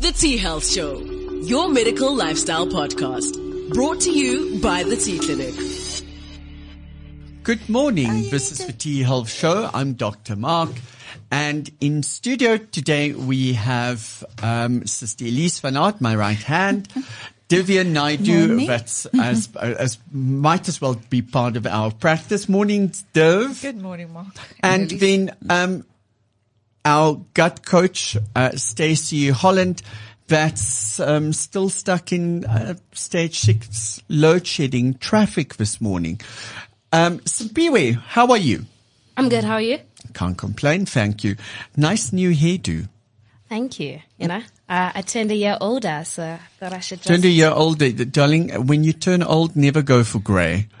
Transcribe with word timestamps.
The 0.00 0.12
T 0.12 0.36
Health 0.38 0.66
Show, 0.66 0.98
your 1.42 1.68
medical 1.68 2.14
lifestyle 2.14 2.66
podcast, 2.66 3.36
brought 3.74 4.00
to 4.02 4.10
you 4.10 4.58
by 4.60 4.82
the 4.82 4.96
T 4.96 5.18
Clinic. 5.18 5.54
Good 7.42 7.68
morning. 7.68 8.28
This 8.30 8.52
is 8.52 8.66
the 8.66 8.72
T 8.72 9.02
Health 9.02 9.30
Show. 9.30 9.68
I'm 9.72 9.94
Dr. 9.94 10.36
Mark. 10.36 10.70
And 11.30 11.70
in 11.80 12.02
studio 12.02 12.56
today, 12.56 13.12
we 13.12 13.52
have 13.54 14.24
um, 14.42 14.86
Sister 14.86 15.24
Elize 15.26 15.60
Van 15.60 15.74
Aardt, 15.74 16.00
my 16.00 16.14
right 16.16 16.42
hand. 16.42 16.88
Dhivia 17.48 17.84
Naidoo, 17.84 18.46
Morning. 18.48 18.66
that's 18.68 19.06
as, 19.06 19.48
as 19.56 19.98
might 20.12 20.68
as 20.68 20.80
well 20.80 20.94
be 21.10 21.20
part 21.20 21.56
of 21.56 21.66
our 21.66 21.90
practice. 21.90 22.48
Morning, 22.48 22.92
Div. 23.12 23.60
Good 23.60 23.82
morning, 23.82 24.12
Mark. 24.12 24.28
And 24.62 24.88
Elize. 24.88 25.00
then 25.00 25.36
um, 25.50 25.84
our 26.84 27.20
gut 27.34 27.64
coach, 27.64 28.16
uh, 28.34 28.50
Stacey 28.52 29.30
Holland, 29.30 29.82
that's 30.26 31.00
um, 31.00 31.32
still 31.32 31.68
stuck 31.68 32.12
in 32.12 32.44
uh, 32.44 32.74
stage 32.92 33.38
six 33.40 34.00
load 34.08 34.46
shedding 34.46 34.94
traffic 34.94 35.56
this 35.56 35.80
morning. 35.80 36.20
Um, 36.92 37.18
Simpiwe, 37.20 37.96
how 37.96 38.28
are 38.28 38.38
you? 38.38 38.66
I'm 39.16 39.28
good. 39.28 39.44
How 39.44 39.54
are 39.54 39.60
you? 39.60 39.80
Can't 40.14 40.38
complain, 40.38 40.86
thank 40.86 41.24
you. 41.24 41.36
Nice 41.76 42.12
new 42.12 42.30
hairdo. 42.30 42.88
Thank 43.48 43.80
you. 43.80 44.00
You 44.16 44.28
know, 44.28 44.42
uh, 44.68 44.92
I 44.94 45.02
turned 45.02 45.32
a 45.32 45.34
year 45.34 45.58
older, 45.60 46.02
so 46.04 46.22
I 46.22 46.38
thought 46.60 46.72
I 46.72 46.78
should 46.78 46.98
just. 46.98 47.08
Turned 47.08 47.24
a 47.24 47.28
year 47.28 47.50
older, 47.50 47.90
darling. 47.90 48.66
When 48.66 48.84
you 48.84 48.92
turn 48.92 49.24
old, 49.24 49.56
never 49.56 49.82
go 49.82 50.04
for 50.04 50.20
grey. 50.20 50.68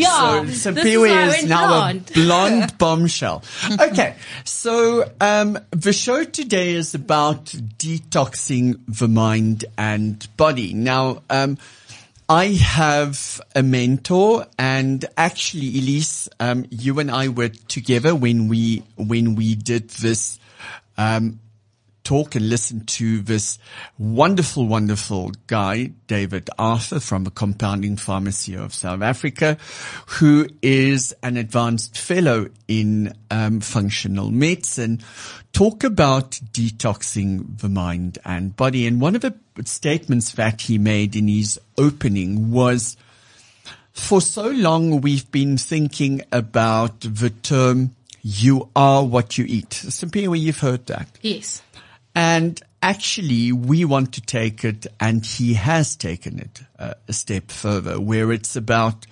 yeah, 0.00 0.44
so 0.46 0.46
so 0.46 0.70
is 0.70 0.76
Piwi 0.76 1.08
why 1.08 1.36
is 1.36 1.44
now 1.46 1.68
blonde. 1.68 2.10
a 2.10 2.12
blonde 2.14 2.78
bombshell. 2.78 3.42
Okay, 3.80 4.14
so 4.44 5.10
um, 5.20 5.58
the 5.70 5.92
show 5.92 6.24
today 6.24 6.72
is 6.74 6.94
about 6.94 7.44
detoxing 7.46 8.80
the 8.88 9.08
mind 9.08 9.64
and 9.76 10.26
body. 10.36 10.74
Now, 10.74 11.22
um, 11.30 11.58
I 12.28 12.46
have 12.46 13.40
a 13.56 13.62
mentor, 13.62 14.46
and 14.58 15.04
actually, 15.16 15.72
Elize, 15.72 16.28
um, 16.38 16.64
you 16.70 17.00
and 17.00 17.10
I 17.10 17.28
were 17.28 17.48
together 17.48 18.14
when 18.14 18.48
we 18.48 18.84
when 18.96 19.34
we 19.34 19.54
did 19.56 19.88
this. 19.90 20.38
Um, 20.96 21.40
talk 22.04 22.34
and 22.34 22.48
listen 22.48 22.84
to 22.84 23.20
this 23.20 23.58
wonderful, 23.98 24.66
wonderful 24.66 25.32
guy, 25.46 25.92
David 26.06 26.50
Arthur 26.58 27.00
from 27.00 27.24
the 27.24 27.30
Compounding 27.30 27.96
Pharmacy 27.96 28.54
of 28.54 28.74
South 28.74 29.02
Africa, 29.02 29.58
who 30.06 30.48
is 30.62 31.14
an 31.22 31.36
advanced 31.36 31.98
fellow 31.98 32.48
in 32.68 33.12
um, 33.30 33.60
functional 33.60 34.30
medicine, 34.30 35.00
talk 35.52 35.84
about 35.84 36.32
detoxing 36.52 37.60
the 37.60 37.68
mind 37.68 38.18
and 38.24 38.56
body. 38.56 38.86
And 38.86 39.00
one 39.00 39.14
of 39.14 39.22
the 39.22 39.34
statements 39.64 40.32
that 40.32 40.62
he 40.62 40.78
made 40.78 41.14
in 41.16 41.28
his 41.28 41.60
opening 41.76 42.50
was, 42.50 42.96
for 43.92 44.20
so 44.20 44.48
long 44.48 45.00
we've 45.00 45.30
been 45.30 45.58
thinking 45.58 46.22
about 46.32 47.00
the 47.00 47.30
term, 47.30 47.94
you 48.22 48.68
are 48.76 49.04
what 49.04 49.38
you 49.38 49.44
eat. 49.48 49.72
Simply 49.72 50.22
you've 50.38 50.60
heard 50.60 50.86
that. 50.86 51.08
Yes. 51.22 51.62
And 52.14 52.60
actually, 52.82 53.52
we 53.52 53.84
want 53.84 54.12
to 54.14 54.20
take 54.20 54.64
it, 54.64 54.86
and 54.98 55.24
he 55.24 55.54
has 55.54 55.96
taken 55.96 56.38
it 56.38 56.62
uh, 56.78 56.94
a 57.08 57.12
step 57.12 57.50
further, 57.50 58.00
where 58.00 58.32
it's 58.32 58.56
about, 58.56 59.06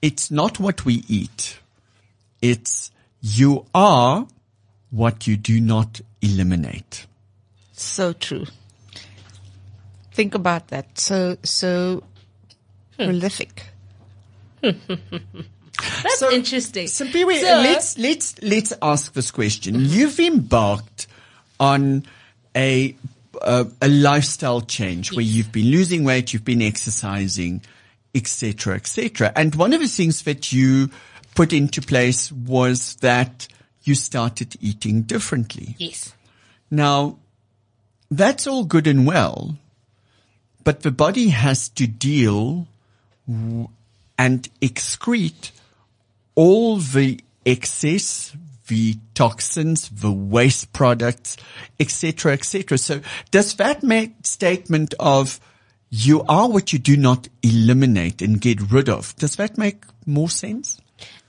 it's 0.00 0.30
not 0.30 0.58
what 0.58 0.84
we 0.84 1.04
eat. 1.08 1.58
It's 2.40 2.90
you 3.20 3.66
are 3.74 4.26
what 4.90 5.26
you 5.26 5.36
do 5.36 5.60
not 5.60 6.00
eliminate. 6.22 7.06
so 7.72 8.12
true. 8.12 8.46
Think 10.12 10.34
about 10.34 10.68
that. 10.68 10.98
So, 10.98 11.36
so 11.44 12.02
prolific. 12.96 13.66
That's 14.62 16.18
So- 16.18 16.30
interesting. 16.32 16.88
So, 16.88 17.04
Piwi, 17.06 17.40
So- 17.40 17.46
let's 17.62 17.96
let's 17.98 18.42
let's 18.42 18.72
ask 18.82 19.12
this 19.14 19.30
question. 19.30 19.76
You've 19.78 20.18
embarked 20.20 20.89
on 21.60 22.04
a 22.56 22.96
uh, 23.40 23.64
a 23.80 23.88
lifestyle 23.88 24.60
change 24.60 25.12
where 25.12 25.24
you've 25.24 25.52
been 25.52 25.70
losing 25.70 26.02
weight, 26.02 26.32
you've 26.32 26.44
been 26.44 26.62
exercising, 26.62 27.62
etc., 28.14 28.74
etc. 28.74 29.32
And 29.36 29.54
one 29.54 29.72
of 29.72 29.80
the 29.80 29.86
things 29.86 30.22
that 30.22 30.52
you 30.52 30.90
put 31.34 31.52
into 31.52 31.80
place 31.80 32.32
was 32.32 32.96
that 32.96 33.46
you 33.84 33.94
started 33.94 34.56
eating 34.60 35.02
differently. 35.02 35.76
Yes. 35.78 36.12
Now, 36.70 37.18
that's 38.10 38.46
all 38.46 38.64
good 38.64 38.86
and 38.86 39.06
well, 39.06 39.56
but 40.64 40.82
the 40.82 40.90
body 40.90 41.28
has 41.28 41.68
to 41.70 41.86
deal 41.86 42.66
w- 43.28 43.68
and 44.18 44.48
excrete 44.60 45.52
all 46.34 46.76
the 46.78 47.20
excess, 47.46 48.34
the 48.70 48.96
toxins, 49.14 49.88
the 49.90 50.12
waste 50.12 50.72
products, 50.72 51.36
etc., 51.80 52.32
etc. 52.32 52.78
So 52.78 53.00
does 53.32 53.54
that 53.56 53.82
make 53.82 54.12
statement 54.22 54.94
of 55.00 55.40
you 55.90 56.22
are 56.28 56.48
what 56.48 56.72
you 56.72 56.78
do 56.78 56.96
not 56.96 57.28
eliminate 57.42 58.22
and 58.22 58.40
get 58.40 58.70
rid 58.70 58.88
of, 58.88 59.14
does 59.16 59.34
that 59.36 59.58
make 59.58 59.82
more 60.06 60.30
sense? 60.30 60.80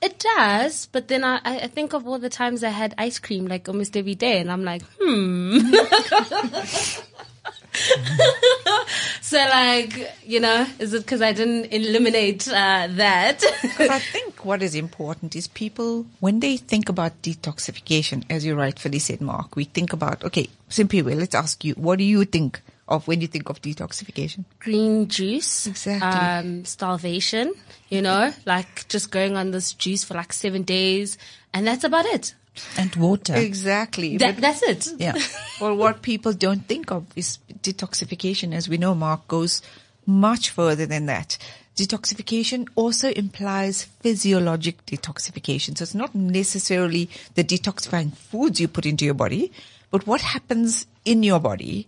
It 0.01 0.19
does, 0.19 0.85
but 0.91 1.07
then 1.07 1.23
I, 1.23 1.39
I 1.43 1.67
think 1.67 1.93
of 1.93 2.07
all 2.07 2.19
the 2.19 2.29
times 2.29 2.63
I 2.63 2.69
had 2.69 2.93
ice 2.97 3.17
cream 3.17 3.47
like 3.47 3.67
almost 3.67 3.97
every 3.97 4.15
day, 4.15 4.39
and 4.39 4.51
I'm 4.51 4.63
like, 4.63 4.83
hmm. 4.99 5.59
so, 9.21 9.37
like, 9.37 10.11
you 10.25 10.39
know, 10.39 10.65
is 10.79 10.93
it 10.93 11.03
because 11.03 11.21
I 11.21 11.33
didn't 11.33 11.65
eliminate 11.73 12.47
uh, 12.47 12.87
that? 12.91 13.43
I 13.79 13.99
think 14.13 14.45
what 14.45 14.61
is 14.61 14.75
important 14.75 15.35
is 15.35 15.47
people, 15.47 16.05
when 16.19 16.39
they 16.39 16.57
think 16.57 16.89
about 16.89 17.21
detoxification, 17.21 18.23
as 18.29 18.45
you 18.45 18.55
rightfully 18.55 18.99
said, 18.99 19.21
Mark, 19.21 19.55
we 19.55 19.65
think 19.65 19.93
about, 19.93 20.23
okay, 20.23 20.49
simply, 20.69 21.01
well, 21.01 21.17
let's 21.17 21.35
ask 21.35 21.63
you, 21.63 21.73
what 21.75 21.97
do 21.97 22.03
you 22.03 22.25
think 22.25 22.61
of 22.87 23.07
when 23.07 23.21
you 23.21 23.27
think 23.27 23.49
of 23.49 23.61
detoxification? 23.61 24.43
Green 24.59 25.07
juice, 25.07 25.67
Exactly. 25.67 26.07
um, 26.09 26.65
starvation, 26.65 27.53
you 27.89 28.01
know, 28.01 28.33
like 28.45 28.87
just 28.89 29.11
going 29.11 29.37
on 29.37 29.51
this 29.51 29.73
juice 29.73 30.03
for 30.03 30.15
like 30.15 30.33
seven 30.33 30.63
days, 30.63 31.17
and 31.53 31.65
that's 31.65 31.83
about 31.83 32.05
it. 32.05 32.35
And 32.77 32.95
water. 32.95 33.35
Exactly. 33.35 34.17
That, 34.17 34.37
that's 34.37 34.61
it. 34.63 34.87
Yeah. 34.97 35.17
Well, 35.59 35.75
what 35.75 36.01
people 36.01 36.33
don't 36.33 36.67
think 36.67 36.91
of 36.91 37.05
is 37.15 37.39
detoxification, 37.61 38.53
as 38.53 38.67
we 38.67 38.77
know, 38.77 38.93
Mark, 38.95 39.27
goes 39.27 39.61
much 40.05 40.49
further 40.49 40.85
than 40.85 41.05
that. 41.05 41.37
Detoxification 41.75 42.67
also 42.75 43.09
implies 43.11 43.83
physiologic 44.01 44.85
detoxification. 44.85 45.77
So 45.77 45.83
it's 45.83 45.95
not 45.95 46.13
necessarily 46.13 47.09
the 47.35 47.43
detoxifying 47.43 48.15
foods 48.15 48.59
you 48.59 48.67
put 48.67 48.85
into 48.85 49.05
your 49.05 49.13
body, 49.13 49.51
but 49.89 50.05
what 50.05 50.21
happens 50.21 50.85
in 51.05 51.23
your 51.23 51.39
body 51.39 51.87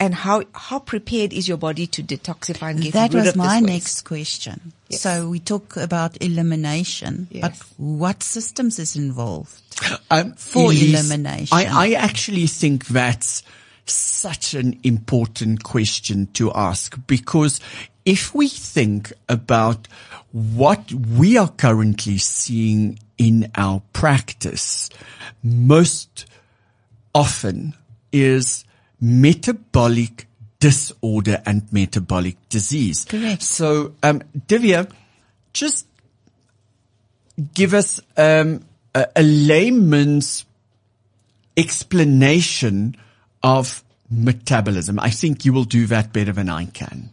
and 0.00 0.14
how, 0.14 0.42
how 0.54 0.78
prepared 0.78 1.32
is 1.34 1.46
your 1.46 1.58
body 1.58 1.86
to 1.88 2.02
detoxify 2.02 2.70
and 2.70 2.80
get 2.82 2.94
That 2.94 3.12
rid 3.12 3.20
was 3.20 3.28
of 3.28 3.34
this 3.34 3.36
my 3.36 3.60
waste? 3.60 3.66
next 3.66 4.02
question. 4.02 4.72
Yes. 4.88 5.02
So 5.02 5.28
we 5.28 5.38
talk 5.38 5.76
about 5.76 6.20
elimination, 6.22 7.28
but 7.40 7.54
what 7.76 8.22
systems 8.22 8.78
is 8.78 8.96
involved? 8.96 9.60
Um, 10.10 10.32
For 10.32 10.70
Elize, 10.70 10.88
elimination. 10.94 11.56
I, 11.56 11.66
I 11.66 11.92
actually 11.92 12.46
think 12.46 12.86
that's 12.86 13.42
such 13.84 14.54
an 14.54 14.80
important 14.82 15.64
question 15.64 16.28
to 16.32 16.50
ask 16.52 16.98
because 17.06 17.60
if 18.04 18.34
we 18.34 18.48
think 18.48 19.12
about 19.28 19.86
what 20.32 20.92
we 20.92 21.36
are 21.36 21.48
currently 21.48 22.16
seeing 22.18 22.98
in 23.18 23.50
our 23.56 23.82
practice, 23.92 24.88
most 25.42 26.24
often 27.14 27.74
is 28.12 28.64
metabolic 29.00 30.26
disorder 30.58 31.42
and 31.46 31.72
metabolic 31.72 32.36
disease. 32.48 33.06
Correct. 33.06 33.42
So, 33.42 33.94
um, 34.02 34.20
Dhivia, 34.46 34.90
just 35.52 35.86
give 37.54 37.74
us 37.74 38.00
um, 38.16 38.62
a, 38.94 39.06
a 39.16 39.22
layman's 39.22 40.44
explanation 41.56 42.96
of 43.42 43.82
metabolism. 44.10 45.00
I 45.00 45.10
think 45.10 45.44
you 45.44 45.52
will 45.52 45.64
do 45.64 45.86
that 45.86 46.12
better 46.12 46.32
than 46.32 46.48
I 46.48 46.66
can. 46.66 47.10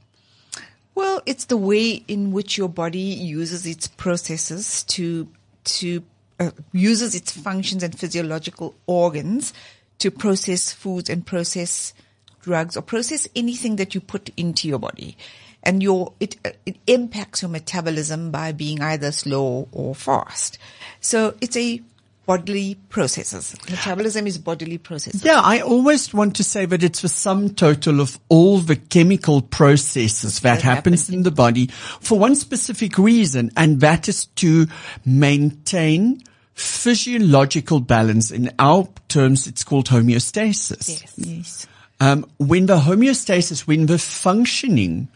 Well, 0.96 1.22
it's 1.26 1.46
the 1.46 1.58
way 1.58 2.04
in 2.08 2.32
which 2.32 2.58
your 2.58 2.70
body 2.70 3.00
uses 3.00 3.66
its 3.66 3.88
processes 3.88 4.84
to 4.86 5.28
to 5.66 6.04
uh, 6.40 6.52
uses 6.72 7.14
its 7.14 7.32
functions 7.32 7.84
and 7.84 7.98
physiological 7.98 8.76
organs 8.88 9.54
to 10.00 10.12
process 10.12 10.72
foods 10.72 11.10
and 11.10 11.26
process 11.26 11.94
drugs 12.42 12.78
or 12.78 12.82
process 12.82 13.28
anything 13.36 13.76
that 13.78 13.94
you 13.94 14.02
put 14.02 14.30
into 14.38 14.68
your 14.68 14.80
body. 14.80 15.18
And 15.64 15.84
your 15.84 16.14
it 16.20 16.38
it 16.66 16.78
impacts 16.88 17.42
your 17.42 17.50
metabolism 17.50 18.32
by 18.32 18.52
being 18.52 18.82
either 18.82 19.12
slow 19.12 19.68
or 19.72 19.96
fast. 19.96 20.58
So 21.02 21.36
it's 21.42 21.58
a 21.58 21.82
bodily 22.26 22.76
processes. 22.90 23.56
Metabolism 23.70 24.28
is 24.28 24.38
bodily 24.38 24.78
processes. 24.78 25.24
Yeah, 25.24 25.42
I 25.42 25.62
always 25.62 26.14
want 26.14 26.36
to 26.36 26.44
say 26.44 26.66
that 26.66 26.84
it's 26.84 27.02
the 27.02 27.10
sum 27.10 27.56
total 27.56 28.02
of 28.02 28.20
all 28.28 28.60
the 28.60 28.76
chemical 28.76 29.42
processes 29.42 30.42
that 30.42 30.58
That 30.58 30.62
happens 30.62 31.08
happen 31.08 31.16
in 31.16 31.24
the 31.24 31.32
body 31.32 31.68
for 31.68 32.20
one 32.20 32.36
specific 32.36 32.98
reason, 32.98 33.52
and 33.56 33.80
that 33.80 34.08
is 34.08 34.26
to 34.26 34.68
maintain 35.06 36.22
physiological 36.58 37.80
balance. 37.80 38.32
In 38.32 38.52
our 38.58 38.88
terms, 39.08 39.46
it's 39.46 39.64
called 39.64 39.88
homeostasis. 39.88 40.90
Yes. 40.90 41.14
Yes. 41.18 41.68
Um, 42.00 42.26
when 42.38 42.66
the 42.66 42.80
homeostasis, 42.80 43.62
when 43.62 43.86
the 43.86 44.00
functioning 44.00 45.08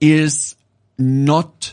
is 0.00 0.56
not 0.98 1.72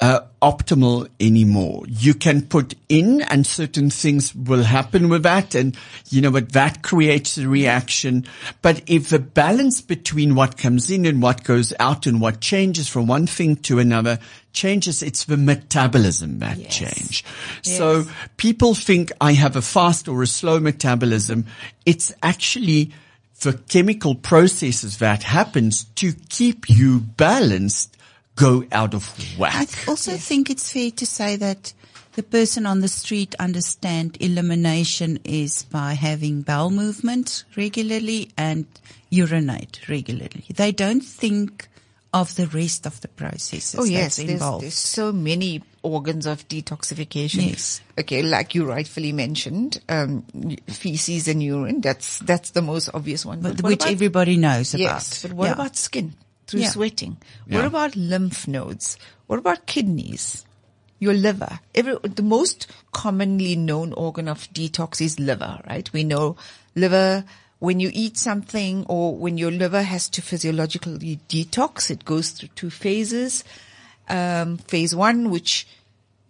uh, 0.00 0.20
optimal 0.40 1.08
anymore, 1.18 1.82
you 1.88 2.14
can 2.14 2.42
put 2.42 2.74
in 2.88 3.20
and 3.22 3.44
certain 3.44 3.90
things 3.90 4.32
will 4.32 4.62
happen 4.62 5.08
with 5.08 5.24
that. 5.24 5.56
And 5.56 5.76
you 6.08 6.20
know, 6.20 6.30
but 6.30 6.52
that 6.52 6.82
creates 6.82 7.36
a 7.36 7.48
reaction. 7.48 8.24
But 8.62 8.82
if 8.86 9.08
the 9.08 9.18
balance 9.18 9.80
between 9.80 10.36
what 10.36 10.56
comes 10.56 10.88
in 10.90 11.04
and 11.04 11.20
what 11.20 11.42
goes 11.42 11.72
out 11.80 12.06
and 12.06 12.20
what 12.20 12.40
changes 12.40 12.88
from 12.88 13.08
one 13.08 13.26
thing 13.26 13.56
to 13.56 13.80
another 13.80 14.20
changes, 14.52 15.02
it's 15.02 15.24
the 15.24 15.36
metabolism 15.36 16.38
that 16.38 16.58
Yes. 16.58 16.76
change. 16.76 17.24
So 17.62 18.06
people 18.36 18.74
think 18.74 19.10
I 19.20 19.32
have 19.32 19.56
a 19.56 19.62
fast 19.62 20.06
or 20.06 20.22
a 20.22 20.26
slow 20.28 20.60
metabolism. 20.60 21.46
It's 21.84 22.12
actually 22.22 22.92
the 23.40 23.54
chemical 23.68 24.14
processes 24.14 24.98
that 24.98 25.24
happens 25.24 25.84
to 25.96 26.12
keep 26.28 26.68
you 26.70 27.00
balanced 27.00 27.96
go 28.38 28.64
out 28.72 28.94
of 28.94 29.04
whack. 29.38 29.68
I 29.86 29.90
also 29.90 30.16
think 30.16 30.50
it's 30.50 30.72
fair 30.72 30.90
to 30.92 31.06
say 31.06 31.36
that 31.36 31.72
the 32.14 32.22
person 32.22 32.66
on 32.66 32.80
the 32.80 32.88
street 32.88 33.34
understand 33.38 34.16
elimination 34.20 35.18
is 35.24 35.64
by 35.64 35.92
having 35.94 36.42
bowel 36.42 36.70
movement 36.70 37.44
regularly 37.56 38.30
and 38.36 38.66
urinate 39.10 39.88
regularly. 39.88 40.44
They 40.54 40.72
don't 40.72 41.00
think 41.02 41.68
of 42.12 42.34
the 42.36 42.46
rest 42.48 42.86
of 42.86 43.00
the 43.02 43.08
processes 43.08 43.76
Oh 43.78 43.84
yes, 43.84 44.02
that's 44.02 44.16
there's, 44.16 44.30
involved. 44.30 44.64
there's 44.64 44.74
so 44.74 45.12
many 45.12 45.62
organs 45.82 46.26
of 46.26 46.48
detoxification. 46.48 47.50
Yes. 47.50 47.80
Okay, 48.00 48.22
like 48.22 48.54
you 48.54 48.64
rightfully 48.64 49.12
mentioned, 49.12 49.80
um, 49.90 50.22
feces 50.68 51.28
and 51.28 51.42
urine. 51.42 51.80
That's 51.82 52.18
that's 52.20 52.50
the 52.50 52.62
most 52.62 52.88
obvious 52.94 53.26
one. 53.26 53.40
but 53.42 53.60
what 53.62 53.70
which 53.70 53.82
about- 53.82 53.92
everybody 53.92 54.36
knows 54.38 54.74
Yes, 54.74 55.22
about. 55.24 55.28
but 55.30 55.36
what 55.36 55.46
Yeah. 55.46 55.52
about 55.52 55.76
skin 55.76 56.14
through 56.48 56.62
Yeah. 56.62 56.70
sweating? 56.70 57.18
Yeah. 57.46 57.58
What 57.58 57.66
about 57.66 57.94
lymph 57.94 58.48
nodes? 58.48 58.96
What 59.28 59.38
about 59.38 59.66
kidneys? 59.66 60.44
Your 60.98 61.14
liver. 61.14 61.60
Every, 61.76 61.96
the 62.02 62.24
most 62.24 62.66
commonly 62.90 63.54
known 63.54 63.92
organ 63.92 64.26
of 64.26 64.52
detox 64.52 65.00
is 65.00 65.20
liver, 65.20 65.60
right? 65.68 65.88
We 65.92 66.02
know 66.02 66.36
liver, 66.74 67.24
when 67.60 67.78
you 67.78 67.90
eat 67.92 68.16
something 68.16 68.84
or 68.88 69.16
when 69.16 69.38
your 69.38 69.52
liver 69.52 69.82
has 69.82 70.08
to 70.08 70.22
physiologically 70.22 71.20
detox, 71.28 71.90
it 71.90 72.04
goes 72.04 72.30
through 72.30 72.48
two 72.56 72.70
phases. 72.70 73.44
Um, 74.08 74.56
phase 74.56 74.94
one, 74.96 75.30
which 75.30 75.68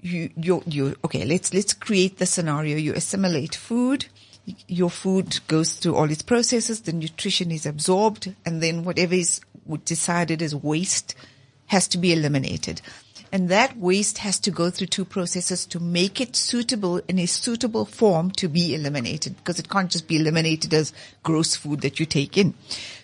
you, 0.00 0.30
you, 0.36 0.62
you, 0.66 0.96
okay, 1.04 1.24
let's, 1.24 1.54
let's 1.54 1.72
create 1.72 2.18
the 2.18 2.26
scenario. 2.26 2.76
You 2.76 2.92
assimilate 2.92 3.54
food. 3.54 4.06
Your 4.66 4.90
food 4.90 5.40
goes 5.48 5.74
through 5.74 5.94
all 5.96 6.10
its 6.10 6.22
processes. 6.22 6.82
The 6.82 6.92
nutrition 6.92 7.50
is 7.52 7.64
absorbed 7.66 8.34
and 8.44 8.62
then 8.62 8.84
whatever 8.84 9.14
is 9.14 9.40
decided 9.76 10.42
as 10.42 10.54
waste 10.54 11.14
has 11.66 11.86
to 11.88 11.98
be 11.98 12.12
eliminated. 12.12 12.80
And 13.30 13.50
that 13.50 13.76
waste 13.76 14.18
has 14.18 14.40
to 14.40 14.50
go 14.50 14.70
through 14.70 14.86
two 14.86 15.04
processes 15.04 15.66
to 15.66 15.80
make 15.80 16.20
it 16.20 16.34
suitable 16.34 17.00
in 17.08 17.18
a 17.18 17.26
suitable 17.26 17.84
form 17.84 18.30
to 18.32 18.48
be 18.48 18.74
eliminated 18.74 19.36
because 19.36 19.58
it 19.58 19.68
can't 19.68 19.90
just 19.90 20.08
be 20.08 20.16
eliminated 20.16 20.72
as 20.72 20.94
gross 21.22 21.54
food 21.54 21.82
that 21.82 22.00
you 22.00 22.06
take 22.06 22.38
in. 22.38 22.54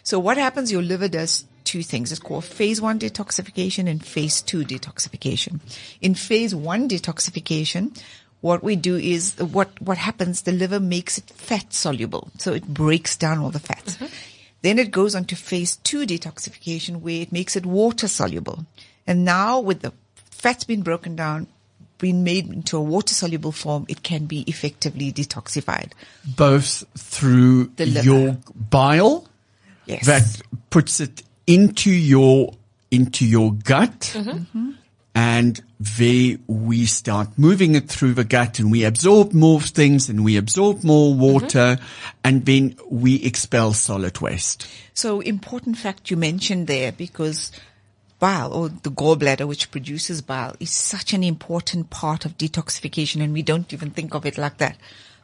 So 0.03 0.19
what 0.19 0.39
happens? 0.39 0.73
Your 0.73 0.83
liver 0.83 1.09
does 1.09 1.45
two 1.65 1.83
things. 1.83 2.11
It's 2.11 2.21
called 2.21 2.45
phase 2.45 2.81
one 2.81 2.99
detoxification 2.99 3.89
and 3.89 4.05
phase 4.05 4.41
two 4.41 4.65
detoxification. 4.65 5.61
In 6.01 6.15
phase 6.15 6.55
one 6.55 6.89
detoxification, 6.89 8.01
what 8.41 8.63
we 8.63 8.77
do 8.77 8.97
is 8.97 9.37
what, 9.39 9.81
what 9.81 9.99
happens, 9.99 10.43
the 10.43 10.53
liver 10.53 10.81
makes 10.81 11.19
it 11.19 11.31
fat 11.31 11.73
soluble. 11.73 12.31
So 12.39 12.53
it 12.53 12.67
breaks 12.67 13.17
down 13.17 13.39
all 13.39 13.51
the 13.51 13.59
fats. 13.59 13.97
Mm-hmm. 13.97 14.34
Then 14.65 14.79
it 14.79 14.91
goes 14.91 15.15
on 15.15 15.27
to 15.27 15.37
phase 15.37 15.77
two 15.77 16.07
detoxification 16.07 17.03
where 17.03 17.21
it 17.21 17.33
makes 17.33 17.55
it 17.55 17.67
water 17.67 18.09
soluble. 18.09 18.65
And 19.07 19.23
now 19.23 19.61
with 19.61 19.83
the 19.83 19.93
fats 20.31 20.65
being 20.65 20.81
broken 20.81 21.15
down, 21.15 21.49
being 21.99 22.25
made 22.25 22.51
into 22.51 22.79
a 22.79 22.81
water 22.81 23.13
soluble 23.13 23.53
form, 23.53 23.85
it 23.89 24.03
can 24.03 24.25
be 24.25 24.41
effectively 24.47 25.13
detoxified. 25.13 25.93
Both 26.25 26.83
through 26.97 27.73
The 27.77 27.85
your 27.87 28.39
bile 28.57 29.29
Yes. 29.85 30.07
that 30.07 30.41
puts 30.71 30.99
it 30.99 31.23
into 31.47 31.91
your, 31.91 32.55
into 32.91 33.27
your 33.27 33.53
gut. 33.53 34.13
Mm-hmm. 34.15 34.71
And 35.15 35.63
there 35.79 36.39
we 36.47 36.87
start 36.87 37.39
moving 37.39 37.75
it 37.77 37.89
through 37.89 38.15
the 38.15 38.25
gut 38.25 38.59
and 38.59 38.71
we 38.71 38.85
absorb 38.85 39.33
more 39.33 39.61
things 39.61 40.09
and 40.09 40.25
we 40.25 40.37
absorb 40.37 40.83
more 40.83 41.15
water 41.15 41.77
mm-hmm. 41.77 42.19
and 42.25 42.45
then 42.47 42.77
we 42.91 43.23
expel 43.23 43.73
solid 43.75 44.21
waste. 44.21 44.67
So 44.93 45.21
important 45.21 45.79
fact 45.79 46.11
you 46.11 46.17
mentioned 46.17 46.67
there 46.67 46.91
because 46.91 47.53
bile 48.19 48.53
or 48.53 48.69
the 48.69 48.91
gallbladder 48.91 49.47
which 49.47 49.71
produces 49.71 50.23
bile 50.23 50.57
is 50.59 50.71
such 50.71 51.13
an 51.13 51.23
important 51.23 51.91
part 51.91 52.25
of 52.25 52.39
detoxification 52.39 53.23
and 53.23 53.33
we 53.33 53.43
don't 53.43 53.73
even 53.73 53.91
think 53.91 54.15
of 54.15 54.25
it 54.25 54.39
like 54.39 54.59
that 54.59 54.77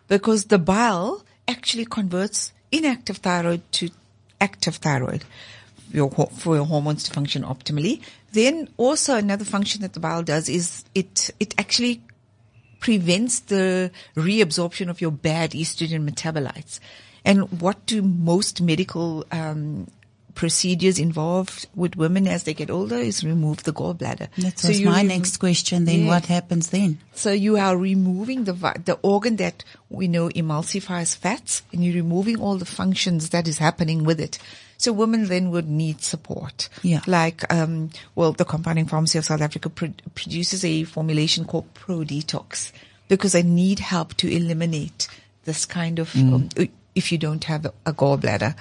because 0.06 0.44
the 0.46 0.58
bile 0.58 1.24
actually 1.48 1.84
converts 1.84 2.52
inactive 2.70 3.16
thyroid 3.18 3.62
to 3.72 3.90
active 4.40 4.76
thyroid 4.76 5.24
for 5.90 6.54
your 6.54 6.66
hormones 6.66 7.02
to 7.04 7.12
function 7.12 7.42
optimally. 7.42 8.00
Then 8.32 8.68
also 8.76 9.16
another 9.16 9.44
function 9.44 9.82
that 9.82 9.92
the 9.92 10.00
bile 10.00 10.22
does 10.22 10.48
is 10.48 10.84
it, 10.94 11.30
it 11.40 11.54
actually 11.58 12.02
prevents 12.78 13.40
the 13.40 13.90
reabsorption 14.16 14.88
of 14.88 15.00
your 15.00 15.10
bad 15.10 15.50
estrogen 15.52 16.08
metabolites. 16.08 16.80
And 17.24 17.60
what 17.60 17.84
do 17.86 18.00
most 18.00 18.62
medical 18.62 19.26
um, 19.30 19.86
procedures 20.34 20.98
involved 20.98 21.66
with 21.74 21.96
women 21.96 22.26
as 22.26 22.44
they 22.44 22.54
get 22.54 22.70
older 22.70 22.96
is 22.96 23.22
remove 23.22 23.64
the 23.64 23.72
gallbladder. 23.72 24.28
That 24.38 24.58
So 24.58 24.68
was 24.68 24.80
my 24.80 25.02
remo- 25.02 25.08
next 25.14 25.36
question. 25.36 25.84
Then 25.84 26.00
Yes. 26.04 26.08
what 26.08 26.26
happens 26.26 26.70
then? 26.70 26.98
So 27.14 27.32
you 27.32 27.58
are 27.58 27.76
removing 27.76 28.44
the 28.44 28.54
the 28.84 28.98
organ 29.02 29.36
that 29.36 29.64
we 29.90 30.08
know 30.08 30.30
emulsifies 30.30 31.14
fats, 31.16 31.62
and 31.72 31.84
you're 31.84 31.94
removing 32.02 32.40
all 32.40 32.56
the 32.56 32.64
functions 32.64 33.30
that 33.30 33.46
is 33.46 33.58
happening 33.58 34.04
with 34.04 34.18
it. 34.20 34.38
So 34.80 34.94
women 34.94 35.26
then 35.26 35.50
would 35.50 35.68
need 35.68 36.00
support. 36.00 36.70
Yeah. 36.82 37.02
Like, 37.06 37.44
um, 37.52 37.90
well, 38.14 38.32
the 38.32 38.46
Compounding 38.46 38.86
Pharmacy 38.86 39.18
of 39.18 39.26
South 39.26 39.42
Africa 39.42 39.68
pro- 39.68 39.92
produces 40.14 40.64
a 40.64 40.84
formulation 40.84 41.44
called 41.44 41.74
Pro 41.74 41.98
Detox 41.98 42.72
because 43.06 43.34
I 43.34 43.42
need 43.42 43.80
help 43.80 44.14
to 44.14 44.34
eliminate 44.34 45.06
this 45.44 45.66
kind 45.66 45.98
of, 45.98 46.16
um, 46.16 46.48
if 46.94 47.12
you 47.12 47.18
don't 47.18 47.44
have 47.44 47.66
a, 47.66 47.92
gallbladder. 47.92 48.56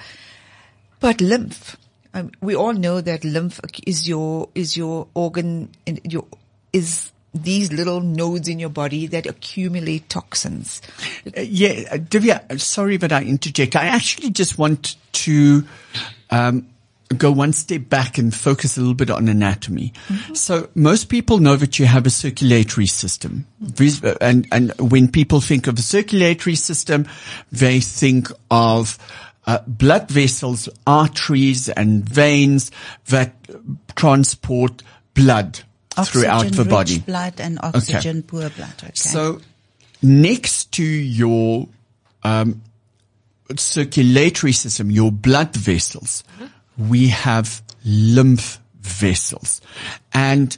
But 1.00 1.22
lymph, 1.22 1.78
um, 2.12 2.32
we 2.42 2.54
all 2.54 2.74
know 2.74 3.00
that 3.00 3.24
lymph 3.24 3.58
is 3.86 4.06
your 4.06 4.50
is 4.54 4.76
your 4.76 5.08
organ 5.14 5.70
and 5.86 6.00
your 6.04 6.26
is 6.74 7.12
these 7.32 7.72
little 7.72 8.00
nodes 8.00 8.48
in 8.48 8.58
your 8.58 8.70
body 8.70 9.06
that 9.06 9.26
accumulate 9.26 10.08
toxins. 10.08 10.82
Uh, 11.36 11.40
yeah, 11.40 11.84
uh, 11.92 11.96
Dhivia, 11.96 12.50
uh, 12.50 12.58
sorry 12.58 12.96
that 12.96 13.12
I 13.12 13.22
interject. 13.22 13.76
I 13.76 13.86
actually 13.86 14.30
just 14.30 14.58
want 14.58 14.96
to 15.12 15.64
um, 16.30 16.66
go 17.16 17.30
one 17.30 17.52
step 17.52 17.88
back 17.88 18.18
and 18.18 18.34
focus 18.34 18.76
a 18.76 18.80
little 18.80 18.94
bit 18.94 19.10
on 19.10 19.28
anatomy. 19.28 19.92
So 20.32 20.70
most 20.74 21.08
people 21.08 21.38
know 21.38 21.56
that 21.56 21.78
you 21.78 21.86
have 21.86 22.06
a 22.06 22.10
circulatory 22.10 22.86
system. 22.86 23.46
Uh, 23.62 24.14
And, 24.20 24.46
and 24.52 24.72
when 24.78 25.08
people 25.08 25.40
think 25.40 25.66
of 25.66 25.78
a 25.78 25.82
circulatory 25.82 26.56
system, 26.56 27.06
they 27.50 27.80
think 27.80 28.28
of 28.50 28.98
uh, 29.46 29.58
blood 29.66 30.10
vessels, 30.10 30.68
arteries 30.86 31.68
and 31.68 32.08
veins 32.08 32.70
that 33.06 33.34
transport 33.96 34.82
blood 35.14 35.60
throughout 35.96 36.52
the 36.52 36.64
body. 36.64 36.98
blood 36.98 37.40
and 37.40 37.58
oxygen 37.62 38.22
poor 38.22 38.50
blood. 38.50 38.72
Okay. 38.82 38.92
So 38.94 39.40
next 40.02 40.72
to 40.72 40.82
your 40.84 41.68
um, 42.22 42.62
circulatory 43.56 44.52
system, 44.52 44.90
your 44.90 45.10
blood 45.12 45.54
vessels, 45.54 46.24
we 46.78 47.08
have 47.08 47.62
lymph 47.84 48.58
vessels. 48.80 49.60
And 50.12 50.56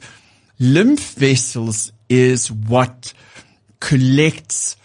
lymph 0.59 1.13
vessels 1.15 1.91
is 2.09 2.51
what 2.51 3.13
collects 3.79 4.77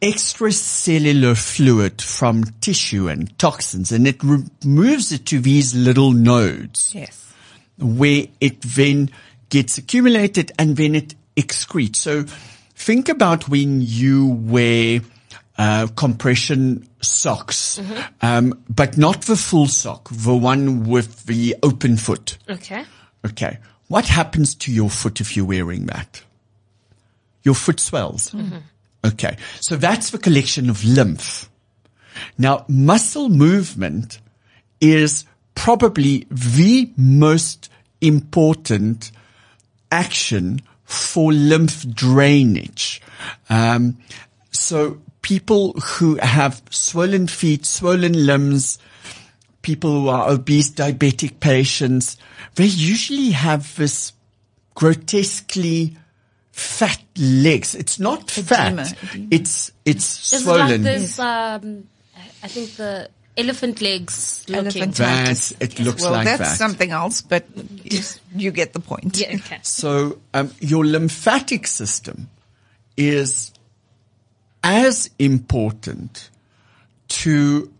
extracellular 0.00 1.36
fluid 1.36 2.00
from 2.00 2.44
tissue 2.60 3.08
and 3.08 3.36
toxins 3.36 3.90
and 3.90 4.06
it 4.06 4.22
removes 4.22 5.10
it 5.10 5.26
to 5.26 5.40
these 5.40 5.74
little 5.74 6.12
nodes 6.12 6.92
Yes. 6.94 7.32
where 7.78 8.26
it 8.40 8.60
then 8.62 9.10
gets 9.48 9.78
accumulated 9.78 10.52
and 10.58 10.76
then 10.76 10.94
it 10.94 11.14
excretes. 11.36 11.96
So 11.96 12.24
think 12.74 13.08
about 13.08 13.48
when 13.48 13.80
you 13.80 14.26
wear 14.26 15.00
uh, 15.56 15.88
compression 15.96 16.88
socks, 17.00 17.80
um, 18.22 18.62
but 18.68 18.96
not 18.96 19.22
the 19.22 19.36
full 19.36 19.66
sock, 19.66 20.08
the 20.10 20.36
one 20.36 20.84
with 20.84 21.26
the 21.26 21.56
open 21.62 21.96
foot. 21.96 22.38
Okay. 22.48 22.84
Okay. 23.26 23.58
What 23.88 24.06
happens 24.06 24.54
to 24.56 24.72
your 24.72 24.90
foot 24.90 25.20
if 25.20 25.36
you're 25.36 25.46
wearing 25.46 25.86
that? 25.86 26.22
Your 27.42 27.54
foot 27.54 27.80
swells. 27.80 28.34
Okay. 29.04 29.36
So 29.60 29.76
that's 29.76 30.10
the 30.10 30.18
collection 30.18 30.70
of 30.70 30.84
lymph. 30.84 31.48
Now, 32.36 32.64
muscle 32.68 33.28
movement 33.28 34.20
is 34.80 35.24
probably 35.54 36.26
the 36.30 36.92
most 36.96 37.70
important 38.00 39.10
action 39.90 40.60
for 40.84 41.32
lymph 41.32 41.86
drainage. 41.88 43.00
Um, 43.50 43.98
so 44.50 45.00
people 45.22 45.72
who 45.72 46.16
have 46.16 46.62
swollen 46.70 47.26
feet, 47.26 47.66
swollen 47.66 48.26
limbs, 48.26 48.78
people 49.62 49.90
who 49.90 50.08
are 50.08 50.30
obese, 50.30 50.70
diabetic 50.70 51.40
patients, 51.40 52.16
they 52.54 52.64
usually 52.64 53.30
have 53.30 53.76
this 53.76 54.12
grotesquely 54.74 55.96
fat 56.52 57.00
legs. 57.18 57.74
It's 57.74 57.98
not 57.98 58.36
Edema. 58.38 58.84
fat. 58.86 59.16
It's, 59.30 59.70
it's 59.84 60.32
Is 60.32 60.44
swollen. 60.44 60.66
it 60.66 60.84
like 60.84 60.98
this, 61.00 61.18
um, 61.18 61.88
I 62.42 62.48
think 62.48 62.76
the 62.76 63.10
elephant 63.38 63.80
legs 63.80 64.44
looking. 64.48 64.82
Elephant- 64.82 64.96
That's, 64.96 65.52
it 65.60 65.78
looks 65.80 66.02
well, 66.02 66.12
like 66.12 66.24
that's 66.24 66.40
that. 66.40 66.56
something 66.58 66.90
else, 66.90 67.22
but 67.22 67.46
you 68.34 68.50
get 68.50 68.72
the 68.72 68.80
point. 68.80 69.18
Yeah, 69.18 69.36
okay. 69.36 69.60
So 69.62 70.18
um, 70.34 70.50
your 70.60 70.84
lymphatic 70.84 71.66
system 71.66 72.28
is 72.96 73.52
as 74.62 75.08
important 75.18 76.30
to 77.08 77.72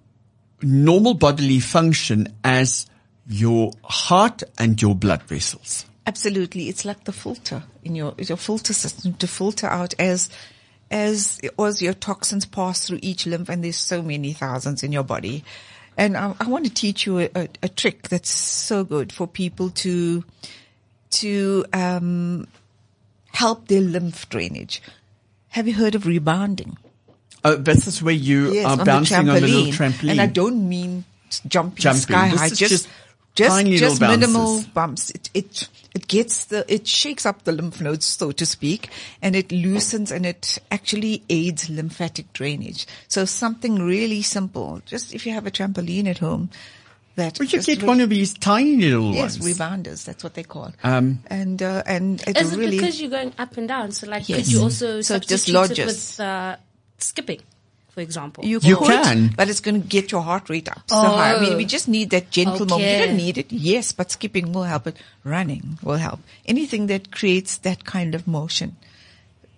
normal 0.62 1.14
bodily 1.14 1.60
function 1.60 2.34
as 2.44 2.86
your 3.28 3.72
heart 3.84 4.42
and 4.58 4.80
your 4.80 4.94
blood 4.94 5.22
vessels. 5.24 5.84
Absolutely, 6.06 6.68
it's 6.68 6.84
like 6.84 7.04
the 7.04 7.12
filter 7.12 7.62
in 7.84 7.94
your 7.94 8.14
your 8.16 8.38
filter 8.38 8.72
system 8.72 9.12
to 9.14 9.26
filter 9.26 9.66
out 9.66 9.92
as 9.98 10.30
as 10.90 11.40
as 11.58 11.82
your 11.82 11.94
toxins 11.94 12.46
pass 12.46 12.86
through 12.86 13.00
each 13.02 13.26
lymph, 13.26 13.48
and 13.48 13.62
there's 13.62 13.76
so 13.76 14.02
many 14.02 14.32
thousands 14.32 14.82
in 14.82 14.92
your 14.92 15.04
body. 15.04 15.44
And 15.96 16.16
I, 16.16 16.34
I 16.38 16.48
want 16.48 16.64
to 16.64 16.72
teach 16.72 17.06
you 17.06 17.18
a, 17.18 17.30
a, 17.34 17.48
a 17.64 17.68
trick 17.68 18.08
that's 18.08 18.30
so 18.30 18.84
good 18.84 19.12
for 19.12 19.26
people 19.26 19.70
to 19.70 20.24
to 21.10 21.64
um, 21.72 22.46
help 23.32 23.68
their 23.68 23.80
lymph 23.80 24.28
drainage. 24.28 24.82
Have 25.50 25.66
you 25.66 25.74
heard 25.74 25.94
of 25.94 26.06
rebounding? 26.06 26.76
Uh, 27.44 27.56
this 27.56 27.86
is 27.86 28.02
where 28.02 28.14
you 28.14 28.52
Yes, 28.52 28.66
are 28.66 28.78
on 28.80 28.84
bouncing 28.84 29.16
on 29.16 29.28
a 29.30 29.40
little 29.40 29.72
trampoline. 29.72 30.10
And 30.10 30.20
I 30.20 30.26
don't 30.26 30.68
mean 30.68 31.04
jumping, 31.46 31.80
Jumping. 31.82 32.00
sky 32.02 32.30
This 32.30 32.40
high. 32.40 32.48
Just, 32.48 32.70
just 32.70 32.88
just, 33.38 33.56
tiny 33.56 33.76
just, 33.76 34.00
little 34.00 34.16
minimal 34.16 34.44
bounces. 34.56 34.66
bumps. 34.74 35.10
It, 35.10 35.30
it, 35.34 35.68
it 35.94 36.08
gets 36.08 36.44
the, 36.46 36.64
it 36.72 36.86
shakes 36.86 37.24
up 37.24 37.44
the 37.44 37.52
lymph 37.52 37.80
nodes, 37.80 38.06
so 38.06 38.32
to 38.32 38.44
speak, 38.46 38.90
and 39.22 39.34
it 39.34 39.50
loosens 39.50 40.10
and 40.12 40.26
it 40.26 40.58
actually 40.70 41.22
aids 41.30 41.70
lymphatic 41.70 42.32
drainage. 42.32 42.86
So 43.08 43.24
something 43.24 43.80
really 43.82 44.22
simple. 44.22 44.82
Just 44.84 45.14
if 45.14 45.24
you 45.26 45.32
have 45.32 45.46
a 45.46 45.50
trampoline 45.50 46.06
at 46.06 46.18
home, 46.18 46.50
that 47.16 47.38
Well, 47.40 47.48
you 47.48 47.60
get 47.62 47.82
re- 47.82 47.88
one 47.88 48.00
of 48.00 48.10
these 48.10 48.32
tiny 48.34 48.76
little 48.76 49.12
Yes, 49.12 49.40
ones. 49.40 49.58
rebounders. 49.58 50.04
That's 50.04 50.22
what 50.22 50.34
they 50.34 50.44
call. 50.44 50.72
Um, 50.84 51.18
and 51.26 51.60
uh, 51.60 51.82
and 51.84 52.22
it 52.28 52.36
Is 52.36 52.52
it 52.52 52.58
really 52.58 52.76
because 52.78 53.00
you're 53.00 53.10
going 53.10 53.32
up 53.38 53.56
and 53.56 53.66
down? 53.66 53.90
So 53.90 54.06
like, 54.08 54.28
Yes. 54.28 54.38
could 54.38 54.52
you 54.52 54.62
also 54.62 55.00
So 55.00 55.14
it 55.16 55.24
substitute 55.24 55.54
it 55.56 55.74
dislodges. 55.74 55.86
with 55.86 56.20
uh, 56.20 56.56
skipping, 56.98 57.40
for 57.98 58.02
example? 58.02 58.44
You, 58.44 58.60
You 58.62 58.76
could, 58.76 58.86
can. 58.86 59.34
but 59.36 59.48
it's 59.50 59.58
going 59.58 59.82
to 59.82 59.88
get 59.88 60.12
your 60.12 60.22
heart 60.22 60.48
rate 60.48 60.68
up 60.68 60.82
so 60.86 60.94
high. 60.94 61.34
I 61.34 61.40
mean, 61.40 61.54
Oh. 61.54 61.56
we 61.56 61.64
just 61.64 61.88
need 61.88 62.10
that 62.10 62.30
gentle 62.30 62.64
moment. 62.64 62.88
You 62.88 63.06
don't 63.06 63.16
need 63.16 63.38
it, 63.38 63.50
yes, 63.50 63.90
but 63.90 64.12
skipping 64.12 64.52
will 64.52 64.62
help. 64.62 64.86
It 64.86 64.96
running 65.24 65.78
will 65.82 65.96
help. 65.96 66.20
Anything 66.46 66.86
that 66.86 67.10
creates 67.10 67.56
that 67.58 67.84
kind 67.84 68.14
of 68.14 68.28
motion 68.28 68.76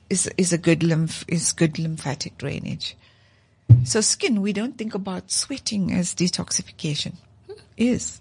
is 0.08 0.26
is 0.38 0.54
a 0.54 0.58
good 0.58 0.82
lymph 0.82 1.22
is 1.28 1.52
good 1.52 1.78
lymphatic 1.78 2.38
drainage. 2.38 2.96
So 3.84 4.00
skin, 4.00 4.40
we 4.40 4.54
don't 4.54 4.78
think 4.78 4.94
about 4.94 5.30
sweating 5.30 5.92
as 5.92 6.14
detoxification. 6.14 7.16
Is, 7.76 8.20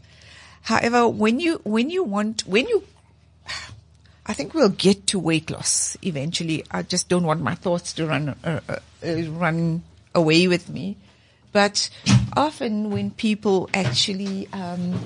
however, 0.63 1.07
when 1.07 1.39
you 1.39 1.61
when 1.63 1.89
you 1.89 2.03
want 2.03 2.45
when 2.45 2.67
you 2.67 2.83
I 4.25 4.33
think 4.33 4.53
we'll 4.53 4.69
get 4.69 5.07
to 5.07 5.17
weight 5.17 5.49
loss 5.49 5.97
eventually. 6.03 6.63
I 6.69 6.83
just 6.83 7.07
don't 7.09 7.23
want 7.25 7.41
my 7.41 7.55
thoughts 7.55 7.93
to 7.93 8.05
run 8.05 8.35
uh, 8.43 8.59
uh, 8.69 8.75
uh, 9.03 9.31
run 9.31 9.81
away 10.13 10.47
with 10.47 10.69
me. 10.69 10.97
But 11.51 11.89
often 12.37 12.91
when 12.91 13.11
people 13.11 13.69
actually 13.73 14.47
um, 14.53 14.99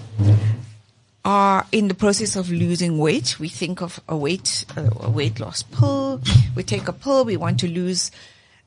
are 1.24 1.66
in 1.72 1.88
the 1.88 1.94
process 1.94 2.36
of 2.36 2.52
losing 2.52 2.98
weight, 2.98 3.40
we 3.40 3.48
think 3.48 3.82
of 3.82 4.00
a 4.10 4.18
weight 4.18 4.66
uh, 4.76 4.90
a 5.00 5.10
weight 5.10 5.40
loss 5.40 5.64
pill. 5.64 6.22
We 6.56 6.64
take 6.64 6.88
a 6.88 6.94
pill. 6.94 7.24
We 7.26 7.38
want 7.38 7.60
to 7.62 7.68
lose 7.68 8.12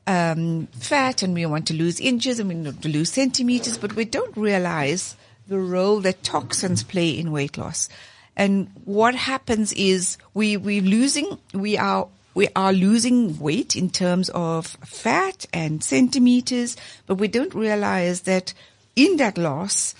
um, 0.07 0.67
fat 0.67 1.21
and 1.21 1.33
we 1.33 1.45
want 1.45 1.67
to 1.67 1.73
lose 1.73 1.99
inches 1.99 2.39
and 2.39 2.49
we 2.49 2.55
want 2.55 2.81
to 2.81 2.89
lose 2.89 3.11
centimeters, 3.11 3.77
but 3.77 3.95
we 3.95 4.05
don't 4.05 4.35
realize 4.35 5.15
the 5.47 5.59
role 5.59 5.99
that 6.01 6.23
toxins 6.23 6.83
play 6.83 7.09
in 7.09 7.31
weight 7.31 7.57
loss. 7.57 7.89
And 8.35 8.69
what 8.85 9.15
happens 9.15 9.73
is 9.73 10.17
we 10.33 10.57
we 10.57 10.79
losing 10.79 11.37
we 11.53 11.77
are 11.77 12.07
we 12.37 12.47
are 12.55 12.71
losing 12.71 13.39
weight 13.39 13.75
in 13.75 13.89
terms 13.89 14.29
of 14.29 14.67
fat 14.85 15.47
and 15.51 15.83
centimeters, 15.83 16.77
but 17.07 17.15
we 17.15 17.27
don't 17.27 17.55
realize 17.55 18.21
that 18.21 18.53
in 18.95 19.17
that 19.17 19.39
loss, 19.39 19.95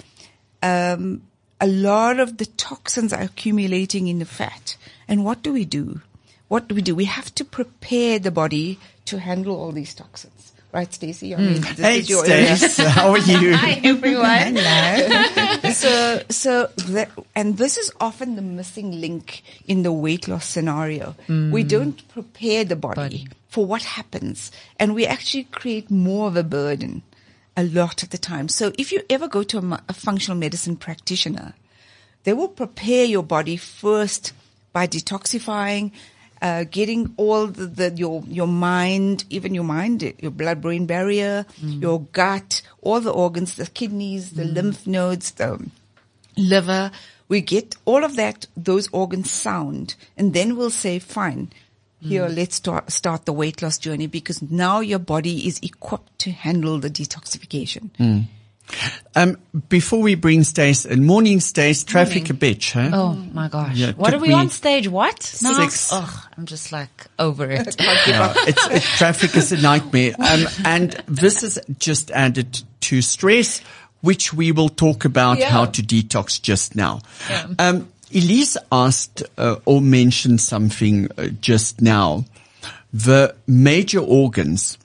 um, 0.61 1.23
a 1.59 1.65
lot 1.65 2.19
of 2.19 2.37
the 2.37 2.45
toxins 2.45 3.11
are 3.11 3.23
accumulating 3.23 4.07
in 4.07 4.19
the 4.19 4.25
fat. 4.25 4.77
And 5.07 5.25
what 5.25 5.41
do 5.41 5.51
we 5.51 5.65
do? 5.65 6.01
What 6.47 6.67
do 6.67 6.75
we 6.75 6.83
do? 6.83 6.93
We 6.93 7.05
have 7.05 7.33
to 7.33 7.43
prepare 7.43 8.19
the 8.19 8.29
body 8.29 8.77
to 9.05 9.17
handle 9.17 9.55
all 9.59 9.71
these 9.71 9.95
toxins. 9.95 10.36
Right, 10.77 10.93
Stacey? 10.93 11.33
I 11.33 11.37
hmm. 11.39 11.45
mean, 11.53 11.61
this 11.61 11.79
Hey, 11.79 11.99
is 12.01 12.07
your. 12.07 12.23
Stace, 12.23 12.77
how 12.97 13.09
are 13.09 13.17
you? 13.17 13.55
Hi 13.55 13.81
everyone. 13.83 14.57
so, 15.73 16.21
so 16.29 16.67
that, 16.89 17.09
and 17.33 17.57
this 17.57 17.77
is 17.77 17.91
often 17.99 18.35
the 18.35 18.43
missing 18.43 19.01
link 19.01 19.41
in 19.67 19.81
the 19.81 19.91
weight 19.91 20.27
loss 20.27 20.45
scenario. 20.45 21.15
We 21.27 21.63
hmm. 21.63 21.67
don't 21.67 22.07
prepare 22.09 22.63
the 22.63 22.75
body, 22.75 22.95
Body. 22.95 23.27
for 23.47 23.65
what 23.65 23.81
happens, 23.81 24.51
and 24.79 24.93
we 24.93 25.07
actually 25.07 25.45
create 25.45 25.89
more 25.89 26.27
of 26.27 26.37
a 26.37 26.43
burden 26.43 27.01
a 27.55 27.63
lot 27.63 28.03
of 28.03 28.11
the 28.11 28.19
time. 28.19 28.47
So, 28.47 28.71
if 28.77 28.91
you 28.91 29.01
ever 29.09 29.27
go 29.27 29.41
to 29.41 29.57
a, 29.57 29.83
a 29.89 29.93
functional 29.93 30.37
medicine 30.37 30.75
practitioner, 30.75 31.55
they 32.23 32.33
will 32.33 32.49
prepare 32.49 33.05
your 33.05 33.23
body 33.23 33.57
first 33.57 34.31
by 34.73 34.85
detoxifying, 34.85 35.89
uh, 36.41 36.65
getting 36.65 37.13
all 37.17 37.47
the, 37.47 37.65
the 37.65 37.91
your 37.95 38.23
your 38.27 38.47
mind, 38.47 39.25
even 39.29 39.53
your 39.53 39.63
mind, 39.63 40.13
your 40.19 40.31
blood 40.31 40.61
brain 40.61 40.85
barrier, 40.85 41.45
mm. 41.61 41.81
your 41.81 42.01
gut, 42.11 42.61
all 42.81 42.99
the 42.99 43.11
organs, 43.11 43.55
the 43.55 43.65
kidneys, 43.65 44.31
the 44.31 44.43
mm. 44.43 44.53
lymph 44.53 44.87
nodes, 44.87 45.31
the 45.31 45.69
liver. 46.35 46.91
We 47.29 47.41
get 47.41 47.75
all 47.83 48.05
of 48.05 48.15
that, 48.15 48.47
those 48.55 48.87
organs 48.93 49.29
sound, 49.29 49.95
and 50.15 50.33
then 50.33 50.55
we'll 50.55 50.69
say, 50.69 50.97
fine, 50.97 51.51
here, 51.99 52.27
mm. 52.27 52.35
let's 52.35 52.55
start, 52.55 52.91
start 52.91 53.25
the 53.25 53.33
weight 53.33 53.61
loss 53.61 53.77
journey 53.77 54.07
because 54.07 54.41
now 54.41 54.79
your 54.79 54.99
body 54.99 55.47
is 55.47 55.59
equipped 55.61 56.19
to 56.19 56.31
handle 56.31 56.79
the 56.79 56.89
detoxification. 56.89 57.89
Um, 59.15 59.37
before 59.69 60.01
we 60.01 60.15
bring 60.15 60.43
Stace 60.43 60.85
in, 60.85 61.05
morning 61.05 61.39
Stace, 61.39 61.83
traffic 61.83 62.29
a 62.29 62.33
bitch, 62.33 62.73
huh? 62.73 62.89
Oh 62.93 63.13
my 63.33 63.47
gosh. 63.47 63.75
Yeah, 63.75 63.93
what 63.93 64.13
are 64.13 64.19
we 64.19 64.33
on 64.33 64.49
stage? 64.49 64.87
What? 64.87 65.39
now? 65.41 65.53
six- 65.53 65.91
Ugh, 65.91 66.09
I'm 66.37 66.45
just 66.45 66.71
like 66.71 67.07
over 67.17 67.49
it. 67.49 67.75
No, 68.07 68.33
it's, 68.35 68.67
it, 68.67 68.83
traffic 68.97 69.35
is 69.35 69.51
a 69.51 69.57
nightmare. 69.61 70.13
Um, 70.19 70.45
and 70.65 70.91
this 71.07 71.43
is 71.43 71.59
just 71.79 72.11
added 72.11 72.61
to 72.81 73.01
stress, 73.01 73.61
which 74.01 74.33
we 74.33 74.51
will 74.51 74.69
talk 74.69 75.05
about 75.05 75.39
Yeah. 75.39 75.49
how 75.49 75.65
to 75.65 75.81
detox 75.81 76.41
just 76.41 76.75
now. 76.75 77.01
Um, 77.57 77.87
Elize 78.11 78.57
asked 78.71 79.23
uh, 79.37 79.55
or 79.65 79.81
mentioned 79.81 80.41
something 80.41 81.09
uh, 81.17 81.27
just 81.41 81.81
now. 81.81 82.25
The 82.93 83.35
major 83.47 83.99
organs 83.99 84.77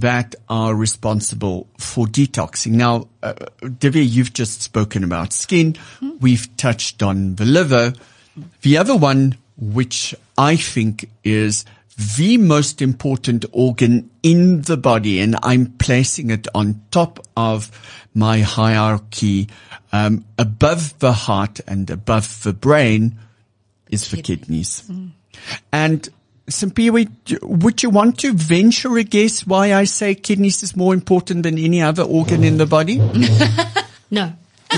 that 0.00 0.34
are 0.48 0.74
responsible 0.74 1.66
for 1.78 2.06
detoxing. 2.06 2.72
Now, 2.72 3.08
uh, 3.22 3.34
Dhivia, 3.60 4.06
you've 4.08 4.32
just 4.32 4.62
spoken 4.62 5.04
about 5.04 5.32
skin. 5.32 5.76
We've 6.20 6.54
touched 6.56 7.02
on 7.02 7.36
the 7.36 7.44
liver. 7.44 7.94
The 8.62 8.78
other 8.78 8.96
one, 8.96 9.36
which 9.56 10.14
I 10.36 10.56
think 10.56 11.08
is 11.24 11.64
the 12.16 12.36
most 12.36 12.82
important 12.82 13.46
organ 13.52 14.10
in 14.22 14.62
the 14.62 14.76
body, 14.76 15.20
and 15.20 15.36
I'm 15.42 15.72
placing 15.78 16.30
it 16.30 16.46
on 16.54 16.82
top 16.90 17.26
of 17.36 17.70
my 18.14 18.40
hierarchy, 18.40 19.48
um, 19.92 20.24
above 20.38 20.98
the 20.98 21.12
heart 21.12 21.60
and 21.66 21.88
above 21.88 22.42
the 22.42 22.52
brain, 22.52 23.18
is 23.90 24.10
the 24.10 24.20
kidneys. 24.20 24.82
And 25.72 26.08
Simpiwe, 26.48 27.08
d- 27.24 27.38
would 27.42 27.82
you 27.82 27.90
want 27.90 28.18
to 28.20 28.32
venture 28.32 28.96
a 28.98 29.02
guess 29.02 29.46
why 29.46 29.74
I 29.74 29.84
say 29.84 30.14
kidneys 30.14 30.62
is 30.62 30.76
more 30.76 30.94
important 30.94 31.42
than 31.42 31.58
any 31.58 31.82
other 31.82 32.04
organ 32.04 32.44
in 32.44 32.56
the 32.58 32.66
body? 32.66 33.00
No. 34.08 34.32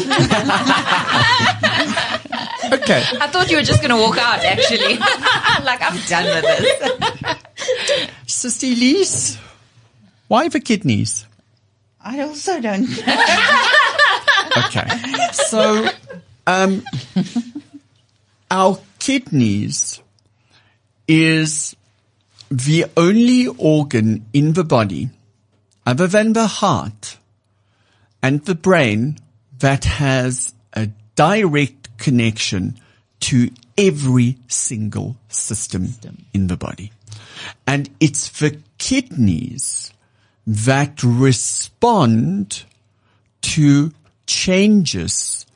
Okay. 2.70 3.02
I 3.20 3.28
thought 3.28 3.50
you 3.50 3.56
were 3.56 3.62
just 3.62 3.80
going 3.82 3.94
to 3.94 3.96
walk 3.96 4.18
out, 4.18 4.40
actually. 4.44 4.96
like, 5.64 5.80
I'm 5.82 5.98
done 6.06 6.24
with 6.24 6.44
this. 6.44 7.38
Sister 8.26 9.40
why 10.28 10.48
the 10.48 10.60
kidneys? 10.60 11.26
I 12.02 12.20
also 12.20 12.60
don't. 12.60 12.88
Okay. 14.66 14.86
So, 15.32 15.88
um, 16.46 16.82
our 18.50 18.78
kidneys 18.98 20.00
is 21.08 21.74
the 22.50 22.84
only 22.96 23.46
organ 23.46 24.26
in 24.32 24.52
the 24.52 24.64
body, 24.64 25.10
other 25.84 26.06
than 26.06 26.34
the 26.34 26.46
heart 26.46 27.16
and 28.22 28.44
the 28.44 28.54
brain, 28.54 29.18
that 29.58 29.84
has 29.84 30.54
a 30.74 30.88
direct 31.16 31.96
connection 31.98 32.78
to 33.20 33.50
every 33.76 34.36
single 34.46 35.16
system 35.28 35.88
in 36.32 36.46
the 36.46 36.56
body. 36.56 36.92
And 37.66 37.90
it's 38.00 38.28
the 38.40 38.60
kidneys 38.78 39.92
that 40.46 41.02
respond 41.02 42.64
to 43.42 43.92
changes 44.26 45.46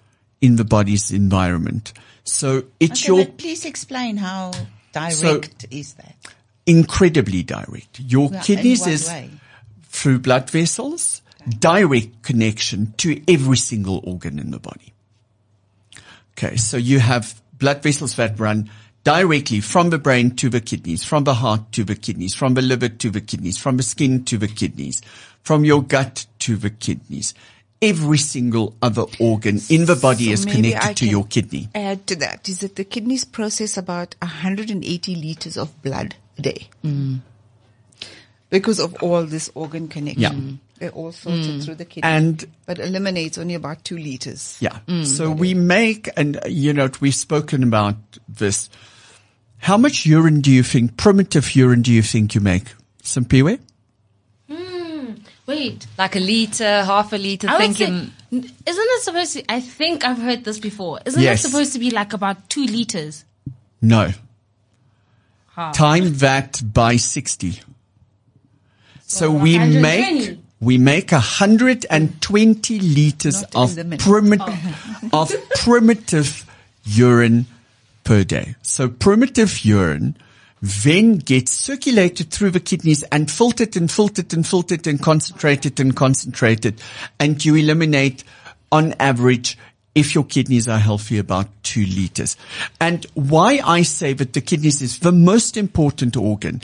in 0.40 0.56
the 0.56 0.64
body's 0.64 1.10
environment. 1.10 1.92
So 2.24 2.64
it's 2.80 3.08
Okay, 3.08 3.22
your 3.22 3.26
please 3.26 3.64
explain 3.64 4.16
how 4.16 4.52
direct 4.92 5.66
is 5.70 5.94
that? 5.94 6.16
incredibly 6.66 7.42
direct. 7.42 8.00
Your 8.00 8.28
Well, 8.28 8.42
kidneys 8.42 8.86
is 8.86 9.08
way? 9.08 9.30
through 9.84 10.20
blood 10.20 10.48
vessels, 10.50 11.22
direct 11.58 12.22
connection 12.22 12.94
to 12.98 13.20
every 13.26 13.56
single 13.56 14.00
organ 14.04 14.38
in 14.38 14.50
the 14.52 14.58
body. 14.60 14.92
Okay, 16.38 16.56
so 16.56 16.76
you 16.76 17.00
have 17.00 17.40
blood 17.58 17.82
vessels 17.82 18.16
that 18.16 18.38
run 18.38 18.70
directly 19.04 19.60
from 19.60 19.90
the 19.90 19.98
brain 19.98 20.34
to 20.36 20.48
the 20.48 20.60
kidneys, 20.60 21.02
from 21.04 21.24
the 21.24 21.34
heart 21.34 21.72
to 21.72 21.84
the 21.84 21.96
kidneys, 21.96 22.34
from 22.34 22.54
the 22.54 22.62
liver 22.62 22.88
to 22.88 23.10
the 23.10 23.20
kidneys, 23.20 23.58
from 23.58 23.76
the 23.76 23.82
skin 23.82 24.24
to 24.24 24.38
the 24.38 24.48
kidneys, 24.48 25.02
from 25.42 25.64
your 25.64 25.82
gut 25.82 26.26
to 26.38 26.56
the 26.56 26.70
kidneys. 26.70 27.34
Every 27.82 28.18
single 28.18 28.76
other 28.80 29.04
organ 29.18 29.60
in 29.68 29.86
the 29.86 29.96
body 29.96 30.26
So 30.26 30.32
is 30.32 30.44
connected 30.44 30.90
I 30.90 30.92
to 30.92 31.04
can 31.04 31.08
your 31.08 31.26
kidney. 31.26 31.68
Add 31.74 32.06
to 32.06 32.16
that 32.16 32.48
is 32.48 32.60
that 32.60 32.76
the 32.76 32.84
kidneys 32.84 33.24
process 33.24 33.76
about 33.76 34.14
180 34.22 35.14
liters 35.16 35.56
of 35.56 35.82
blood 35.82 36.14
a 36.38 36.42
day. 36.42 36.68
Mm. 36.84 37.20
Because 38.50 38.78
of 38.78 38.94
all 39.02 39.24
this 39.24 39.50
organ 39.54 39.88
connection. 39.88 40.60
They're 40.78 40.90
all 40.90 41.12
sorted 41.12 41.44
mm. 41.44 41.64
through 41.64 41.76
the 41.76 41.84
kidney. 41.84 42.10
And 42.10 42.44
but 42.66 42.80
eliminates 42.80 43.38
only 43.38 43.54
about 43.54 43.84
two 43.84 43.96
liters. 43.96 44.58
Yeah. 44.60 44.80
Mm. 44.88 45.06
So 45.06 45.30
we 45.30 45.54
make, 45.54 46.08
and 46.16 46.40
you 46.46 46.72
know, 46.72 46.88
we've 47.00 47.14
spoken 47.14 47.62
about 47.62 47.96
this. 48.28 48.68
How 49.58 49.76
much 49.76 50.06
urine 50.06 50.40
do 50.40 50.50
you 50.50 50.64
think, 50.64 50.96
primitive 50.96 51.54
urine 51.54 51.82
do 51.82 51.92
you 51.92 52.02
think 52.02 52.34
you 52.34 52.40
make? 52.40 52.74
Simpiwe? 53.04 53.60
Wait. 55.54 55.86
Like 55.98 56.16
a 56.16 56.20
liter, 56.20 56.84
half 56.84 57.12
a 57.12 57.16
liter, 57.16 57.48
I 57.48 57.58
would 57.66 57.76
say, 57.76 57.86
thinking. 57.86 58.12
isn't 58.30 58.54
it 58.66 59.02
supposed 59.02 59.32
to, 59.34 59.44
I 59.52 59.60
think 59.60 60.04
I've 60.04 60.18
heard 60.18 60.44
this 60.44 60.58
before. 60.58 61.00
Isn't 61.04 61.20
Yes. 61.22 61.44
it 61.44 61.48
supposed 61.48 61.72
to 61.74 61.78
be 61.78 61.90
like 61.90 62.12
about 62.12 62.48
two 62.48 62.64
liters? 62.64 63.24
No. 63.80 64.12
Time 65.74 66.14
that 66.18 66.60
by 66.72 66.96
60. 66.96 67.60
So 69.06 69.30
we 69.30 69.58
make, 69.58 70.38
we 70.60 70.78
make 70.78 71.12
120 71.12 72.78
liters 72.80 73.42
Not 73.42 73.56
of 73.56 73.74
the 73.74 73.84
minute. 73.84 74.00
primitive, 74.00 75.10
oh. 75.12 75.22
of 75.22 75.34
primitive 75.56 76.46
urine 76.84 77.44
per 78.04 78.24
day. 78.24 78.54
So 78.62 78.88
primitive 78.88 79.64
urine 79.64 80.16
then 80.62 81.16
gets 81.16 81.50
circulated 81.50 82.30
through 82.30 82.52
the 82.52 82.60
kidneys 82.60 83.02
and 83.04 83.28
filtered 83.28 83.76
and 83.76 83.90
filtered 83.90 84.32
and 84.32 84.46
filtered 84.46 84.86
and 84.86 85.02
concentrated 85.02 85.80
and 85.80 85.96
concentrated. 85.96 86.80
And 87.18 87.44
you 87.44 87.56
eliminate 87.56 88.22
on 88.70 88.94
average 89.00 89.58
if 89.94 90.14
your 90.14 90.24
kidneys 90.24 90.68
are 90.68 90.78
healthy 90.78 91.18
about 91.18 91.48
two 91.64 91.84
liters. 91.84 92.36
And 92.80 93.04
why 93.14 93.60
I 93.64 93.82
say 93.82 94.12
that 94.14 94.32
the 94.32 94.40
kidneys 94.40 94.80
is 94.80 95.00
the 95.00 95.12
most 95.12 95.56
important 95.56 96.16
organ. 96.16 96.62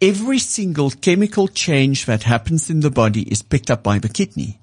Every 0.00 0.38
single 0.38 0.90
chemical 0.90 1.48
change 1.48 2.06
that 2.06 2.22
happens 2.22 2.70
in 2.70 2.80
the 2.80 2.90
body 2.90 3.22
is 3.22 3.42
picked 3.42 3.70
up 3.70 3.82
by 3.82 3.98
the 3.98 4.08
kidney. 4.08 4.60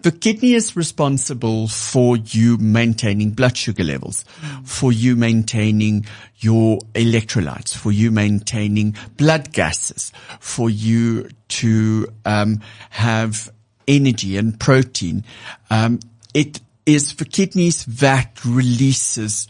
The 0.00 0.12
kidney 0.12 0.54
is 0.54 0.76
responsible 0.76 1.68
for 1.68 2.16
you 2.16 2.56
maintaining 2.58 3.30
blood 3.30 3.56
sugar 3.56 3.84
levels, 3.84 4.24
for 4.64 4.92
you 4.92 5.16
maintaining 5.16 6.06
your 6.38 6.78
electrolytes, 6.94 7.74
for 7.74 7.92
you 7.92 8.10
maintaining 8.10 8.94
blood 9.16 9.52
gases, 9.52 10.12
for 10.40 10.70
you 10.70 11.28
to 11.48 12.08
um, 12.24 12.60
have 12.90 13.52
energy 13.88 14.36
and 14.36 14.58
protein. 14.58 15.24
Um, 15.70 16.00
it 16.34 16.60
is 16.84 17.14
the 17.16 17.24
kidneys 17.24 17.84
that 17.86 18.44
releases 18.44 19.48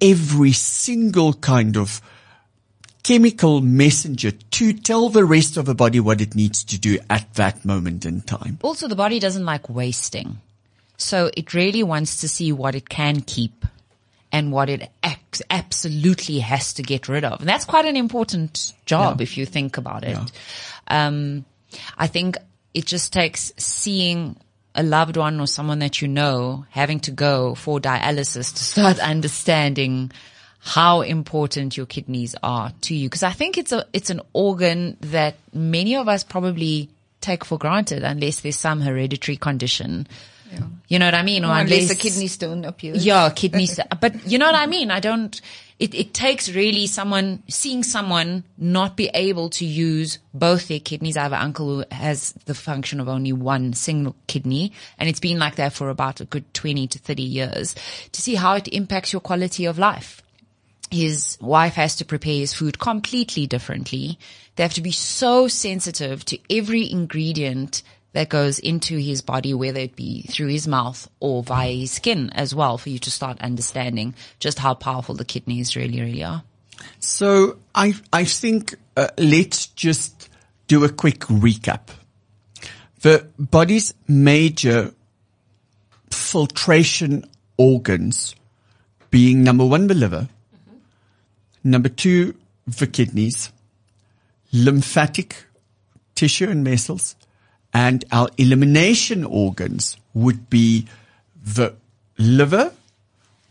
every 0.00 0.52
single 0.52 1.32
kind 1.34 1.76
of 1.76 2.00
chemical 3.04 3.60
messenger 3.60 4.32
to 4.32 4.72
tell 4.72 5.08
the 5.10 5.24
rest 5.24 5.56
of 5.56 5.66
the 5.66 5.74
body 5.74 6.00
what 6.00 6.20
it 6.20 6.34
needs 6.34 6.64
to 6.64 6.78
do 6.78 6.98
at 7.08 7.32
that 7.34 7.64
moment 7.64 8.04
in 8.04 8.22
time. 8.22 8.58
Also, 8.62 8.88
the 8.88 8.96
body 8.96 9.20
doesn't 9.20 9.44
like 9.44 9.68
wasting. 9.68 10.40
So 10.96 11.30
it 11.36 11.54
really 11.54 11.82
wants 11.82 12.22
to 12.22 12.28
see 12.28 12.50
what 12.50 12.74
it 12.74 12.88
can 12.88 13.20
keep 13.20 13.64
and 14.32 14.50
what 14.50 14.68
it 14.68 14.90
absolutely 15.48 16.40
has 16.40 16.72
to 16.74 16.82
get 16.82 17.08
rid 17.08 17.24
of. 17.24 17.40
And 17.40 17.48
that's 17.48 17.64
quite 17.64 17.84
an 17.84 17.96
important 17.96 18.72
job 18.84 19.20
if 19.20 19.36
you 19.36 19.46
think 19.46 19.76
about 19.76 20.02
it. 20.02 20.18
Um, 20.88 21.44
I 21.96 22.08
think 22.08 22.36
it 22.72 22.86
just 22.86 23.12
takes 23.12 23.52
seeing 23.58 24.36
a 24.74 24.82
loved 24.82 25.16
one 25.16 25.38
or 25.38 25.46
someone 25.46 25.78
that 25.80 26.02
you 26.02 26.08
know 26.08 26.66
having 26.70 26.98
to 27.00 27.12
go 27.12 27.54
for 27.54 27.78
dialysis 27.78 28.52
to 28.54 28.64
start 28.64 28.98
understanding 29.14 30.10
how 30.64 31.02
important 31.02 31.76
your 31.76 31.84
kidneys 31.86 32.34
are 32.42 32.72
to 32.80 32.94
you. 32.94 33.10
Cause 33.10 33.22
I 33.22 33.32
think 33.32 33.58
it's 33.58 33.70
a, 33.70 33.86
it's 33.92 34.08
an 34.08 34.22
organ 34.32 34.96
that 35.02 35.34
many 35.52 35.94
of 35.94 36.08
us 36.08 36.24
probably 36.24 36.88
take 37.20 37.44
for 37.44 37.58
granted 37.58 38.02
unless 38.02 38.40
there's 38.40 38.56
some 38.58 38.80
hereditary 38.80 39.36
condition. 39.36 40.06
You 40.86 40.98
know 41.00 41.06
what 41.06 41.14
I 41.14 41.22
mean? 41.22 41.44
Or 41.44 41.52
Unless 41.52 41.90
a 41.90 41.96
kidney 41.96 42.28
stone 42.28 42.64
appears. 42.64 43.04
yeah, 43.04 43.28
kidneys. 43.30 43.80
but 44.00 44.30
you 44.30 44.38
know 44.38 44.46
what 44.46 44.54
I 44.54 44.66
mean? 44.66 44.90
I 44.90 45.00
don't, 45.00 45.40
it, 45.80 45.94
it 45.94 46.14
takes 46.14 46.48
really 46.48 46.86
someone, 46.86 47.42
seeing 47.48 47.82
someone 47.82 48.44
not 48.56 48.96
be 48.96 49.10
able 49.14 49.50
to 49.50 49.64
use 49.64 50.18
both 50.32 50.68
their 50.68 50.78
kidneys. 50.78 51.16
I 51.16 51.24
have 51.24 51.32
an 51.32 51.40
uncle 51.40 51.78
who 51.78 51.84
has 51.90 52.34
the 52.44 52.54
function 52.54 53.00
of 53.00 53.08
only 53.08 53.32
one 53.32 53.72
single 53.72 54.14
kidney 54.28 54.72
and 54.96 55.08
it's 55.08 55.18
been 55.18 55.40
like 55.40 55.56
that 55.56 55.72
for 55.72 55.90
about 55.90 56.20
a 56.20 56.24
good 56.24 56.52
20 56.54 56.86
to 56.86 56.98
30 57.00 57.22
years 57.22 57.74
to 58.12 58.22
see 58.22 58.36
how 58.36 58.54
it 58.54 58.68
impacts 58.68 59.12
your 59.12 59.20
quality 59.20 59.64
of 59.64 59.76
life 59.76 60.22
his 60.90 61.38
wife 61.40 61.74
has 61.74 61.96
to 61.96 62.04
prepare 62.04 62.34
his 62.34 62.54
food 62.54 62.78
completely 62.78 63.46
differently. 63.46 64.18
They 64.56 64.62
have 64.62 64.74
to 64.74 64.82
be 64.82 64.92
so 64.92 65.48
sensitive 65.48 66.24
to 66.26 66.38
every 66.50 66.90
ingredient 66.90 67.82
that 68.12 68.28
goes 68.28 68.60
into 68.60 68.96
his 68.96 69.20
body, 69.22 69.52
whether 69.52 69.80
it 69.80 69.96
be 69.96 70.22
through 70.22 70.46
his 70.46 70.68
mouth 70.68 71.08
or 71.18 71.42
via 71.42 71.72
his 71.72 71.90
skin 71.90 72.30
as 72.30 72.54
well, 72.54 72.78
for 72.78 72.88
you 72.88 72.98
to 73.00 73.10
start 73.10 73.40
understanding 73.40 74.14
just 74.38 74.58
how 74.58 74.72
powerful 74.72 75.16
the 75.16 75.24
kidneys 75.24 75.74
really, 75.74 76.00
really 76.00 76.22
are. 76.22 76.44
So 77.00 77.58
I, 77.74 77.94
I 78.12 78.24
think 78.24 78.76
uh, 78.96 79.08
let's 79.18 79.66
just 79.66 80.28
do 80.68 80.84
a 80.84 80.88
quick 80.88 81.20
recap. 81.20 81.88
The 83.00 83.26
body's 83.38 83.92
major 84.06 84.94
filtration 86.10 87.24
organs 87.56 88.34
being 89.10 89.42
number 89.42 89.66
one, 89.66 89.88
the 89.88 89.94
liver, 89.94 90.28
number 91.64 91.88
two, 91.88 92.34
the 92.66 92.86
kidneys, 92.86 93.50
lymphatic 94.52 95.46
tissue 96.14 96.48
and 96.48 96.64
vessels, 96.64 97.16
and 97.72 98.04
our 98.12 98.28
elimination 98.38 99.24
organs 99.24 99.96
would 100.12 100.48
be 100.48 100.86
the 101.44 101.74
liver, 102.18 102.72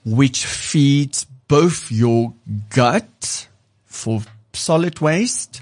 which 0.06 0.46
feeds 0.46 1.26
both 1.48 1.92
your 1.92 2.34
gut 2.70 3.48
for 3.86 4.22
solid 4.54 5.00
waste, 5.02 5.62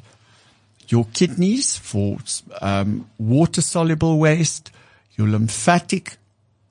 your 0.87 1.05
kidneys 1.13 1.77
for 1.77 2.17
um, 2.61 3.09
water 3.17 3.61
soluble 3.61 4.19
waste, 4.19 4.71
your 5.17 5.27
lymphatic 5.27 6.17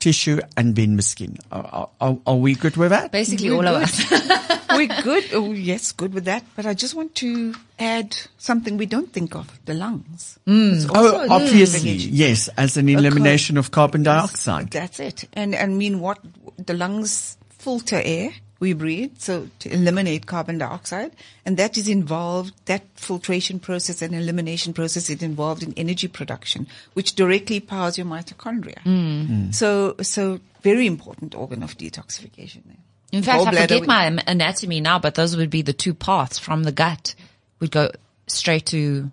tissue, 0.01 0.41
and 0.57 0.75
then 0.75 0.97
the 0.97 1.03
skin. 1.03 1.37
Are, 1.53 1.89
are, 2.01 2.19
are 2.27 2.37
we 2.37 2.55
good 2.55 2.77
with 2.77 2.91
that? 2.91 3.13
Basically, 3.13 3.51
all 3.51 3.67
of 3.67 3.83
us. 3.83 4.11
we're 4.71 4.89
good. 5.03 5.25
Oh, 5.33 5.53
yes, 5.53 5.93
good 5.93 6.13
with 6.15 6.25
that. 6.25 6.45
But 6.57 6.67
I 6.67 6.75
just 6.75 6.95
want 6.95 7.15
to 7.17 7.55
add 7.79 8.17
something 8.39 8.77
we 8.77 8.87
don't 8.87 9.13
think 9.13 9.35
of: 9.37 9.61
the 9.67 9.75
lungs. 9.75 10.39
Mm. 10.47 10.75
It's 10.75 10.87
oh, 10.87 10.95
also 10.95 11.19
Oh, 11.19 11.27
obviously, 11.31 11.99
detoxification. 11.99 12.09
yes, 12.13 12.49
as 12.57 12.77
an 12.77 12.89
elimination 12.89 13.57
of 13.57 13.71
carbon 13.71 14.03
dioxide. 14.03 14.71
That's 14.71 14.99
it. 15.01 15.25
And 15.35 15.55
I 15.55 15.67
mean, 15.67 16.01
what 16.01 16.19
the 16.57 16.75
lungs 16.75 17.37
filter 17.51 18.01
air 18.03 18.31
we 18.61 18.75
breathe, 18.75 19.13
so 19.19 19.49
to 19.61 19.73
eliminate 19.73 20.27
carbon 20.27 20.59
dioxide, 20.59 21.13
and 21.45 21.57
that 21.57 21.79
is 21.79 21.89
involved. 21.89 22.55
That 22.67 22.85
filtration 22.95 23.59
process 23.59 24.03
and 24.03 24.15
elimination 24.15 24.75
process 24.75 25.09
is 25.11 25.23
involved 25.23 25.63
in 25.63 25.73
energy 25.77 26.09
production, 26.09 26.67
which 26.93 27.15
directly 27.15 27.59
powers 27.59 27.97
your 27.97 28.07
mitochondria. 28.07 28.81
Mm. 28.85 29.27
Mm. 29.27 29.55
So, 29.55 29.97
so 30.03 30.41
very 30.63 30.87
important 30.87 31.35
organ 31.35 31.63
of 31.63 31.77
detoxification. 31.79 32.63
There. 32.67 32.77
In 33.13 33.23
fact, 33.23 33.47
I 33.47 33.63
forget 33.63 33.87
my 33.87 34.05
anatomy 34.27 34.81
now, 34.81 34.99
but 34.99 35.15
those 35.15 35.37
would 35.37 35.51
be 35.51 35.63
the 35.63 35.73
two 35.73 35.95
paths 35.95 36.39
from 36.39 36.63
the 36.63 36.73
gut. 36.73 37.15
Would 37.59 37.71
go 37.71 37.91
straight 38.27 38.67
to 38.67 39.11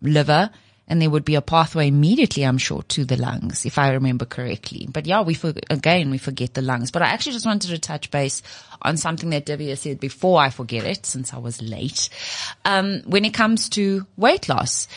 liver, 0.00 0.50
and 0.86 1.00
there 1.00 1.10
would 1.10 1.24
be 1.24 1.34
a 1.34 1.40
pathway 1.40 1.88
immediately, 1.88 2.44
I'm 2.44 2.58
sure, 2.58 2.82
to 2.82 3.04
the 3.04 3.16
lungs, 3.16 3.64
if 3.64 3.78
I 3.78 3.92
remember 3.92 4.24
correctly. 4.26 4.86
But 4.90 5.06
yeah, 5.06 5.22
we 5.22 5.34
for, 5.34 5.54
again 5.70 6.10
we 6.10 6.18
forget 6.18 6.54
the 6.54 6.62
lungs. 6.62 6.90
But 6.90 7.02
I 7.02 7.06
actually 7.06 7.32
just 7.32 7.46
wanted 7.46 7.70
to 7.70 7.78
touch 7.78 8.10
base 8.10 8.42
on 8.82 8.96
something 8.96 9.30
that 9.30 9.46
Dhivia 9.46 9.78
said 9.78 9.98
before 9.98 10.40
I 10.40 10.50
forget 10.50 10.84
it, 10.84 11.06
since 11.06 11.32
I 11.32 11.38
was 11.38 11.62
late. 11.62 12.10
Um, 12.64 13.02
when 13.06 13.24
it 13.24 13.32
comes 13.32 13.68
to 13.70 14.06
weight 14.16 14.48
loss, 14.48 14.88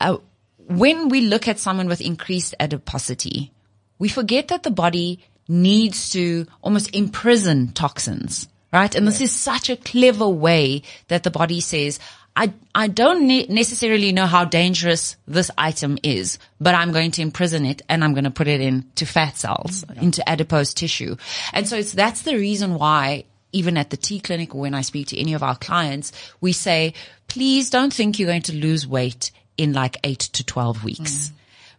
uh, 0.00 0.18
when 0.58 1.08
we 1.08 1.22
look 1.22 1.48
at 1.48 1.58
someone 1.58 1.88
with 1.88 2.00
increased 2.00 2.54
adiposity, 2.60 3.52
we 3.98 4.08
forget 4.08 4.48
that 4.48 4.62
the 4.62 4.70
body 4.70 5.20
needs 5.48 6.10
to 6.10 6.46
almost 6.62 6.94
imprison 6.94 7.72
toxins, 7.72 8.48
right? 8.72 8.94
And 8.94 9.06
this 9.06 9.20
is 9.20 9.32
such 9.32 9.68
a 9.68 9.76
clever 9.76 10.28
way 10.28 10.82
that 11.08 11.24
the 11.24 11.30
body 11.30 11.60
says, 11.60 11.98
I, 12.36 12.52
I 12.74 12.86
don't 12.88 13.26
ne- 13.26 13.46
necessarily 13.48 14.12
know 14.12 14.26
how 14.26 14.44
dangerous 14.44 15.16
this 15.26 15.50
item 15.58 15.98
is, 16.02 16.38
but 16.60 16.74
I'm 16.74 16.92
going 16.92 17.10
to 17.12 17.22
imprison 17.22 17.66
it 17.66 17.82
and 17.88 18.04
I'm 18.04 18.14
going 18.14 18.24
to 18.24 18.30
put 18.30 18.48
it 18.48 18.60
into 18.60 19.04
fat 19.04 19.36
cells, 19.36 19.84
into 20.00 20.26
adipose 20.28 20.72
tissue. 20.72 21.16
And 21.52 21.68
so 21.68 21.76
it's, 21.76 21.92
that's 21.92 22.22
the 22.22 22.36
reason 22.36 22.74
why 22.74 23.24
even 23.52 23.76
at 23.76 23.90
the 23.90 23.96
T 23.96 24.20
clinic 24.20 24.54
or 24.54 24.60
when 24.60 24.74
I 24.74 24.82
speak 24.82 25.08
to 25.08 25.18
any 25.18 25.34
of 25.34 25.42
our 25.42 25.56
clients, 25.56 26.12
we 26.40 26.52
say, 26.52 26.94
please 27.26 27.70
don't 27.70 27.92
think 27.92 28.18
you're 28.18 28.28
going 28.28 28.42
to 28.42 28.54
lose 28.54 28.86
weight 28.86 29.32
in 29.56 29.72
like 29.72 29.96
eight 30.04 30.20
to 30.20 30.44
12 30.44 30.84
weeks. 30.84 31.00
Mm. 31.00 31.32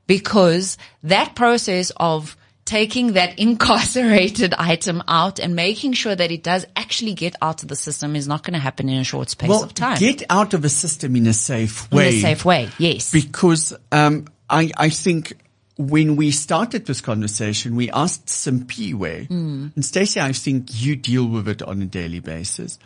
Because 0.08 0.78
that 1.04 1.36
process 1.36 1.92
of 1.96 2.36
taking 2.72 3.14
that 3.14 3.38
incarcerated 3.48 4.54
item 4.54 5.04
out 5.08 5.40
and 5.40 5.56
making 5.56 5.92
sure 5.92 6.16
that 6.16 6.32
it 6.32 6.42
does 6.42 6.66
actually 6.78 7.14
get 7.14 7.36
out 7.42 7.62
of 7.64 7.68
the 7.68 7.76
system 7.76 8.16
is 8.16 8.28
not 8.30 8.44
going 8.44 8.54
to 8.54 8.60
happen 8.60 8.88
in 8.88 8.98
a 8.98 9.04
short 9.04 9.30
space 9.30 9.50
Well, 9.50 9.64
of 9.64 9.74
time. 9.74 10.00
get 10.00 10.24
out 10.30 10.54
of 10.54 10.64
a 10.64 10.70
system 10.70 11.16
in 11.18 11.28
a 11.28 11.34
safe 11.34 11.92
way. 11.92 12.08
in 12.08 12.14
a 12.16 12.22
safe 12.22 12.46
way. 12.46 12.70
Yes. 12.78 13.12
Because 13.12 13.74
um, 13.92 14.26
I, 14.50 14.72
I 14.78 14.90
think 14.90 15.34
when 15.78 16.16
we 16.16 16.32
started 16.32 16.86
this 16.86 17.02
conversation, 17.02 17.76
we 17.76 17.92
asked 17.92 18.28
Simpiwe, 18.28 19.30
and 19.30 19.84
Stacey, 19.84 20.22
I 20.22 20.32
think 20.32 20.68
you 20.82 20.96
deal 20.96 21.28
with 21.28 21.48
it 21.50 21.62
on 21.62 21.82
a 21.82 21.86
daily 21.86 22.20
basis. 22.20 22.80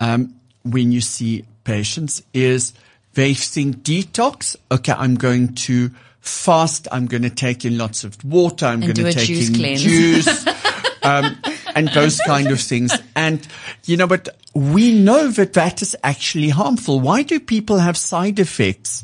Um, 0.00 0.34
when 0.64 0.92
you 0.92 1.00
see 1.00 1.44
patients, 1.64 2.22
is 2.34 2.74
they 3.14 3.32
think 3.34 3.76
detox. 3.78 4.56
Okay, 4.70 4.92
I'm 4.92 5.14
going 5.14 5.54
to 5.54 5.90
fast. 6.24 6.88
I'm 6.90 7.06
going 7.06 7.22
to 7.22 7.30
take 7.30 7.64
in 7.64 7.78
lots 7.78 8.02
of 8.02 8.22
water. 8.24 8.66
I'm 8.66 8.80
going 8.80 8.94
to 8.94 9.12
take 9.12 9.26
juice 9.26 9.48
in 9.48 9.54
cleanse. 9.54 9.82
juice. 9.82 10.46
um, 11.02 11.36
and 11.74 11.88
those 11.88 12.18
kind 12.20 12.50
of 12.50 12.60
things. 12.60 12.92
And, 13.14 13.46
you 13.84 13.96
know, 13.96 14.06
but 14.06 14.30
we 14.54 14.94
know 14.94 15.28
that 15.28 15.52
that 15.52 15.82
is 15.82 15.96
actually 16.02 16.48
harmful. 16.48 17.00
Why 17.00 17.22
do 17.22 17.38
people 17.38 17.78
have 17.78 17.96
side 17.96 18.38
effects? 18.38 19.02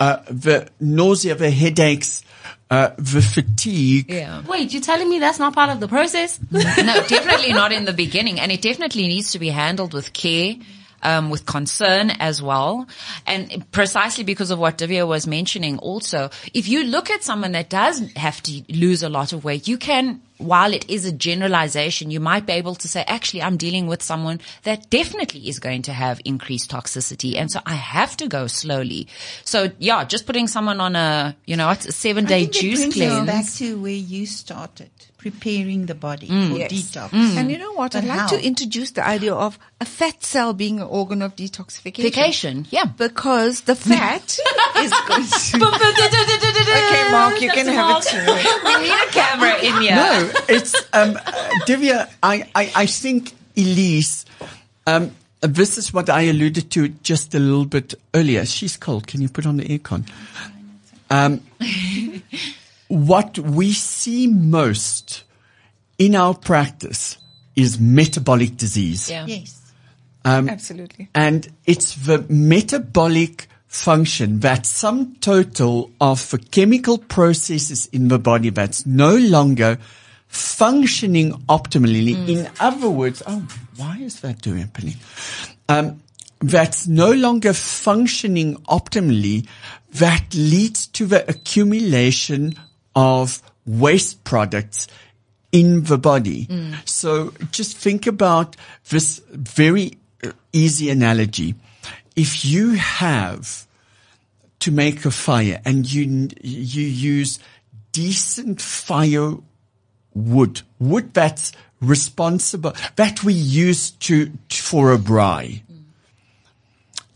Uh, 0.00 0.18
the 0.28 0.68
nausea, 0.80 1.36
the 1.36 1.50
headaches, 1.50 2.22
uh, 2.70 2.90
the 2.98 3.22
fatigue. 3.22 4.10
yeah. 4.10 4.42
Wait, 4.42 4.72
you're 4.72 4.82
telling 4.82 5.08
me 5.08 5.20
that's 5.20 5.38
not 5.38 5.54
part 5.54 5.70
of 5.70 5.78
the 5.78 5.88
process? 5.88 6.40
no, 6.50 6.62
definitely 6.62 7.52
not 7.52 7.70
in 7.72 7.84
the 7.84 7.92
beginning. 7.92 8.40
And 8.40 8.50
it 8.50 8.60
definitely 8.60 9.06
needs 9.06 9.32
to 9.32 9.38
be 9.38 9.50
handled 9.50 9.94
with 9.94 10.12
care. 10.12 10.56
Um, 11.06 11.30
with 11.30 11.46
concern 11.46 12.10
as 12.18 12.42
well. 12.42 12.88
And 13.26 13.64
precisely 13.70 14.24
because 14.24 14.50
of 14.50 14.58
what 14.58 14.78
Dhivia 14.78 15.06
was 15.06 15.24
mentioning 15.24 15.78
also, 15.78 16.30
if 16.52 16.66
you 16.66 16.82
look 16.82 17.10
at 17.10 17.22
someone 17.22 17.52
that 17.52 17.70
does 17.70 18.02
have 18.16 18.42
to 18.42 18.62
lose 18.68 19.04
a 19.04 19.08
lot 19.08 19.32
of 19.32 19.44
weight, 19.44 19.68
you 19.68 19.78
can, 19.78 20.20
while 20.38 20.74
it 20.74 20.90
is 20.90 21.04
a 21.04 21.12
generalization, 21.12 22.10
you 22.10 22.18
might 22.18 22.44
be 22.44 22.54
able 22.54 22.74
to 22.74 22.88
say, 22.88 23.04
actually, 23.06 23.42
I'm 23.42 23.56
dealing 23.56 23.86
with 23.86 24.02
someone 24.02 24.40
that 24.64 24.90
definitely 24.90 25.48
is 25.48 25.60
going 25.60 25.82
to 25.82 25.92
have 25.92 26.20
increased 26.24 26.72
toxicity. 26.72 27.36
And 27.36 27.52
so 27.52 27.60
I 27.64 27.74
have 27.74 28.16
to 28.16 28.26
go 28.26 28.48
slowly. 28.48 29.06
So 29.44 29.70
yeah, 29.78 30.04
just 30.04 30.26
putting 30.26 30.48
someone 30.48 30.80
on 30.80 30.96
a, 30.96 31.36
you 31.46 31.56
know, 31.56 31.70
it's 31.70 31.86
a 31.86 31.92
seven 31.92 32.24
day 32.24 32.46
juice 32.46 32.92
cleanse. 32.92 33.26
back 33.26 33.46
to 33.58 33.80
where 33.80 33.92
you 33.92 34.26
started, 34.26 34.90
preparing 35.18 35.86
the 35.86 35.94
body 35.94 36.28
Mm. 36.28 36.50
for 36.52 36.58
Yes. 36.58 36.70
detox. 36.72 37.12
And 37.36 37.50
you 37.50 37.58
know 37.58 37.72
what? 37.72 37.92
But 37.92 38.04
I'd 38.04 38.08
like 38.08 38.18
how? 38.20 38.26
to 38.28 38.42
introduce 38.44 38.92
the 38.92 39.04
idea 39.06 39.34
of 39.34 39.58
a 39.80 39.84
fat 39.84 40.22
cell 40.22 40.52
being 40.52 40.78
an 40.80 40.86
organ 40.86 41.20
of 41.22 41.34
detoxification. 41.36 42.02
Vacation, 42.02 42.66
yeah. 42.70 42.84
Because 42.84 43.62
the 43.62 43.74
fat 43.74 44.38
is 44.78 44.92
going 45.08 45.24
to. 45.26 45.56
okay, 45.66 47.10
Mark, 47.10 47.40
you 47.40 47.50
can 47.50 47.66
have 47.66 48.02
it 48.02 48.08
too. 48.08 48.18
we 48.64 48.76
need 48.82 48.92
a 48.92 49.06
camera 49.10 49.56
in 49.58 49.80
here. 49.82 49.96
No, 49.96 50.30
it's, 50.48 50.74
um, 50.92 51.16
uh, 51.16 51.32
Dhivia, 51.66 52.08
I, 52.22 52.48
I, 52.54 52.72
I 52.74 52.86
think 52.86 53.32
Elize, 53.56 54.24
um, 54.86 55.10
this 55.40 55.78
is 55.78 55.92
what 55.92 56.08
I 56.10 56.22
alluded 56.22 56.70
to 56.72 56.88
just 57.02 57.34
a 57.34 57.38
little 57.38 57.64
bit 57.66 57.94
earlier. 58.14 58.44
She's 58.46 58.76
cold. 58.76 59.06
Can 59.06 59.20
you 59.22 59.28
put 59.28 59.46
on 59.46 59.56
the 59.56 59.64
aircon? 59.64 60.06
Um, 61.10 61.40
what 62.88 63.38
we 63.38 63.72
see 63.72 64.26
most 64.26 65.24
in 65.98 66.14
our 66.14 66.34
practice 66.34 67.18
is 67.54 67.80
metabolic 67.80 68.56
disease. 68.56 69.10
Yeah. 69.10 69.26
Yes. 69.26 69.62
Absolutely. 70.24 71.08
And 71.14 71.48
it's 71.66 71.94
the 71.94 72.26
metabolic 72.28 73.48
function, 73.68 74.40
that 74.40 74.66
sum 74.66 75.16
total 75.20 75.90
of 76.00 76.30
the 76.30 76.38
chemical 76.38 76.98
processes 76.98 77.86
in 77.92 78.08
the 78.08 78.18
body 78.18 78.50
that's 78.50 78.86
no 78.86 79.16
longer 79.16 79.78
functioning 80.26 81.32
optimally. 81.48 82.28
In 82.28 82.48
other 82.58 82.90
words, 82.90 83.22
oh, 83.26 83.46
why 83.76 83.98
is 83.98 84.20
that 84.20 84.40
doing 84.42 84.58
happening? 84.58 84.94
Um, 85.68 86.02
that's 86.40 86.88
no 86.88 87.12
longer 87.12 87.52
functioning 87.52 88.56
optimally, 88.68 89.46
that 89.92 90.34
leads 90.34 90.86
to 90.88 91.06
the 91.06 91.28
accumulation 91.30 92.54
of 92.96 93.40
waste 93.66 94.24
products 94.24 94.88
in 95.52 95.84
the 95.84 95.98
body. 95.98 96.48
So 96.84 97.32
just 97.52 97.76
think 97.76 98.06
about 98.06 98.56
this 98.88 99.20
very 99.30 99.98
uh, 100.24 100.32
easy 100.52 100.90
analogy. 100.90 101.54
If 102.16 102.44
you 102.44 102.72
have 102.72 103.66
to 104.60 104.70
make 104.72 105.04
a 105.04 105.10
fire 105.10 105.60
and 105.64 105.90
you, 105.90 106.28
you 106.42 106.82
use 106.82 107.38
decent 107.92 108.60
fire 108.60 109.34
wood, 110.14 110.62
wood 110.78 111.12
that's 111.14 111.52
responsible, 111.80 112.72
that 112.96 113.22
we 113.22 113.34
use 113.34 113.90
to, 113.90 114.32
for 114.50 114.92
a 114.92 114.98
braai. 114.98 115.62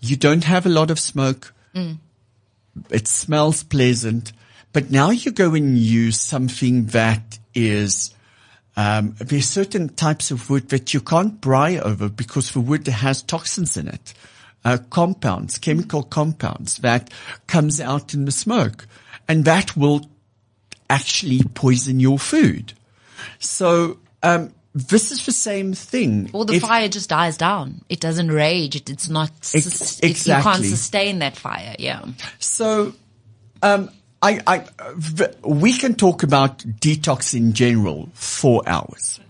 You 0.00 0.16
don't 0.16 0.44
have 0.44 0.66
a 0.66 0.70
lot 0.70 0.90
of 0.90 0.98
smoke. 0.98 1.54
It 2.90 3.08
smells 3.08 3.62
pleasant, 3.62 4.32
but 4.72 4.90
now 4.90 5.10
you 5.10 5.30
go 5.32 5.54
and 5.54 5.76
use 5.78 6.20
something 6.20 6.86
that 6.86 7.38
is, 7.54 8.14
um, 8.76 9.14
there's 9.18 9.48
certain 9.48 9.88
types 9.88 10.30
of 10.30 10.48
wood 10.50 10.68
that 10.70 10.94
you 10.94 11.00
can't 11.00 11.40
braai 11.40 11.80
over 11.80 12.08
because 12.08 12.52
the 12.52 12.60
wood 12.60 12.86
has 12.86 13.22
toxins 13.22 13.76
in 13.76 13.88
it, 13.88 14.14
uh, 14.64 14.78
compounds, 14.90 15.58
chemical 15.58 16.02
compounds 16.02 16.76
that 16.78 17.10
comes 17.46 17.80
out 17.80 18.14
in 18.14 18.24
the 18.26 18.32
smoke 18.32 18.86
and 19.28 19.44
that 19.44 19.76
will 19.76 20.08
actually 20.88 21.40
poison 21.54 22.00
your 22.00 22.18
food. 22.18 22.72
So, 23.38 23.98
um, 24.22 24.52
this 24.72 25.10
is 25.10 25.26
the 25.26 25.32
same 25.32 25.72
thing. 25.72 26.30
Or 26.32 26.44
the 26.44 26.54
If- 26.54 26.62
fire 26.62 26.88
just 26.88 27.08
dies 27.08 27.36
down. 27.36 27.82
It 27.88 27.98
doesn't 28.00 28.30
rage. 28.30 28.76
It, 28.76 28.88
it's 28.88 29.08
not, 29.08 29.30
Ex- 29.52 29.72
sus- 29.72 29.98
it- 30.00 30.26
you 30.26 30.34
can't 30.34 30.64
sustain 30.64 31.18
that 31.18 31.36
fire. 31.36 31.74
Yeah. 31.78 32.04
So, 32.38 32.94
um, 33.62 33.90
I, 34.22 34.40
I, 34.46 34.64
we 35.42 35.72
can 35.72 35.94
talk 35.94 36.22
about 36.22 36.58
detox 36.58 37.34
in 37.34 37.52
general 37.52 38.10
for 38.14 38.62
hours. 38.66 39.20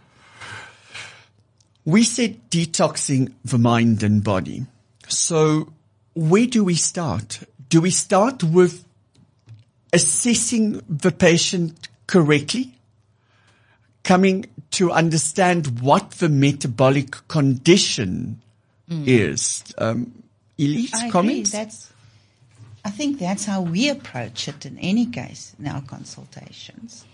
We 1.85 2.03
said 2.03 2.51
detoxing 2.51 3.33
the 3.45 3.59
mind 3.59 4.03
and 4.03 4.23
body. 4.23 4.67
So 5.09 5.73
where 6.15 6.47
do 6.47 6.65
we 6.65 6.75
start? 6.75 7.41
Do 7.69 7.81
we 7.81 7.91
start 7.91 8.43
with 8.43 8.85
assessing 9.93 10.83
the 10.89 11.13
patient 11.13 11.89
correctly? 12.07 12.75
coming 14.03 14.47
to 14.73 14.91
understand 14.91 15.81
what 15.81 16.13
the 16.13 16.29
metabolic 16.29 17.17
condition 17.29 18.41
is. 18.89 19.63
Um, 19.79 20.25
Elize 20.59 20.95
I 20.95 20.99
agree. 20.99 21.11
comments? 21.11 21.53
That's, 21.53 21.90
I 22.85 22.91
think 22.91 23.19
that's 23.19 23.45
how 23.45 23.61
we 23.63 23.89
approach 23.89 24.49
it 24.49 24.65
in 24.65 24.79
any 24.79 25.07
case 25.07 25.55
in 25.59 25.67
our 25.67 25.83
consultations. 25.83 27.05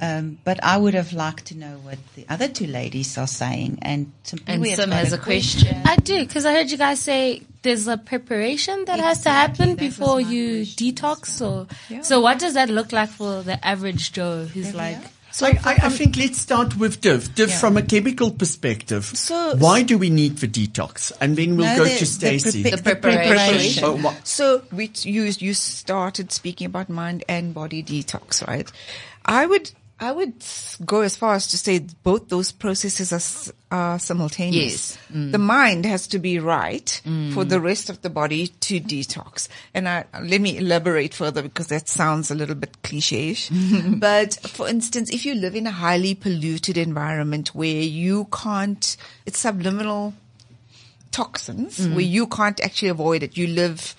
Um, 0.00 0.38
but 0.44 0.62
I 0.62 0.76
would 0.76 0.94
have 0.94 1.12
liked 1.12 1.46
to 1.46 1.56
know 1.56 1.78
what 1.82 1.98
the 2.16 2.26
other 2.28 2.48
two 2.48 2.66
ladies 2.66 3.16
are 3.16 3.26
saying. 3.26 3.78
And 3.82 4.12
simply 4.24 4.54
And 4.54 4.62
we 4.62 4.70
have 4.70 4.80
Sim 4.80 4.90
has 4.90 5.12
a 5.12 5.18
question. 5.18 5.76
I 5.84 5.96
do, 5.96 6.24
because 6.24 6.44
I 6.44 6.52
heard 6.52 6.70
you 6.70 6.76
guys 6.78 7.00
say 7.00 7.42
there's 7.62 7.86
a 7.86 7.96
preparation 7.96 8.84
that 8.86 8.98
has 8.98 9.22
to 9.22 9.30
happen 9.30 9.70
that 9.70 9.78
before 9.78 10.20
you 10.20 10.64
question, 10.64 10.92
detox. 10.92 11.40
Or 11.40 12.02
so, 12.02 12.20
what 12.20 12.38
does 12.38 12.54
that 12.54 12.70
look 12.70 12.92
like 12.92 13.08
for 13.08 13.42
the 13.42 13.64
average 13.64 14.12
Joe 14.12 14.44
who's 14.46 14.74
like? 14.74 14.98
So 15.38 15.46
I, 15.46 15.50
I, 15.62 15.78
I 15.80 15.86
um, 15.86 15.92
think 15.92 16.16
let's 16.16 16.36
start 16.40 16.76
with 16.78 17.00
Div. 17.00 17.32
Div, 17.36 17.52
from 17.52 17.76
a 17.76 17.82
chemical 17.82 18.32
perspective, 18.32 19.04
So- 19.04 19.54
why 19.56 19.84
do 19.84 19.96
we 19.96 20.10
need 20.10 20.38
the 20.38 20.48
detox? 20.48 21.12
And 21.20 21.36
then 21.36 21.56
we'll 21.56 21.66
No, 21.66 21.76
go 21.76 21.84
the- 21.84 21.94
to 21.94 22.00
the 22.00 22.06
Stacey. 22.06 22.64
prepa- 22.64 22.82
The 22.82 22.82
preparation. 22.96 23.84
Oh, 23.86 24.16
So 24.24 24.62
we 24.72 24.90
you 25.02 25.22
you 25.38 25.54
started 25.54 26.32
speaking 26.32 26.66
about 26.66 26.88
mind 26.88 27.22
and 27.28 27.54
body 27.54 27.84
detox, 27.84 28.44
right? 28.48 28.68
I 29.24 29.46
would 29.46 29.70
I 30.00 30.12
would 30.12 30.44
go 30.84 31.00
as 31.00 31.16
far 31.16 31.34
as 31.34 31.48
to 31.48 31.58
say 31.58 31.80
both 32.02 32.28
those 32.28 32.52
processes 32.52 33.12
are, 33.70 33.76
are 33.76 33.98
simultaneous. 33.98 34.96
Yes. 34.96 34.98
Mm. 35.12 35.32
The 35.32 35.38
mind 35.38 35.86
has 35.86 36.06
to 36.08 36.20
be 36.20 36.38
right 36.38 37.00
mm. 37.04 37.34
for 37.34 37.44
the 37.44 37.60
rest 37.60 37.90
of 37.90 38.00
the 38.02 38.10
body 38.10 38.46
to 38.46 38.80
detox. 38.80 39.48
And 39.74 39.88
I, 39.88 40.04
let 40.22 40.40
me 40.40 40.56
elaborate 40.58 41.14
further 41.14 41.42
because 41.42 41.66
that 41.68 41.88
sounds 41.88 42.30
a 42.30 42.36
little 42.36 42.54
bit 42.54 42.80
cliche-ish. 42.82 43.50
but 43.96 44.34
for 44.34 44.68
instance, 44.68 45.10
if 45.10 45.26
you 45.26 45.34
live 45.34 45.56
in 45.56 45.66
a 45.66 45.72
highly 45.72 46.14
polluted 46.14 46.78
environment 46.78 47.54
where 47.54 47.82
you 47.82 48.26
can't, 48.26 48.96
it's 49.26 49.40
subliminal 49.40 50.14
toxins 51.10 51.78
mm. 51.78 51.94
where 51.94 52.04
you 52.04 52.28
can't 52.28 52.60
actually 52.60 52.88
avoid 52.88 53.24
it. 53.24 53.36
You 53.36 53.48
live 53.48 53.96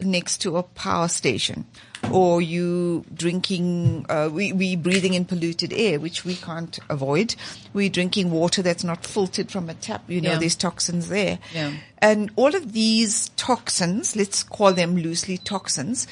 next 0.00 0.38
to 0.38 0.56
a 0.56 0.62
power 0.62 1.08
station 1.08 1.66
or 2.12 2.40
you 2.40 3.04
drinking, 3.14 4.06
uh, 4.08 4.28
we, 4.32 4.52
we 4.52 4.76
breathing 4.76 5.14
in 5.14 5.24
polluted 5.24 5.72
air, 5.72 5.98
which 5.98 6.24
we 6.24 6.34
can't 6.36 6.78
avoid. 6.88 7.34
We're 7.72 7.90
drinking 7.90 8.30
water 8.30 8.62
that's 8.62 8.84
not 8.84 9.04
filtered 9.04 9.50
from 9.50 9.68
a 9.68 9.74
tap. 9.74 10.04
You 10.08 10.20
know, 10.20 10.32
Yeah. 10.32 10.38
there's 10.38 10.56
toxins 10.56 11.08
there. 11.08 11.38
Yeah. 11.54 11.72
And 11.98 12.30
all 12.36 12.54
of 12.54 12.72
these 12.72 13.30
toxins, 13.36 14.14
let's 14.14 14.42
call 14.42 14.72
them 14.72 14.96
loosely 14.96 15.38
toxins, 15.38 16.06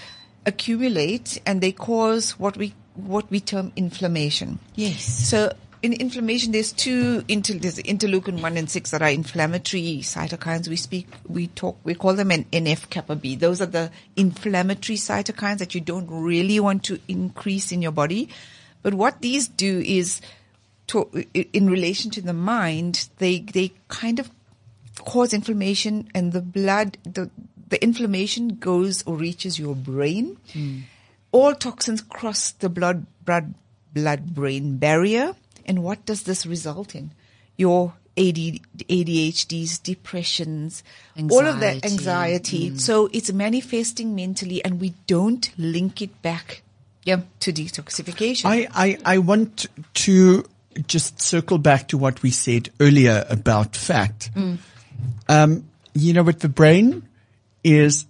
accumulate 0.47 1.40
and 1.47 1.61
they 1.61 1.73
cause 1.73 2.38
what 2.38 2.57
we, 2.57 2.75
what 2.94 3.31
we 3.31 3.40
term 3.40 3.73
inflammation. 3.77 4.59
Yes. 4.75 5.05
So 5.05 5.53
in 5.85 5.92
inflammation, 5.92 6.53
there's 6.53 6.73
two 6.73 7.23
inter, 7.29 7.53
there's 7.53 7.77
interleukin 7.77 8.40
one 8.40 8.57
and 8.57 8.70
six 8.70 8.90
that 8.92 9.03
are 9.03 9.11
inflammatory 9.11 9.99
cytokines. 10.01 10.66
We 10.66 10.77
speak, 10.77 11.07
we 11.29 11.49
talk, 11.49 11.77
we 11.85 11.94
call 11.94 12.14
them 12.14 12.31
an 12.31 12.44
NF 12.44 12.88
kappa 12.88 13.16
B. 13.16 13.37
Those 13.37 13.61
are 13.61 13.66
the 13.66 13.90
inflammatory 14.16 14.97
cytokines 14.97 15.59
that 15.59 15.75
you 15.75 15.83
don't 15.83 16.09
really 16.09 16.59
want 16.59 16.85
to 16.85 16.99
increase 17.07 17.70
in 17.70 17.83
your 17.83 17.92
body. 17.92 18.31
But 18.83 18.94
what 18.94 19.20
these 19.20 19.47
do 19.47 19.83
is, 19.85 20.23
to, 20.87 21.27
in 21.53 21.68
relation 21.68 22.11
to 22.12 22.23
the 22.23 22.33
mind, 22.33 23.11
they 23.18 23.40
they 23.40 23.73
kind 23.88 24.20
of 24.20 24.31
cause 25.05 25.35
inflammation, 25.35 26.09
and 26.14 26.33
the 26.33 26.40
blood, 26.40 26.97
the 27.05 27.31
the 27.68 27.83
inflammation 27.83 28.57
goes 28.57 29.03
or 29.07 29.16
reaches 29.16 29.59
your 29.59 29.75
brain. 29.75 30.38
Hmm. 30.55 30.79
All 31.31 31.55
toxins 31.55 32.01
cross 32.01 32.53
the 32.53 32.70
blood 32.70 33.05
blood 33.23 33.53
blood 33.92 34.35
brain 34.35 34.79
barrier, 34.79 35.35
and 35.66 35.83
what 35.83 36.05
does 36.07 36.22
this 36.24 36.44
result 36.46 36.94
in? 36.94 37.11
Your 37.57 37.94
AD, 38.16 38.37
ADHDs, 38.88 39.83
depressions, 39.83 40.83
all 41.31 41.46
of 41.46 41.61
that 41.61 41.85
Anxiety. 41.85 42.66
anxiety. 42.66 42.79
So 42.79 43.09
it's 43.12 43.33
manifesting 43.33 44.14
mentally, 44.14 44.64
and 44.64 44.81
we 44.81 44.94
don't 45.07 45.50
link 45.59 46.00
it 46.00 46.22
back 46.22 46.62
Yeah. 47.05 47.22
to 47.40 47.53
detoxification. 47.53 48.44
I, 48.46 48.68
I, 48.74 48.98
I 49.05 49.18
want 49.18 49.66
to 49.94 50.44
just 50.87 51.20
circle 51.20 51.59
back 51.59 51.88
to 51.88 51.98
what 51.98 52.22
we 52.22 52.31
said 52.31 52.70
earlier 52.81 53.24
about 53.29 53.74
fat. 53.77 54.31
Um, 55.29 55.64
you 55.94 56.12
know, 56.12 56.22
with 56.22 56.40
the 56.40 56.48
brain 56.48 57.03
is 57.64 58.07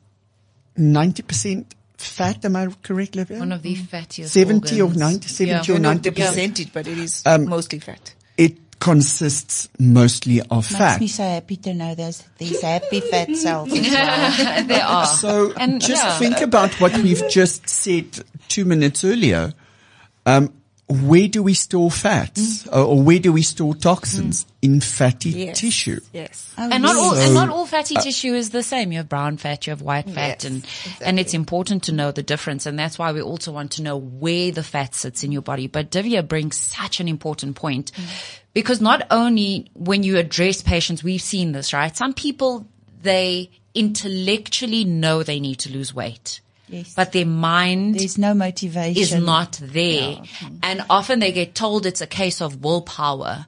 90% 0.79 1.65
fat. 2.05 2.45
Am 2.45 2.57
I 2.57 2.69
correct, 2.83 3.13
Dhivia? 3.15 3.39
One 3.39 3.53
of 3.53 3.63
the 3.63 3.75
fattiest 3.77 4.29
70 4.29 4.81
or 4.81 4.85
organs. 4.85 5.01
90, 5.01 5.29
70 5.29 5.73
Yeah. 5.73 5.77
or 5.77 5.81
90 5.81 6.11
the 6.11 6.15
percentage, 6.17 6.73
but 6.73 6.87
it 6.87 6.99
is 6.99 7.23
Um, 7.27 7.47
mostly 7.49 7.79
fat. 7.81 8.15
It 8.37 8.59
consists 8.81 9.69
mostly 9.79 10.41
of 10.41 10.51
Makes 10.51 10.69
fat. 10.73 10.91
Makes 10.93 11.01
me 11.01 11.09
so 11.09 11.23
happy 11.23 11.57
to 11.57 11.75
know 11.75 11.95
there's 11.95 12.23
these 12.39 12.61
happy 12.61 13.01
fat 13.01 13.35
cells 13.37 13.73
as 13.73 13.91
well. 13.91 14.65
they 14.67 14.81
are. 14.81 15.07
So 15.07 15.53
And, 15.57 15.81
just 15.81 16.03
yeah. 16.05 16.19
think 16.19 16.41
about 16.41 16.79
what 16.81 16.97
we've 16.99 17.23
just 17.31 17.69
said 17.69 18.07
two 18.49 18.65
minutes 18.65 19.03
earlier. 19.05 19.53
Um, 20.27 20.53
where 20.87 21.29
do 21.29 21.43
we 21.43 21.55
store 21.55 21.91
fats 21.91 22.65
mm. 22.65 22.73
or, 22.73 22.85
or 22.85 23.03
where 23.03 23.19
do 23.19 23.33
we 23.33 23.43
store 23.43 23.75
toxins? 23.75 24.45
Mm. 24.45 24.49
In 24.63 24.81
fatty 24.81 25.31
Yes. 25.31 25.61
tissue. 25.61 26.01
Yes. 26.13 26.51
Oh, 26.57 26.69
and 26.71 26.83
not 26.83 26.97
all 26.97 27.15
So- 27.15 27.21
and 27.21 27.35
not 27.35 27.51
all 27.51 27.67
fatty 27.67 27.97
uh, 27.97 28.01
tissue 28.01 28.35
is 28.35 28.51
the 28.51 28.63
same. 28.63 28.93
You 28.93 28.99
have 28.99 29.09
brown 29.09 29.37
fat, 29.37 29.67
you 29.67 29.73
have 29.73 29.83
white 29.83 30.09
fat, 30.09 30.43
Yes, 30.43 30.45
and 30.45 30.67
and 31.03 31.21
it's 31.21 31.35
important 31.35 31.85
to 31.85 31.93
know 31.93 32.13
the 32.13 32.23
difference. 32.23 32.65
And 32.65 32.79
that's 32.79 32.99
why 32.99 33.13
we 33.13 33.21
also 33.21 33.53
want 33.53 33.73
to 33.73 33.83
know 33.83 33.97
where 33.99 34.53
the 34.53 34.63
fat 34.63 34.95
sits 34.95 35.23
in 35.23 35.33
your 35.33 35.43
body. 35.43 35.67
But 35.67 35.91
Dhivia 35.91 36.27
brings 36.27 36.57
such 36.57 37.01
an 37.01 37.09
important 37.09 37.57
point 37.57 37.93
mm. 37.93 38.05
because 38.55 38.81
not 38.81 39.07
only 39.11 39.71
when 39.75 40.03
you 40.03 40.17
address 40.17 40.63
patients, 40.63 41.05
we've 41.05 41.21
seen 41.23 41.53
this, 41.53 41.73
right? 41.75 41.95
Some 41.95 42.15
people 42.15 42.67
they 43.03 43.51
intellectually 43.75 44.85
know 44.85 45.23
they 45.23 45.41
need 45.41 45.59
to 45.61 45.71
lose 45.71 45.95
weight. 45.95 46.41
Yes. 46.69 46.95
But 46.95 47.13
their 47.13 47.27
mind 47.27 47.99
There's 47.99 48.19
no 48.19 48.35
motivation. 48.35 49.03
is 49.03 49.15
not 49.15 49.59
there. 49.61 50.17
Mm-hmm. 50.17 50.57
And 50.63 50.85
often 50.89 51.19
they 51.19 51.33
get 51.33 51.55
told 51.55 51.87
it's 51.87 52.01
a 52.01 52.07
case 52.07 52.41
of 52.41 52.63
willpower. 52.63 53.47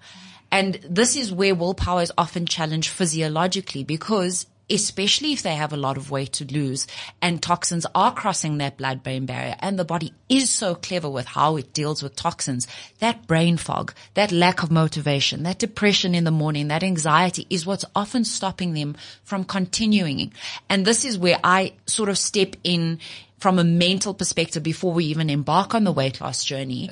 And 0.50 0.74
this 0.88 1.16
is 1.16 1.32
where 1.32 1.54
willpower 1.54 2.02
is 2.02 2.12
often 2.16 2.46
challenged 2.46 2.90
physiologically 2.90 3.84
because 3.84 4.46
especially 4.68 5.32
if 5.32 5.42
they 5.42 5.54
have 5.54 5.72
a 5.72 5.76
lot 5.76 5.96
of 5.96 6.10
weight 6.10 6.32
to 6.32 6.44
lose 6.52 6.86
and 7.22 7.42
toxins 7.42 7.86
are 7.94 8.12
crossing 8.12 8.58
that 8.58 8.76
blood 8.76 9.02
brain 9.02 9.26
barrier 9.26 9.54
and 9.60 9.78
the 9.78 9.84
body 9.84 10.12
is 10.28 10.50
so 10.50 10.74
clever 10.74 11.08
with 11.08 11.26
how 11.26 11.56
it 11.56 11.72
deals 11.72 12.02
with 12.02 12.16
toxins, 12.16 12.66
that 12.98 13.26
brain 13.26 13.56
fog, 13.56 13.94
that 14.14 14.32
lack 14.32 14.62
of 14.62 14.70
motivation, 14.70 15.44
that 15.44 15.58
depression 15.58 16.14
in 16.14 16.24
the 16.24 16.30
morning, 16.30 16.68
that 16.68 16.82
anxiety 16.82 17.46
is 17.48 17.64
what's 17.64 17.84
often 17.94 18.24
stopping 18.24 18.74
them 18.74 18.96
from 19.22 19.44
continuing. 19.44 20.32
And 20.68 20.84
this 20.84 21.04
is 21.04 21.18
where 21.18 21.38
I 21.44 21.74
sort 21.86 22.08
of 22.08 22.18
step 22.18 22.56
in 22.64 22.98
from 23.38 23.58
a 23.58 23.64
mental 23.64 24.14
perspective 24.14 24.62
before 24.62 24.92
we 24.92 25.04
even 25.06 25.28
embark 25.28 25.74
on 25.74 25.84
the 25.84 25.92
weight 25.92 26.20
loss 26.20 26.44
journey 26.44 26.88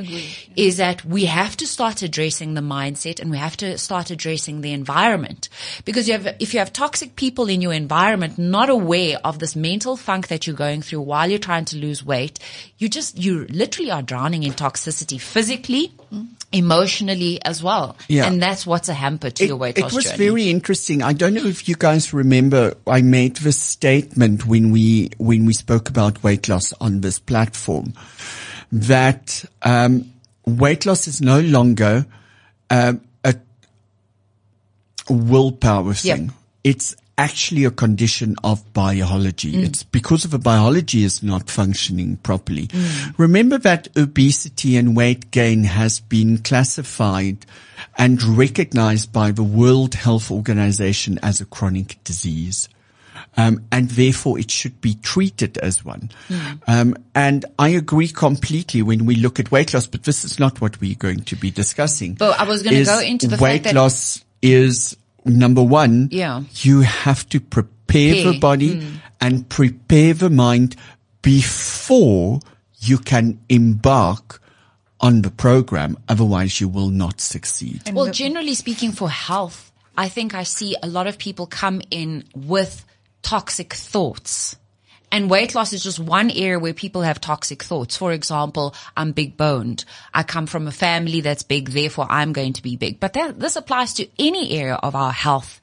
is 0.56 0.76
that 0.76 1.04
we 1.04 1.24
have 1.24 1.56
to 1.56 1.66
start 1.66 2.02
addressing 2.02 2.54
the 2.54 2.60
mindset 2.60 3.20
and 3.20 3.30
we 3.30 3.38
have 3.38 3.56
to 3.56 3.78
start 3.78 4.10
addressing 4.10 4.60
the 4.60 4.72
environment. 4.72 5.48
Because 5.84 6.06
you 6.06 6.12
have 6.12 6.36
if 6.40 6.52
you 6.52 6.58
have 6.58 6.72
toxic 6.72 7.16
people 7.16 7.48
in 7.48 7.62
your 7.62 7.72
environment 7.72 8.38
not 8.38 8.68
aware 8.68 9.18
of 9.24 9.38
this 9.38 9.56
mental 9.56 9.96
funk 9.96 10.28
that 10.28 10.46
you're 10.46 10.56
going 10.56 10.82
through 10.82 11.00
while 11.00 11.28
you're 11.28 11.38
trying 11.38 11.64
to 11.64 11.76
lose 11.76 12.04
weight 12.04 12.38
you 12.78 12.88
just 12.88 13.18
you 13.18 13.46
literally 13.46 13.90
are 13.90 14.02
drowning 14.02 14.42
in 14.42 14.52
toxicity 14.52 15.20
physically 15.20 15.92
emotionally 16.54 17.42
as 17.44 17.62
well 17.62 17.96
Yeah. 18.08 18.26
and 18.26 18.40
that's 18.40 18.64
what's 18.66 18.88
a 18.88 18.94
hamper 18.94 19.28
to 19.30 19.46
your 19.46 19.56
weight 19.56 19.76
loss. 19.78 19.92
it 19.92 19.96
was 19.96 20.04
journey 20.04 20.16
very 20.18 20.48
interesting. 20.50 21.02
I 21.02 21.12
don't 21.12 21.34
know 21.34 21.44
if 21.44 21.68
you 21.68 21.74
guys 21.76 22.12
remember, 22.14 22.74
I 22.86 23.02
made 23.02 23.36
this 23.36 23.58
statement 23.60 24.46
when 24.46 24.70
we, 24.70 25.10
when 25.18 25.44
we 25.46 25.52
spoke 25.52 25.88
about 25.88 26.22
weight 26.22 26.48
loss 26.48 26.72
on 26.80 27.00
this 27.00 27.18
platform 27.18 27.92
that, 28.70 29.44
um, 29.62 30.12
weight 30.46 30.86
loss 30.86 31.08
is 31.08 31.20
no 31.20 31.40
longer, 31.40 32.06
um, 32.70 33.00
a 33.24 33.34
willpower 35.08 35.94
Yep. 36.02 36.16
thing. 36.18 36.32
It's 36.62 36.94
actually 37.16 37.64
a 37.64 37.70
condition 37.70 38.34
of 38.42 38.72
biology. 38.72 39.62
It's 39.62 39.82
because 39.84 40.24
of 40.24 40.34
a 40.34 40.38
biology 40.38 41.04
is 41.04 41.22
not 41.22 41.48
functioning 41.50 42.16
properly. 42.18 42.68
Remember 43.16 43.58
that 43.58 43.88
obesity 43.96 44.76
and 44.76 44.96
weight 44.96 45.30
gain 45.30 45.64
has 45.64 46.00
been 46.00 46.38
classified 46.38 47.46
and 47.96 48.22
recognized 48.22 49.12
by 49.12 49.30
the 49.30 49.44
World 49.44 49.94
Health 49.94 50.30
Organization 50.30 51.18
as 51.22 51.40
a 51.40 51.44
chronic 51.44 52.02
disease. 52.04 52.68
Um, 53.36 53.64
and 53.72 53.90
therefore 53.90 54.38
it 54.38 54.50
should 54.50 54.80
be 54.80 54.94
treated 54.94 55.58
as 55.58 55.84
one. 55.84 56.10
Um, 56.68 56.96
and 57.16 57.44
I 57.58 57.70
agree 57.70 58.08
completely 58.08 58.82
when 58.82 59.06
we 59.06 59.16
look 59.16 59.40
at 59.40 59.50
weight 59.50 59.74
loss, 59.74 59.86
but 59.88 60.04
this 60.04 60.24
is 60.24 60.38
not 60.38 60.60
what 60.60 60.80
we're 60.80 60.94
going 60.94 61.20
to 61.24 61.36
be 61.36 61.50
discussing. 61.50 62.14
But 62.14 62.38
I 62.38 62.44
was 62.44 62.62
gonna 62.62 62.84
go 62.84 63.00
into 63.00 63.26
the 63.26 63.36
weight 63.36 63.62
fact 63.62 63.64
that- 63.64 63.74
loss 63.74 64.24
is 64.40 64.96
number 65.24 65.62
one. 65.62 66.08
Yeah. 66.10 66.42
You 66.56 66.80
have 66.80 67.28
to 67.30 67.40
prepare 67.40 68.14
the 68.14 68.22
Prepare. 68.22 68.40
body 68.40 68.80
hmm. 68.80 68.96
and 69.20 69.48
prepare 69.48 70.14
the 70.14 70.30
mind 70.30 70.76
before 71.22 72.40
you 72.80 72.98
can 72.98 73.40
embark 73.48 74.40
on 75.00 75.22
the 75.22 75.30
program. 75.30 75.96
Otherwise 76.08 76.60
you 76.60 76.68
will 76.68 76.90
not 76.90 77.20
succeed. 77.20 77.82
Well, 77.92 78.10
generally 78.10 78.54
speaking, 78.54 78.92
for 78.92 79.10
health, 79.10 79.72
I 79.96 80.08
think 80.08 80.34
I 80.34 80.42
see 80.42 80.76
a 80.82 80.86
lot 80.86 81.06
of 81.06 81.18
people 81.18 81.46
come 81.46 81.82
in 81.90 82.24
with 82.34 82.84
toxic 83.22 83.72
thoughts. 83.74 84.56
And 85.14 85.30
weight 85.30 85.54
loss 85.54 85.72
is 85.72 85.84
just 85.84 86.00
one 86.00 86.28
area 86.32 86.58
where 86.58 86.74
people 86.74 87.02
have 87.02 87.20
toxic 87.20 87.62
thoughts. 87.62 87.96
For 87.96 88.10
example, 88.10 88.74
I'm 88.96 89.12
big 89.12 89.36
boned. 89.36 89.84
I 90.12 90.24
come 90.24 90.46
from 90.48 90.66
a 90.66 90.72
family 90.72 91.20
that's 91.20 91.44
big, 91.44 91.68
therefore 91.68 92.08
I'm 92.10 92.32
going 92.32 92.52
to 92.54 92.62
be 92.62 92.74
big. 92.74 92.98
But 92.98 93.12
that, 93.12 93.38
this 93.38 93.54
applies 93.54 93.94
to 93.94 94.08
any 94.18 94.58
area 94.58 94.74
of 94.74 94.96
our 94.96 95.12
health 95.12 95.60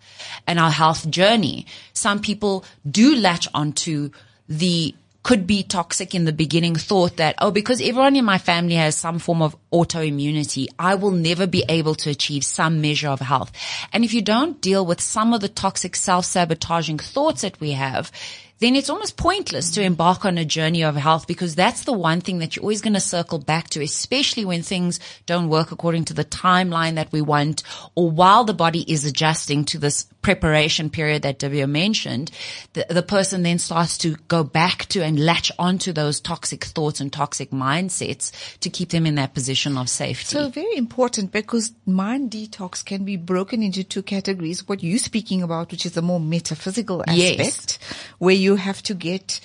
and 0.48 0.58
our 0.58 0.72
health 0.72 1.10
journey. 1.10 1.66
Some 1.92 2.22
people 2.22 2.64
do 2.90 3.14
latch 3.18 3.50
onto 3.54 4.12
the 4.48 4.96
could 5.24 5.46
be 5.46 5.64
toxic 5.64 6.16
in 6.16 6.24
the 6.24 6.32
beginning 6.32 6.76
thought 6.76 7.18
that, 7.18 7.36
oh, 7.40 7.52
because 7.52 7.82
everyone 7.82 8.16
in 8.16 8.26
my 8.26 8.38
family 8.38 8.76
has 8.76 8.96
some 8.96 9.20
form 9.20 9.42
of 9.42 9.56
autoimmunity, 9.72 10.68
I 10.80 10.96
will 10.96 11.12
never 11.12 11.46
be 11.46 11.64
able 11.68 11.96
to 11.96 12.10
achieve 12.10 12.44
some 12.46 12.80
measure 12.80 13.10
of 13.10 13.20
health. 13.20 13.52
And 13.92 14.04
if 14.06 14.14
you 14.14 14.22
don't 14.22 14.62
deal 14.62 14.86
with 14.86 15.02
some 15.02 15.34
of 15.34 15.42
the 15.42 15.50
toxic 15.50 15.96
self-sabotaging 15.96 17.00
thoughts 17.00 17.42
that 17.42 17.60
we 17.60 17.74
have, 17.74 18.12
then 18.62 18.76
it's 18.76 18.92
almost 18.92 19.18
pointless 19.18 19.72
to 19.72 19.82
embark 19.82 20.24
on 20.24 20.38
a 20.38 20.46
journey 20.46 20.84
of 20.84 20.96
health 20.96 21.26
because 21.26 21.56
that's 21.56 21.84
the 21.84 21.92
one 21.92 22.22
thing 22.22 22.38
that 22.38 22.56
you're 22.56 22.62
always 22.62 22.82
going 22.82 22.94
to 22.94 23.00
circle 23.00 23.40
back 23.40 23.68
to, 23.70 23.82
especially 23.82 24.46
when 24.46 24.62
things 24.62 25.00
don't 25.26 25.50
work 25.50 25.72
according 25.72 26.06
to 26.06 26.14
the 26.14 26.24
timeline 26.24 26.96
that 26.96 27.12
we 27.12 27.22
want 27.22 27.64
or 27.96 28.12
while 28.12 28.44
the 28.44 28.54
body 28.54 28.86
is 28.88 29.04
adjusting 29.04 29.66
to 29.66 29.80
this 29.80 30.06
preparation 30.22 30.90
period 30.90 31.24
that 31.24 31.40
Dhivia 31.40 31.70
mentioned, 31.70 32.32
the, 32.74 32.86
the 32.90 33.02
person 33.02 33.44
then 33.44 33.60
starts 33.60 33.98
to 34.00 34.16
go 34.28 34.44
back 34.44 34.86
to 34.88 35.04
and 35.04 35.20
latch 35.20 35.52
onto 35.58 35.92
those 35.92 36.20
toxic 36.20 36.64
thoughts 36.66 37.00
and 37.00 37.12
toxic 37.12 37.52
mindsets 37.52 38.32
to 38.60 38.70
keep 38.70 38.90
them 38.90 39.06
in 39.06 39.16
that 39.16 39.34
position 39.34 39.78
of 39.78 39.90
safety. 39.90 40.38
So 40.38 40.50
very 40.50 40.76
important 40.78 41.32
because 41.32 41.74
mind 41.86 42.32
detox 42.32 42.84
can 42.86 43.04
be 43.04 43.18
broken 43.18 43.64
into 43.64 43.84
two 43.84 44.04
categories. 44.04 44.68
What 44.68 44.84
you're 44.84 45.00
speaking 45.00 45.42
about, 45.44 45.72
which 45.72 45.86
is 45.86 45.94
the 45.94 46.02
more 46.02 46.20
metaphysical 46.20 47.04
Yes. 47.08 47.40
aspect, 47.40 47.80
where 48.20 48.36
you 48.36 48.56
have 48.56 48.82
to 48.84 48.94
get 48.94 49.40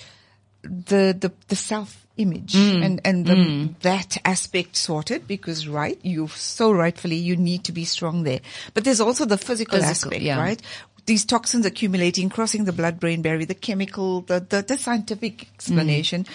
the 0.61 1.15
the, 1.19 1.31
the 1.47 1.55
self 1.55 2.06
image 2.17 2.53
Mm. 2.53 2.83
and 2.85 3.01
and 3.05 3.25
the, 3.25 3.69
that 3.81 4.17
aspect 4.25 4.75
sorted 4.75 5.27
because 5.27 5.67
right 5.67 5.99
you 6.03 6.27
so 6.29 6.71
rightfully 6.71 7.15
you 7.15 7.35
need 7.35 7.63
to 7.63 7.71
be 7.71 7.85
strong 7.85 8.23
there 8.23 8.39
but 8.73 8.83
there's 8.83 8.99
also 9.01 9.25
the 9.25 9.37
physical, 9.37 9.77
Physical, 9.79 10.09
aspect 10.11 10.21
yeah. 10.23 10.39
right 10.39 10.61
these 11.05 11.23
toxins 11.25 11.65
accumulating 11.65 12.29
crossing 12.29 12.65
the 12.65 12.73
blood 12.73 12.99
brain 12.99 13.21
barrier 13.21 13.45
the 13.45 13.55
chemical 13.55 14.21
the 14.21 14.39
the, 14.49 14.61
the 14.61 14.77
scientific 14.77 15.47
explanation 15.53 16.25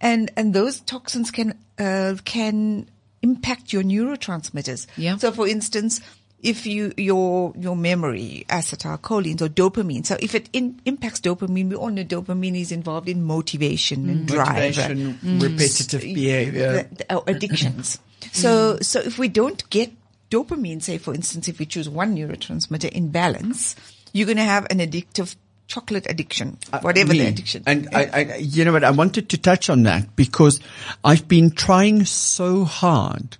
and 0.00 0.30
and 0.36 0.54
those 0.54 0.80
toxins 0.80 1.30
can 1.30 1.58
uh, 1.78 2.14
can 2.24 2.86
impact 3.22 3.72
your 3.72 3.82
neurotransmitters 3.82 4.86
Yeah. 4.96 5.16
so 5.16 5.32
for 5.32 5.46
instance 5.48 6.00
if 6.42 6.66
you 6.66 6.92
your 6.96 7.52
your 7.56 7.76
memory 7.76 8.44
acetylcholines 8.48 9.40
or 9.40 9.48
dopamine 9.48 10.04
so 10.04 10.16
if 10.20 10.34
it 10.34 10.48
in, 10.52 10.80
impacts 10.84 11.20
dopamine 11.20 11.68
we 11.68 11.76
all 11.76 11.88
know 11.90 12.02
dopamine 12.04 12.58
is 12.60 12.72
involved 12.72 13.08
in 13.08 13.22
motivation 13.22 14.08
and 14.10 14.26
drive 14.26 14.48
Motivation, 14.76 15.18
repetitive 15.40 16.00
behavior. 16.02 16.72
the- 16.90 16.96
the- 16.96 17.14
or 17.14 17.22
addictions. 17.26 17.98
So, 18.32 18.78
so 18.80 19.00
if 19.00 19.18
we 19.18 19.28
don't 19.28 19.68
get 19.68 19.90
dopamine, 20.30 20.80
say 20.80 20.96
for 20.96 21.12
instance, 21.12 21.48
if 21.48 21.58
we 21.58 21.66
choose 21.66 21.88
one 21.88 22.16
neurotransmitter 22.16 22.88
in 22.88 23.08
balance, 23.10 23.74
you're 24.12 24.26
going 24.26 24.38
to 24.38 24.44
have 24.44 24.66
an 24.70 24.78
addictive 24.78 25.34
chocolate 25.66 26.06
addiction, 26.08 26.56
whatever 26.82 27.12
the 27.12 27.20
Uh, 27.20 27.24
Me. 27.24 27.28
addiction. 27.28 27.62
And 27.66 27.88
I, 27.92 28.02
I, 28.12 28.36
you 28.36 28.64
know 28.64 28.72
what? 28.72 28.84
I 28.84 28.90
wanted 28.92 29.28
to 29.30 29.38
touch 29.38 29.68
on 29.68 29.82
that 29.82 30.14
because 30.16 30.60
I've 31.04 31.26
been 31.28 31.50
trying 31.50 32.04
so 32.04 32.64
hard 32.64 33.36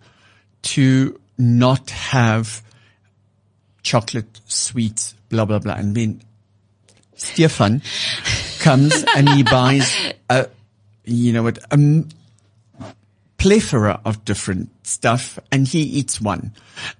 to 0.62 1.18
not 1.38 1.90
have 1.90 2.60
chocolate 3.82 4.40
sweets, 4.46 5.14
blah, 5.28 5.44
blah, 5.44 5.58
blah. 5.58 5.74
And 5.74 5.94
then 5.94 6.22
Stefan 7.14 7.82
comes 8.60 9.04
and 9.16 9.28
he 9.28 9.42
buys 9.42 9.94
a, 10.28 10.48
you 11.04 11.32
know 11.32 11.42
what, 11.42 11.58
a 11.70 12.04
plethora 13.38 14.00
of 14.04 14.24
different 14.24 14.70
stuff 14.86 15.38
and 15.50 15.66
he 15.66 15.82
eats 15.82 16.20
one 16.20 16.52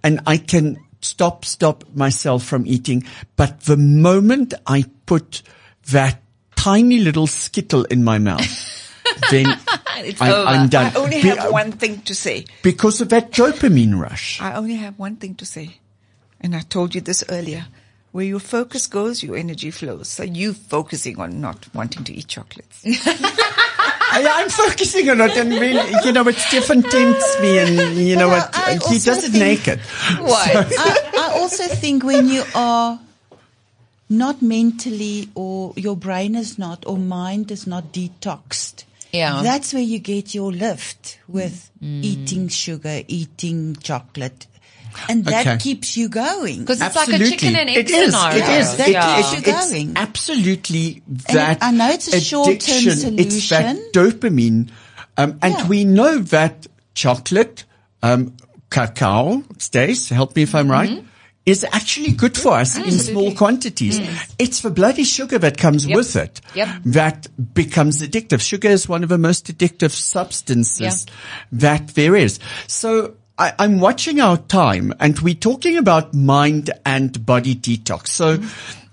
and 0.02 0.20
I 0.26 0.36
can 0.36 0.78
stop, 1.00 1.44
stop 1.44 1.84
myself 1.94 2.44
from 2.44 2.66
eating. 2.66 3.04
But 3.36 3.60
the 3.62 3.76
moment 3.76 4.54
I 4.66 4.84
put 5.06 5.42
that 5.90 6.20
tiny 6.56 6.98
little 6.98 7.26
skittle 7.26 7.84
in 7.84 8.04
my 8.04 8.18
mouth, 8.18 8.42
then 9.30 9.46
I, 9.46 10.14
I'm 10.20 10.68
done. 10.68 10.92
I 10.94 10.98
only 10.98 11.22
Be- 11.22 11.28
have 11.28 11.52
one 11.52 11.72
thing 11.72 12.02
to 12.02 12.14
say. 12.14 12.46
because 12.62 13.00
of 13.00 13.08
that 13.10 13.32
dopamine 13.32 13.98
rush. 14.00 14.40
I 14.40 14.54
only 14.54 14.76
have 14.76 14.98
one 14.98 15.16
thing 15.16 15.34
to 15.36 15.46
say. 15.46 15.76
And 16.42 16.56
I 16.56 16.60
told 16.60 16.94
you 16.94 17.00
this 17.00 17.24
earlier. 17.28 17.66
Where 18.12 18.26
your 18.26 18.40
focus 18.40 18.88
goes, 18.88 19.22
your 19.22 19.36
energy 19.36 19.70
flows. 19.70 20.08
So 20.08 20.22
you 20.22 20.52
focusing 20.52 21.18
on 21.18 21.40
not 21.40 21.74
wanting 21.74 22.04
to 22.04 22.12
eat 22.12 22.28
chocolates. 22.28 22.84
I, 22.84 24.22
I'm 24.30 24.50
focusing 24.50 25.08
on 25.08 25.22
it, 25.22 25.34
and 25.38 25.50
really, 25.50 25.90
you 26.04 26.12
know, 26.12 26.22
what 26.22 26.34
Stefan 26.34 26.82
tempts 26.82 27.40
me, 27.40 27.58
and 27.58 27.96
you 27.96 28.16
know 28.16 28.28
what, 28.28 28.54
he 28.90 28.98
does 28.98 29.24
it 29.24 29.30
think- 29.30 29.66
naked. 29.66 29.80
I, 30.02 31.10
I 31.16 31.38
also 31.40 31.64
think 31.68 32.04
when 32.04 32.28
you 32.28 32.44
are 32.54 33.00
not 34.10 34.42
mentally 34.42 35.30
or 35.34 35.72
your 35.76 35.96
brain 35.96 36.34
is 36.34 36.58
not 36.58 36.86
or 36.86 36.98
mind 36.98 37.50
is 37.50 37.66
not 37.66 37.92
detoxed. 37.92 38.84
Yeah. 39.12 39.42
That's 39.42 39.72
where 39.72 39.82
you 39.82 39.98
get 39.98 40.34
your 40.34 40.52
lift 40.52 41.18
with 41.28 41.70
mm. 41.82 42.02
eating 42.02 42.48
sugar, 42.48 43.02
eating 43.08 43.76
chocolate. 43.76 44.46
And 45.08 45.24
that 45.24 45.46
Okay. 45.46 45.56
keeps 45.58 45.96
you 45.96 46.08
going. 46.08 46.60
Because 46.60 46.80
it's 46.80 46.94
like 46.96 47.08
a 47.08 47.18
chicken 47.18 47.56
and 47.56 47.68
egg 47.70 47.76
It 47.78 47.90
is. 47.90 48.12
scenario. 48.14 48.44
It 48.44 48.60
is. 48.60 48.76
That 48.76 48.90
yeah. 48.90 49.16
keeps 49.16 49.32
you 49.32 49.38
It's 49.52 49.68
going. 49.70 49.92
absolutely 49.96 51.02
And 51.06 51.18
that. 51.36 51.58
I 51.62 51.70
know 51.70 51.90
it's 51.90 52.12
a 52.12 52.20
short-term 52.20 52.76
addiction. 52.88 53.18
It's 53.18 53.48
that 53.50 53.76
dopamine, 53.92 54.70
um, 55.16 55.38
and 55.42 55.54
Yeah. 55.54 55.66
we 55.68 55.84
know 55.84 56.18
that 56.18 56.66
chocolate, 56.94 57.64
um, 58.02 58.34
cacao, 58.70 59.42
Stace, 59.58 60.08
help 60.10 60.34
me 60.36 60.42
if 60.42 60.54
I'm 60.54 60.70
right. 60.70 60.90
Mm-hmm. 60.90 61.06
Is 61.44 61.64
actually 61.64 62.12
good 62.12 62.38
for 62.38 62.52
us 62.52 62.76
in 62.78 62.92
small 62.92 63.34
quantities. 63.34 63.98
It's 64.38 64.60
the 64.60 64.70
bloody 64.70 65.02
sugar 65.02 65.38
that 65.40 65.56
comes 65.58 65.84
Yep. 65.84 65.96
with 65.96 66.14
it 66.14 66.40
Yep. 66.54 66.68
that 66.86 67.26
becomes 67.52 68.00
addictive. 68.00 68.40
Sugar 68.40 68.68
is 68.68 68.88
one 68.88 69.02
of 69.02 69.08
the 69.08 69.18
most 69.18 69.46
addictive 69.48 69.90
substances 69.90 71.04
that 71.50 71.88
there 71.96 72.14
is. 72.14 72.38
So 72.68 73.14
I, 73.38 73.52
I'm 73.58 73.80
watching 73.80 74.20
our 74.20 74.36
time 74.36 74.94
and 75.00 75.18
we're 75.18 75.34
talking 75.34 75.76
about 75.76 76.14
mind 76.14 76.70
and 76.84 77.24
body 77.24 77.54
detox. 77.54 78.08
So, 78.08 78.42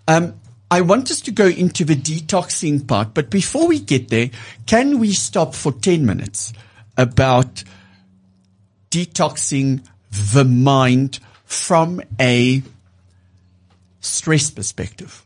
um, 0.07 0.39
I 0.71 0.81
want 0.81 1.09
us 1.09 1.21
to 1.21 1.31
go 1.31 1.47
into 1.47 1.83
the 1.83 1.95
detoxing 1.95 2.87
part, 2.87 3.15
but 3.15 3.31
before 3.31 3.67
we 3.67 3.79
get 3.79 4.09
there, 4.09 4.29
can 4.67 4.99
we 4.99 5.13
stop 5.13 5.55
for 5.55 5.71
10 5.71 6.05
minutes 6.05 6.53
about 6.95 7.63
detoxing 8.91 9.83
the 10.11 10.45
mind 10.45 11.19
from 11.45 12.01
a 12.19 12.61
stress 13.99 14.51
perspective? 14.51 15.25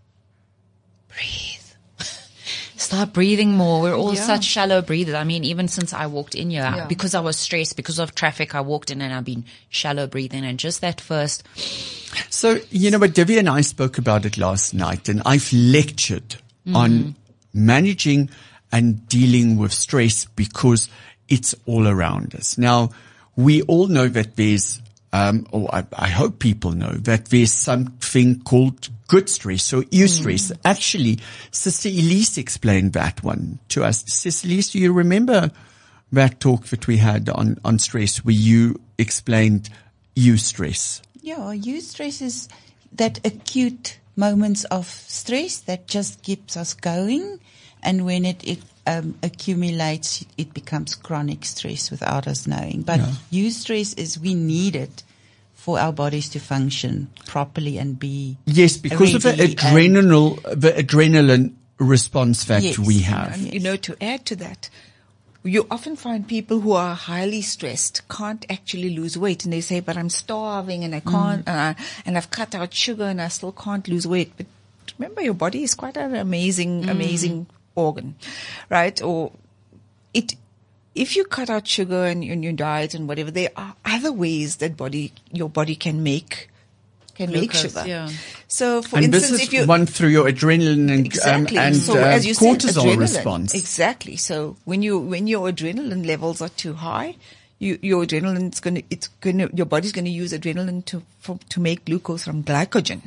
Start 2.84 3.14
breathing 3.14 3.54
more. 3.56 3.82
We're 3.82 3.96
all 3.96 4.14
Yeah. 4.14 4.26
such 4.26 4.44
shallow 4.44 4.82
breathers. 4.82 5.16
I 5.16 5.24
mean, 5.24 5.46
even 5.46 5.70
since 5.70 5.94
I 5.94 6.06
walked 6.08 6.36
in 6.36 6.50
here, 6.50 6.64
Yeah. 6.64 6.86
because 6.88 7.16
I 7.16 7.22
was 7.22 7.38
stressed, 7.38 7.78
because 7.78 7.98
of 7.98 8.14
traffic, 8.14 8.54
I 8.56 8.60
walked 8.62 8.92
in 8.92 9.02
and 9.02 9.14
I've 9.14 9.24
been 9.24 9.46
shallow 9.70 10.06
breathing. 10.06 10.44
And 10.44 10.60
just 10.60 10.82
that 10.82 11.00
first, 11.00 11.44
So, 12.30 12.60
you 12.70 12.92
know 12.92 13.00
what, 13.00 13.14
Dhivia 13.14 13.40
and 13.40 13.50
I 13.50 13.62
spoke 13.62 13.98
about 13.98 14.26
it 14.26 14.38
last 14.38 14.74
night 14.74 15.08
and 15.10 15.22
I've 15.26 15.52
lectured 15.52 16.36
on 16.74 16.92
mm. 16.92 17.14
managing 17.54 18.30
and 18.72 19.08
dealing 19.08 19.58
with 19.58 19.72
stress 19.74 20.26
because 20.36 20.90
it's 21.30 21.56
all 21.66 21.88
around 21.88 22.36
us. 22.36 22.58
Now, 22.58 22.92
we 23.36 23.62
all 23.64 23.88
know 23.88 24.08
that 24.10 24.36
there's, 24.36 24.82
um, 25.14 25.46
or 25.52 25.74
I, 25.74 25.86
I 25.94 26.10
hope 26.10 26.40
people 26.40 26.72
know 26.72 26.92
that 26.92 27.26
there's 27.26 27.54
something 27.54 28.42
called 28.42 28.90
good 29.08 29.30
stress 29.30 29.72
or 29.72 29.84
eustress. 29.84 30.52
Actually, 30.66 31.20
Sister 31.52 31.88
Elize 31.88 32.40
explained 32.40 32.94
that 32.94 33.24
one 33.24 33.60
to 33.70 33.84
us. 33.84 34.04
Sister 34.12 34.48
Elize, 34.48 34.72
do 34.72 34.80
you 34.80 34.92
remember 34.92 35.52
that 36.12 36.40
talk 36.40 36.66
that 36.68 36.88
we 36.88 36.98
had 36.98 37.30
on, 37.30 37.60
on 37.64 37.78
stress 37.78 38.26
where 38.26 38.34
you 38.34 38.82
explained 38.98 39.70
eustress? 40.16 41.02
Yeah, 41.22 41.54
eustress 41.54 42.20
is 42.22 42.50
that 42.92 43.24
acute 43.24 44.00
moments 44.16 44.64
of 44.66 44.88
stress 44.88 45.60
that 45.60 45.88
just 45.88 46.24
keeps 46.24 46.58
us 46.58 46.74
going. 46.74 47.40
And 47.84 48.04
when 48.04 48.26
it, 48.26 48.44
it 48.44 48.60
um, 48.86 49.16
accumulates, 49.24 50.26
it 50.38 50.54
becomes 50.54 50.96
chronic 50.96 51.46
stress 51.46 51.90
without 51.90 52.28
us 52.28 52.48
knowing. 52.48 52.82
But 52.82 53.00
eustress 53.32 53.98
is 53.98 54.20
we 54.20 54.34
need 54.34 54.76
it 54.76 55.04
for 55.54 55.80
our 55.80 55.94
bodies 55.94 56.30
to 56.30 56.40
function 56.40 57.10
properly 57.26 57.78
and 57.78 57.98
be 57.98 58.38
Yes, 58.46 58.76
because 58.78 59.16
of 59.16 59.24
the 59.24 59.42
adrenal, 59.42 60.32
the 60.44 60.72
adrenaline 60.72 61.54
response 61.78 62.46
that 62.46 62.64
Yes. 62.64 62.78
we 62.78 63.00
have. 63.00 63.34
And, 63.34 63.54
you 63.54 63.60
know, 63.60 63.78
to 63.78 63.96
add 64.04 64.26
to 64.26 64.36
that, 64.38 64.70
you 65.44 65.66
often 65.70 65.96
find 65.96 66.28
people 66.28 66.60
who 66.62 66.74
are 66.74 66.96
highly 66.96 67.42
stressed 67.42 68.08
can't 68.10 68.46
actually 68.50 68.96
lose 68.96 69.18
weight, 69.18 69.44
and 69.44 69.54
they 69.54 69.62
say, 69.62 69.80
"But 69.80 69.98
I'm 69.98 70.10
starving 70.10 70.84
and 70.84 70.96
I 70.96 71.02
mm. 71.02 71.12
can't, 71.12 71.48
and, 71.48 71.60
I, 71.60 71.76
and 72.06 72.18
I've 72.18 72.32
cut 72.32 72.56
out 72.56 72.74
sugar 72.74 73.04
and 73.04 73.22
I 73.22 73.28
still 73.28 73.52
can't 73.52 73.88
lose 73.88 74.08
weight." 74.08 74.32
But 74.38 74.46
remember, 74.98 75.22
your 75.22 75.34
body 75.34 75.64
is 75.64 75.76
quite 75.76 75.98
an 75.98 76.16
amazing, 76.16 76.84
mm. 76.84 76.90
amazing 76.90 77.48
organ, 77.76 78.16
right? 78.70 79.02
Or 79.02 79.32
it 80.14 80.36
if 80.96 81.16
you 81.16 81.26
cut 81.26 81.50
out 81.50 81.68
sugar 81.68 82.06
in, 82.06 82.22
in 82.24 82.44
your 82.44 82.54
diet 82.54 82.94
and 82.94 83.08
whatever, 83.08 83.32
there 83.32 83.50
are 83.56 83.76
other 83.84 84.12
ways 84.12 84.58
that 84.58 84.78
body 84.78 85.12
your 85.32 85.50
body 85.50 85.76
can 85.76 86.04
make 86.04 86.50
can 87.16 87.32
make 87.32 87.54
sugar. 87.54 87.84
yeah. 87.86 88.10
So, 88.48 88.82
for 88.82 88.98
And 88.98 89.06
instance, 89.06 89.30
this 89.30 89.42
is 89.42 89.48
if 89.48 89.54
you 89.54 89.66
one 89.66 89.86
through 89.86 90.10
your 90.10 90.26
adrenaline 90.26 90.92
and, 90.92 91.06
exactly 91.06 91.58
um, 91.58 91.66
and 91.66 91.76
so 91.76 91.94
uh, 91.94 92.06
as 92.06 92.26
you 92.26 92.34
said, 92.34 92.60
cortisol 92.60 92.84
adrenaline. 92.84 93.00
response. 93.00 93.54
Exactly. 93.54 94.18
So 94.18 94.56
when 94.66 94.82
you 94.82 95.00
when 95.00 95.28
your 95.28 95.50
adrenaline 95.52 96.06
levels 96.06 96.42
are 96.42 96.50
too 96.50 96.74
high, 96.74 97.16
you, 97.60 97.80
your 97.82 98.06
adrenaline's 98.06 98.60
going 98.60 98.76
to 98.76 98.84
it's 98.90 99.08
going 99.08 99.38
to 99.40 99.50
your 99.54 99.66
body's 99.66 99.92
going 99.92 100.06
to 100.06 100.12
use 100.12 100.34
adrenaline 100.34 100.86
to 100.86 101.04
for, 101.20 101.40
to 101.50 101.60
make 101.60 101.86
glucose 101.86 102.24
from 102.26 102.44
glycogen. 102.44 103.02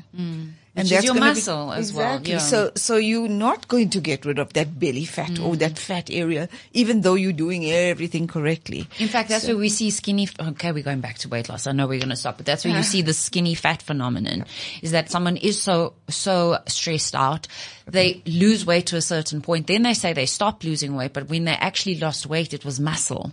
Which 0.77 0.93
is 0.93 1.05
your 1.05 1.15
muscle 1.15 1.73
as 1.73 1.93
well, 1.93 2.19
exactly. 2.19 2.33
yeah. 2.33 2.39
So, 2.39 2.71
so 2.77 2.97
you're 2.97 3.29
not 3.29 3.67
going 3.69 3.91
to 3.91 4.01
get 4.01 4.25
rid 4.25 4.39
of 4.39 4.53
that 4.53 4.79
belly 4.79 5.05
fat 5.05 5.31
Mm. 5.31 5.45
or 5.47 5.57
that 5.57 5.79
fat 5.79 6.11
area, 6.11 6.49
even 6.73 7.01
though 7.01 7.15
you're 7.15 7.33
doing 7.33 7.65
everything 7.71 8.27
correctly. 8.27 8.87
In 8.99 9.09
fact, 9.09 9.29
that's 9.31 9.47
where 9.47 9.57
we 9.57 9.69
see 9.71 9.91
skinny. 9.91 10.29
Okay, 10.39 10.73
we're 10.73 10.83
going 10.85 11.01
back 11.01 11.19
to 11.19 11.29
weight 11.29 11.49
loss. 11.49 11.67
I 11.67 11.73
know 11.73 11.87
we're 11.87 11.99
going 11.99 12.11
to 12.11 12.17
stop, 12.17 12.37
but 12.37 12.47
that's 12.47 12.65
where 12.65 12.73
Uh-huh. 12.73 12.79
you 12.79 12.85
see 12.85 13.03
the 13.03 13.15
skinny 13.15 13.55
fat 13.55 13.83
phenomenon. 13.83 14.45
Is 14.83 14.91
that 14.93 15.11
someone 15.11 15.37
is 15.37 15.61
so 15.63 15.95
so 16.09 16.59
stressed 16.67 17.15
out, 17.15 17.49
they 17.87 18.23
lose 18.27 18.65
weight 18.67 18.87
to 18.87 18.97
a 18.97 19.03
certain 19.03 19.41
point. 19.41 19.67
Then 19.67 19.83
they 19.83 19.95
say 19.95 20.13
they 20.13 20.27
stop 20.27 20.63
losing 20.63 20.95
weight, 20.95 21.13
but 21.13 21.29
when 21.29 21.45
they 21.45 21.53
actually 21.53 21.97
lost 21.99 22.27
weight, 22.27 22.53
it 22.53 22.65
was 22.65 22.79
muscle 22.79 23.33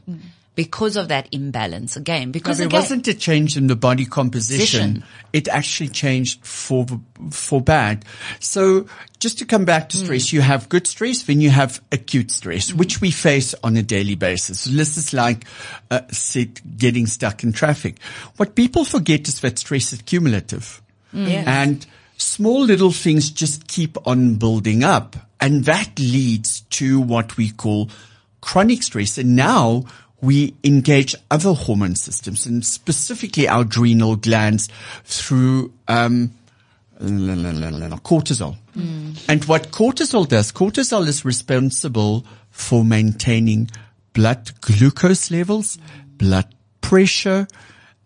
because 0.56 0.98
of 0.98 1.08
that 1.08 1.28
imbalance 1.32 1.96
again. 1.96 2.32
Because 2.32 2.58
Because 2.58 2.60
it 2.60 2.66
again, 2.68 2.80
wasn't 2.80 3.08
a 3.08 3.14
change 3.14 3.58
in 3.58 3.68
the 3.68 3.76
body 3.76 4.06
composition. 4.06 4.94
Position. 4.94 5.04
It 5.32 5.48
actually 5.48 5.90
changed 5.90 6.46
for 6.46 6.86
for 7.32 7.62
bad. 7.62 8.06
So 8.40 8.86
just 9.20 9.40
to 9.40 9.46
come 9.46 9.66
back 9.66 9.90
to 9.90 9.98
hmm. 9.98 10.04
stress, 10.04 10.34
you 10.34 10.42
have 10.42 10.70
good 10.70 10.86
stress, 10.86 11.24
then 11.24 11.42
you 11.42 11.50
have 11.50 11.82
acute 11.92 12.30
stress, 12.30 12.70
hmm. 12.70 12.78
which 12.78 13.02
we 13.02 13.10
face 13.10 13.56
on 13.64 13.78
a 13.78 13.84
daily 13.84 14.16
basis. 14.16 14.66
This 14.66 14.98
is 14.98 15.14
like 15.14 15.46
uh, 15.90 16.02
sit, 16.12 16.78
getting 16.78 17.08
stuck 17.08 17.44
in 17.44 17.52
traffic. 17.52 18.00
What 18.38 18.56
people 18.56 18.86
forget 18.86 19.28
is 19.28 19.42
that 19.42 19.58
stress 19.60 19.94
is 19.94 20.02
cumulative. 20.04 20.82
Hmm. 21.12 21.26
Yes. 21.26 21.48
And 21.48 21.86
small 22.18 22.64
little 22.64 22.92
things 22.92 23.32
just 23.32 23.68
keep 23.68 23.98
on 24.08 24.36
building 24.36 24.84
up. 24.84 25.16
And 25.42 25.66
that 25.66 26.00
leads 26.00 26.62
to 26.62 27.02
what 27.02 27.38
we 27.38 27.50
call 27.50 27.90
chronic 28.40 28.84
stress. 28.84 29.18
And 29.18 29.36
now 29.36 29.86
we 30.24 30.56
engage 30.64 31.16
other 31.30 31.54
hormone 31.54 31.96
systems 31.96 32.46
and 32.46 32.66
specifically 32.66 33.46
our 33.46 33.62
adrenal 33.62 34.16
glands 34.16 34.70
through, 35.04 35.74
um, 35.90 36.32
cortisol. 37.00 38.56
And 39.28 39.44
what 39.46 39.72
cortisol 39.72 40.26
does, 40.28 40.54
cortisol 40.54 41.06
is 41.08 41.26
responsible 41.26 42.26
for 42.52 42.86
maintaining 42.86 43.70
blood 44.14 44.50
glucose 44.62 45.30
levels, 45.30 45.78
blood 46.18 46.48
pressure, 46.80 47.46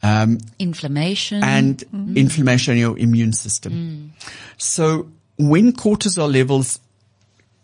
um, 0.01 0.39
inflammation 0.57 1.43
and 1.43 1.84
inflammation 2.15 2.74
in 2.74 2.80
your 2.80 2.97
immune 2.97 3.34
system. 3.34 4.13
So 4.57 5.07
when 5.38 5.72
cortisol 5.74 6.34
levels 6.34 6.80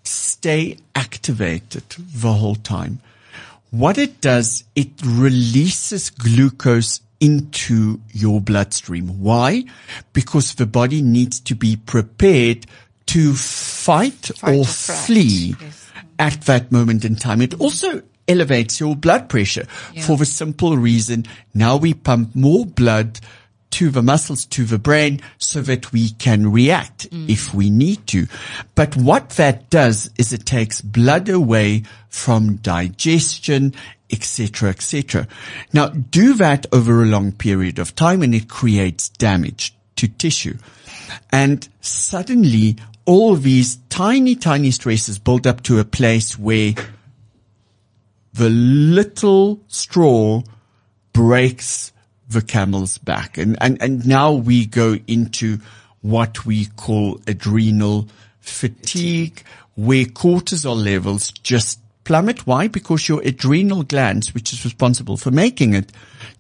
stay 0.04 0.78
activated 0.94 1.84
the 1.98 2.34
whole 2.34 2.56
time, 2.56 3.02
what 3.74 3.98
it 3.98 4.22
does, 4.22 4.64
it 4.76 4.90
releases 5.04 6.12
glucose 6.12 7.02
into 7.20 8.00
your 8.12 8.40
bloodstream. 8.40 9.20
Why? 9.20 9.64
Because 10.14 10.54
the 10.56 10.66
body 10.68 11.02
needs 11.02 11.40
to 11.42 11.56
be 11.56 11.76
prepared 11.78 12.68
to 13.08 13.34
fight, 13.34 14.32
Fight 14.38 14.54
or 14.54 14.60
or 14.60 14.66
flee 14.66 15.56
Yes. 15.60 15.92
at 16.20 16.42
that 16.44 16.72
moment 16.72 17.04
in 17.04 17.16
time. 17.16 17.42
It 17.42 17.56
also 17.60 18.04
elevates 18.28 18.80
your 18.80 18.96
blood 18.96 19.28
pressure 19.28 19.66
for 20.06 20.16
the 20.18 20.26
simple 20.26 20.78
reason 20.78 21.26
now 21.54 21.76
we 21.76 21.94
pump 21.94 22.34
more 22.34 22.66
blood 22.66 23.20
to 23.74 23.90
the 23.90 24.04
muscles, 24.04 24.46
to 24.46 24.66
the 24.66 24.78
brain, 24.78 25.20
so 25.38 25.62
that 25.62 25.92
we 25.92 26.12
can 26.12 26.52
react 26.52 27.10
mm. 27.10 27.28
if 27.28 27.54
we 27.54 27.70
need 27.72 28.06
to. 28.08 28.28
But 28.76 28.96
what 28.96 29.32
that 29.32 29.70
does 29.72 30.12
is 30.18 30.32
it 30.32 30.46
takes 30.46 30.80
blood 30.80 31.28
away 31.28 31.84
from 32.08 32.58
digestion, 32.58 33.74
etc., 34.12 34.70
etc. 34.70 35.28
Now, 35.74 35.88
do 35.88 36.36
that 36.36 36.68
over 36.72 37.02
a 37.02 37.08
long 37.08 37.32
period 37.32 37.80
of 37.80 37.96
time 37.96 38.22
and 38.22 38.36
it 38.36 38.48
creates 38.48 39.10
damage 39.10 39.74
to 39.96 40.08
tissue. 40.08 40.58
And 41.32 41.68
suddenly 41.82 42.78
all 43.06 43.36
these 43.36 43.78
tiny, 43.90 44.36
tiny 44.36 44.70
stresses 44.70 45.18
build 45.18 45.48
up 45.48 45.64
to 45.64 45.80
a 45.80 45.84
place 45.84 46.38
where 46.38 46.74
the 48.34 48.50
little 48.50 49.62
straw 49.68 50.44
breaks 51.12 51.93
the 52.34 52.42
camel's 52.42 52.98
back. 52.98 53.38
And, 53.38 53.58
and, 53.62 53.82
and 53.82 54.06
now 54.06 54.32
we 54.34 54.66
go 54.66 54.98
into 55.08 55.60
what 56.02 56.46
we 56.46 56.66
call 56.66 57.20
adrenal 57.28 58.08
fatigue, 58.42 59.44
where 59.76 60.06
cortisol 60.06 60.76
levels 60.84 61.32
just 61.32 61.80
plummet. 62.04 62.46
Why? 62.46 62.68
Because 62.68 63.08
your 63.08 63.22
adrenal 63.22 63.84
glands, 63.84 64.34
which 64.34 64.54
is 64.54 64.66
responsible 64.66 65.18
for 65.18 65.32
making 65.32 65.74
it, 65.74 65.92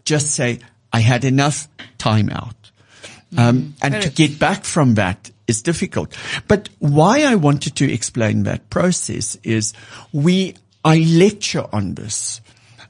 just 0.05 0.31
say, 0.31 0.59
I 0.91 0.99
had 0.99 1.23
enough 1.23 1.67
time 1.97 2.29
out. 2.29 2.55
Um, 3.37 3.73
and 3.81 4.01
to 4.03 4.09
get 4.09 4.37
back 4.37 4.63
from 4.63 4.93
that 4.95 5.31
is 5.47 5.61
difficult. 5.61 6.15
But 6.47 6.69
why 6.79 7.23
I 7.23 7.35
wanted 7.35 7.75
to 7.77 7.91
explain 7.91 8.43
that 8.43 8.69
process 8.69 9.37
is 9.43 9.73
we, 10.11 10.55
I 10.85 10.99
lecture 10.99 11.65
on 11.73 11.95
this 11.95 12.41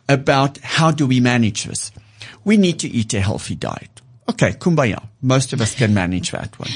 about 0.09 0.57
how 0.57 0.91
do 0.91 1.07
we 1.07 1.21
manage 1.21 1.63
this. 1.63 1.91
We 2.43 2.57
need 2.57 2.79
to 2.79 2.89
eat 2.89 3.13
a 3.13 3.21
healthy 3.21 3.55
diet. 3.55 4.01
Okay, 4.29 4.51
kumbaya. 4.51 5.03
Most 5.21 5.53
of 5.53 5.61
us 5.61 5.75
can 5.75 5.93
manage 5.93 6.31
that 6.31 6.57
one. 6.59 6.69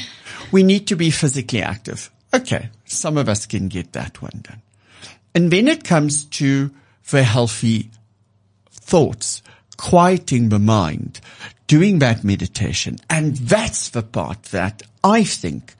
We 0.51 0.63
need 0.63 0.87
to 0.87 0.95
be 0.95 1.11
physically 1.11 1.61
active. 1.61 2.09
Okay, 2.33 2.69
some 2.85 3.17
of 3.17 3.29
us 3.29 3.45
can 3.45 3.67
get 3.67 3.93
that 3.93 4.21
one 4.21 4.41
done. 4.43 4.61
And 5.33 5.51
then 5.51 5.67
it 5.67 5.83
comes 5.83 6.25
to 6.25 6.71
the 7.09 7.23
healthy 7.23 7.91
thoughts, 8.71 9.41
quieting 9.77 10.49
the 10.49 10.59
mind, 10.59 11.21
doing 11.67 11.99
that 11.99 12.23
meditation. 12.23 12.97
And 13.09 13.37
that's 13.37 13.89
the 13.89 14.03
part 14.03 14.43
that 14.43 14.81
I 15.03 15.23
think 15.23 15.75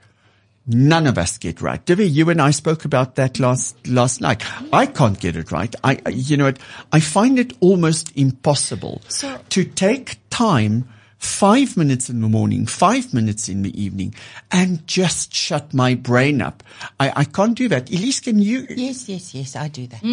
none 0.68 1.06
of 1.06 1.18
us 1.18 1.38
get 1.38 1.60
right. 1.60 1.84
Divi, 1.84 2.06
you 2.06 2.30
and 2.30 2.40
I 2.40 2.50
spoke 2.52 2.84
about 2.84 3.16
that 3.16 3.40
last, 3.40 3.86
last 3.88 4.20
night. 4.20 4.42
I 4.72 4.86
can't 4.86 5.18
get 5.18 5.34
it 5.36 5.50
right. 5.50 5.74
I, 5.82 6.00
you 6.10 6.36
know, 6.36 6.44
what? 6.44 6.58
I 6.92 7.00
find 7.00 7.38
it 7.38 7.54
almost 7.60 8.16
impossible 8.16 9.02
So- 9.08 9.40
to 9.50 9.64
take 9.64 10.18
time 10.30 10.88
five 11.18 11.76
minutes 11.76 12.08
in 12.08 12.20
the 12.20 12.28
morning, 12.28 12.64
five 12.66 13.12
minutes 13.12 13.48
in 13.48 13.62
the 13.62 13.80
evening 13.82 14.14
and 14.52 14.86
just 14.86 15.34
shut 15.34 15.74
my 15.74 15.94
brain 15.94 16.40
up. 16.40 16.62
I, 17.00 17.12
I 17.16 17.24
can't 17.24 17.56
do 17.56 17.68
that. 17.68 17.86
Elize, 17.86 18.22
can 18.22 18.38
you? 18.38 18.66
Yes, 18.70 19.08
yes, 19.08 19.34
yes, 19.34 19.56
I 19.56 19.68
do 19.68 19.86
that. 19.88 20.02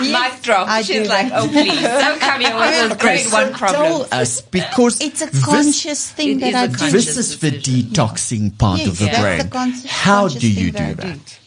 Mic 0.00 0.42
drop. 0.42 0.68
I 0.68 0.82
She's 0.82 1.02
do 1.04 1.08
like, 1.08 1.28
that. 1.30 1.42
oh 1.42 1.48
please, 1.48 1.80
don't 1.80 2.20
come 2.20 2.40
here 2.40 2.54
with 2.56 2.98
this 3.00 3.00
grade 3.00 3.26
one 3.32 3.52
problem. 3.54 3.82
Tell 4.08 4.20
us 4.20 4.40
because 4.42 5.00
It's 5.00 5.22
a 5.22 5.26
this- 5.26 5.44
conscious 5.44 6.10
thing 6.12 6.38
that 6.40 6.54
I 6.54 6.66
do. 6.66 6.90
This 6.90 7.16
is 7.16 7.38
the 7.40 7.50
decision. 7.52 7.90
detoxing 7.92 8.58
part 8.58 8.80
Yes, 8.80 8.88
of 8.88 8.98
the 8.98 9.04
that's 9.06 9.20
brain. 9.20 9.38
the 9.38 9.48
con- 9.48 9.72
How 9.86 10.20
conscious 10.22 10.40
do 10.40 10.50
you 10.52 10.72
do 10.72 10.78
that 10.94 11.04
I 11.04 11.08
that? 11.12 11.38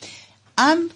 Um, 0.58 0.92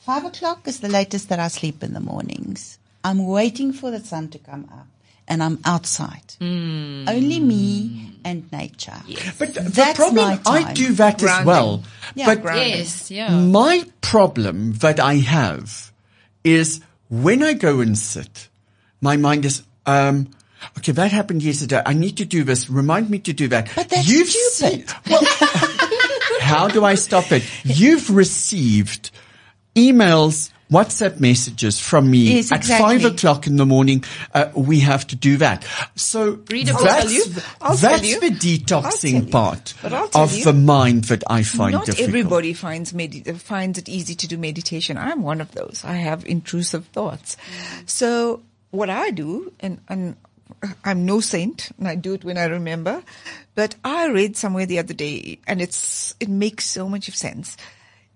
five 0.00 0.24
o'clock 0.24 0.66
is 0.68 0.80
the 0.80 0.88
latest 0.88 1.28
that 1.30 1.38
I 1.40 1.48
sleep 1.48 1.82
in 1.82 1.92
the 1.94 2.00
mornings. 2.00 2.78
I'm 3.04 3.26
waiting 3.26 3.72
for 3.72 3.90
the 3.90 4.00
sun 4.00 4.28
to 4.30 4.38
come 4.38 4.68
up, 4.72 4.86
and 5.28 5.42
I'm 5.42 5.58
outside. 5.64 6.34
Hmm. 6.40 7.04
Only 7.08 7.40
me 7.40 8.12
and 8.24 8.50
nature. 8.52 9.00
But 9.38 9.54
the 9.54 9.60
That's 9.62 9.96
problem, 9.98 10.40
I 10.46 10.72
do 10.72 10.92
that 10.94 11.22
as 11.22 11.44
well. 11.44 11.82
Yeah, 12.14 12.26
but 12.26 12.42
grounding. 12.42 12.68
Yes, 12.70 13.10
yeah. 13.10 13.30
my 13.30 13.84
problem 14.00 14.72
that 14.74 15.00
I 15.00 15.14
have 15.14 15.92
is 16.44 16.80
when 17.08 17.42
I 17.42 17.52
go 17.54 17.80
and 17.80 17.96
sit, 17.96 18.48
my 19.00 19.16
mind 19.16 19.44
is, 19.44 19.62
um, 19.84 20.28
okay, 20.78 20.92
that 20.92 21.12
happened 21.12 21.42
yesterday. 21.42 21.82
I 21.84 21.92
need 21.92 22.16
to 22.18 22.24
do 22.24 22.44
this. 22.44 22.68
Remind 22.70 23.10
me 23.10 23.18
to 23.20 23.32
do 23.32 23.48
that. 23.48 23.70
But 23.74 23.88
that's 23.88 24.08
You've 24.08 24.28
stupid. 24.28 24.88
seen- 24.88 25.10
well, 25.10 25.22
how 26.40 26.68
do 26.68 26.84
I 26.84 26.94
stop 26.94 27.30
it? 27.32 27.44
You've 27.64 28.10
received 28.10 29.10
emails, 29.74 30.50
WhatsApp 30.70 31.20
messages 31.20 31.78
from 31.78 32.10
me 32.10 32.34
Yes, 32.36 32.50
at 32.50 32.58
exactly. 32.58 32.98
five 32.98 33.04
o'clock 33.14 33.46
in 33.46 33.56
the 33.56 33.64
morning. 33.66 34.02
Uh, 34.34 34.50
we 34.54 34.80
have 34.80 35.06
to 35.08 35.16
do 35.16 35.36
that. 35.36 35.64
So 35.94 36.40
Read 36.50 36.66
that's, 36.66 36.78
I'll 36.82 37.00
tell 37.02 37.10
you. 37.10 37.24
I'll 37.60 37.76
tell 37.76 37.98
that's 37.98 38.18
the 38.20 38.30
detoxing 38.30 39.30
part 39.30 39.74
of 40.14 40.34
you. 40.34 40.44
the 40.44 40.52
mind 40.52 41.04
that 41.04 41.22
I 41.28 41.42
find 41.44 41.72
Not 41.72 41.86
difficult. 41.86 42.08
everybody 42.08 42.52
finds 42.52 42.92
medi- 42.92 43.20
finds 43.34 43.78
it 43.78 43.88
easy 43.88 44.14
to 44.16 44.26
do 44.26 44.36
meditation. 44.38 44.98
I'm 44.98 45.22
one 45.22 45.40
of 45.40 45.52
those. 45.52 45.82
I 45.84 45.92
have 45.94 46.26
intrusive 46.26 46.86
thoughts. 46.86 47.36
So 47.86 48.42
what 48.72 48.90
I 48.90 49.10
do, 49.10 49.52
and, 49.60 49.78
and 49.88 50.16
I'm 50.84 51.06
no 51.06 51.20
saint, 51.20 51.70
and 51.78 51.86
I 51.86 51.94
do 51.94 52.14
it 52.14 52.24
when 52.24 52.38
I 52.38 52.46
remember, 52.46 53.02
but 53.54 53.76
I 53.84 54.08
read 54.08 54.36
somewhere 54.36 54.66
the 54.66 54.78
other 54.80 54.94
day, 54.94 55.38
and 55.46 55.60
it's 55.62 56.14
it 56.18 56.28
makes 56.28 56.64
so 56.64 56.88
much 56.88 57.06
of 57.08 57.14
sense. 57.14 57.56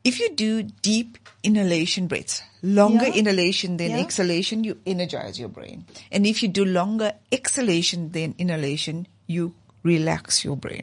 If 0.03 0.19
you 0.19 0.31
do 0.35 0.63
deep 0.63 1.19
inhalation 1.43 2.07
breaths, 2.07 2.43
longer 2.63 3.07
Yeah. 3.07 3.15
inhalation 3.15 3.77
than 3.77 3.91
Yeah. 3.91 4.01
exhalation, 4.01 4.65
you 4.65 4.79
energize 4.87 5.39
your 5.39 5.49
brain. 5.51 5.85
And 6.11 6.27
if 6.27 6.43
you 6.43 6.49
do 6.49 6.65
longer 6.65 7.13
exhalation 7.31 8.13
than 8.13 8.35
inhalation, 8.39 9.07
you 9.27 9.55
relax 9.83 10.45
your 10.45 10.57
brain. 10.57 10.83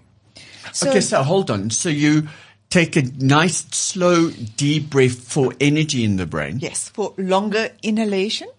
So, 0.73 0.89
okay, 0.89 1.01
so 1.01 1.23
hold 1.23 1.49
on. 1.49 1.69
So 1.71 1.89
you 1.89 2.27
take 2.69 2.95
a 2.95 3.03
nice, 3.17 3.65
slow, 3.71 4.29
deep 4.55 4.89
breath 4.89 5.17
for 5.17 5.53
energy 5.59 6.03
in 6.03 6.17
the 6.17 6.25
brain. 6.25 6.59
Yes, 6.61 6.89
for 6.89 7.13
longer 7.17 7.71
inhalation, 7.81 8.49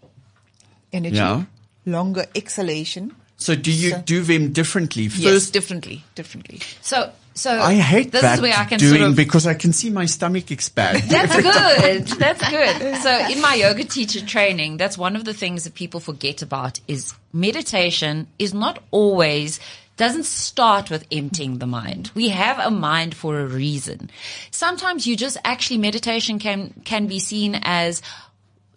energy. 0.92 1.16
Yeah. 1.16 1.44
Longer 1.86 2.26
exhalation. 2.34 3.12
So 3.36 3.54
do 3.54 3.70
you 3.70 3.90
So- 3.90 4.02
do 4.04 4.22
them 4.22 4.52
differently? 4.52 5.08
yes, 5.16 5.50
differently, 5.50 6.04
differently. 6.14 6.60
So, 6.82 7.12
so 7.38 7.60
I 7.60 7.74
hate 7.74 8.10
this 8.10 8.22
that 8.22 8.34
is 8.34 8.40
where 8.40 8.54
I 8.56 8.64
can 8.64 8.78
doing 8.78 8.98
sort 8.98 9.10
of 9.10 9.16
because 9.16 9.46
I 9.46 9.54
can 9.54 9.72
see 9.72 9.90
my 9.90 10.06
stomach 10.06 10.50
expand. 10.50 11.02
That's 11.08 11.36
good. 11.40 12.06
That's 12.18 12.50
good. 12.50 12.96
So 12.96 13.28
in 13.30 13.40
my 13.40 13.54
yoga 13.54 13.84
teacher 13.84 14.24
training, 14.24 14.76
that's 14.76 14.98
one 14.98 15.14
of 15.14 15.24
the 15.24 15.34
things 15.34 15.64
that 15.64 15.74
people 15.74 16.00
forget 16.00 16.42
about 16.42 16.80
is 16.88 17.14
meditation 17.32 18.26
is 18.38 18.52
not 18.52 18.82
always 18.90 19.60
doesn't 19.96 20.24
start 20.24 20.90
with 20.90 21.04
emptying 21.12 21.58
the 21.58 21.66
mind. 21.66 22.10
We 22.14 22.28
have 22.28 22.58
a 22.58 22.70
mind 22.70 23.14
for 23.14 23.40
a 23.40 23.46
reason. 23.46 24.10
Sometimes 24.50 25.06
you 25.06 25.16
just 25.16 25.36
actually 25.44 25.78
meditation 25.78 26.38
can 26.38 26.72
can 26.84 27.06
be 27.06 27.18
seen 27.18 27.60
as 27.62 28.02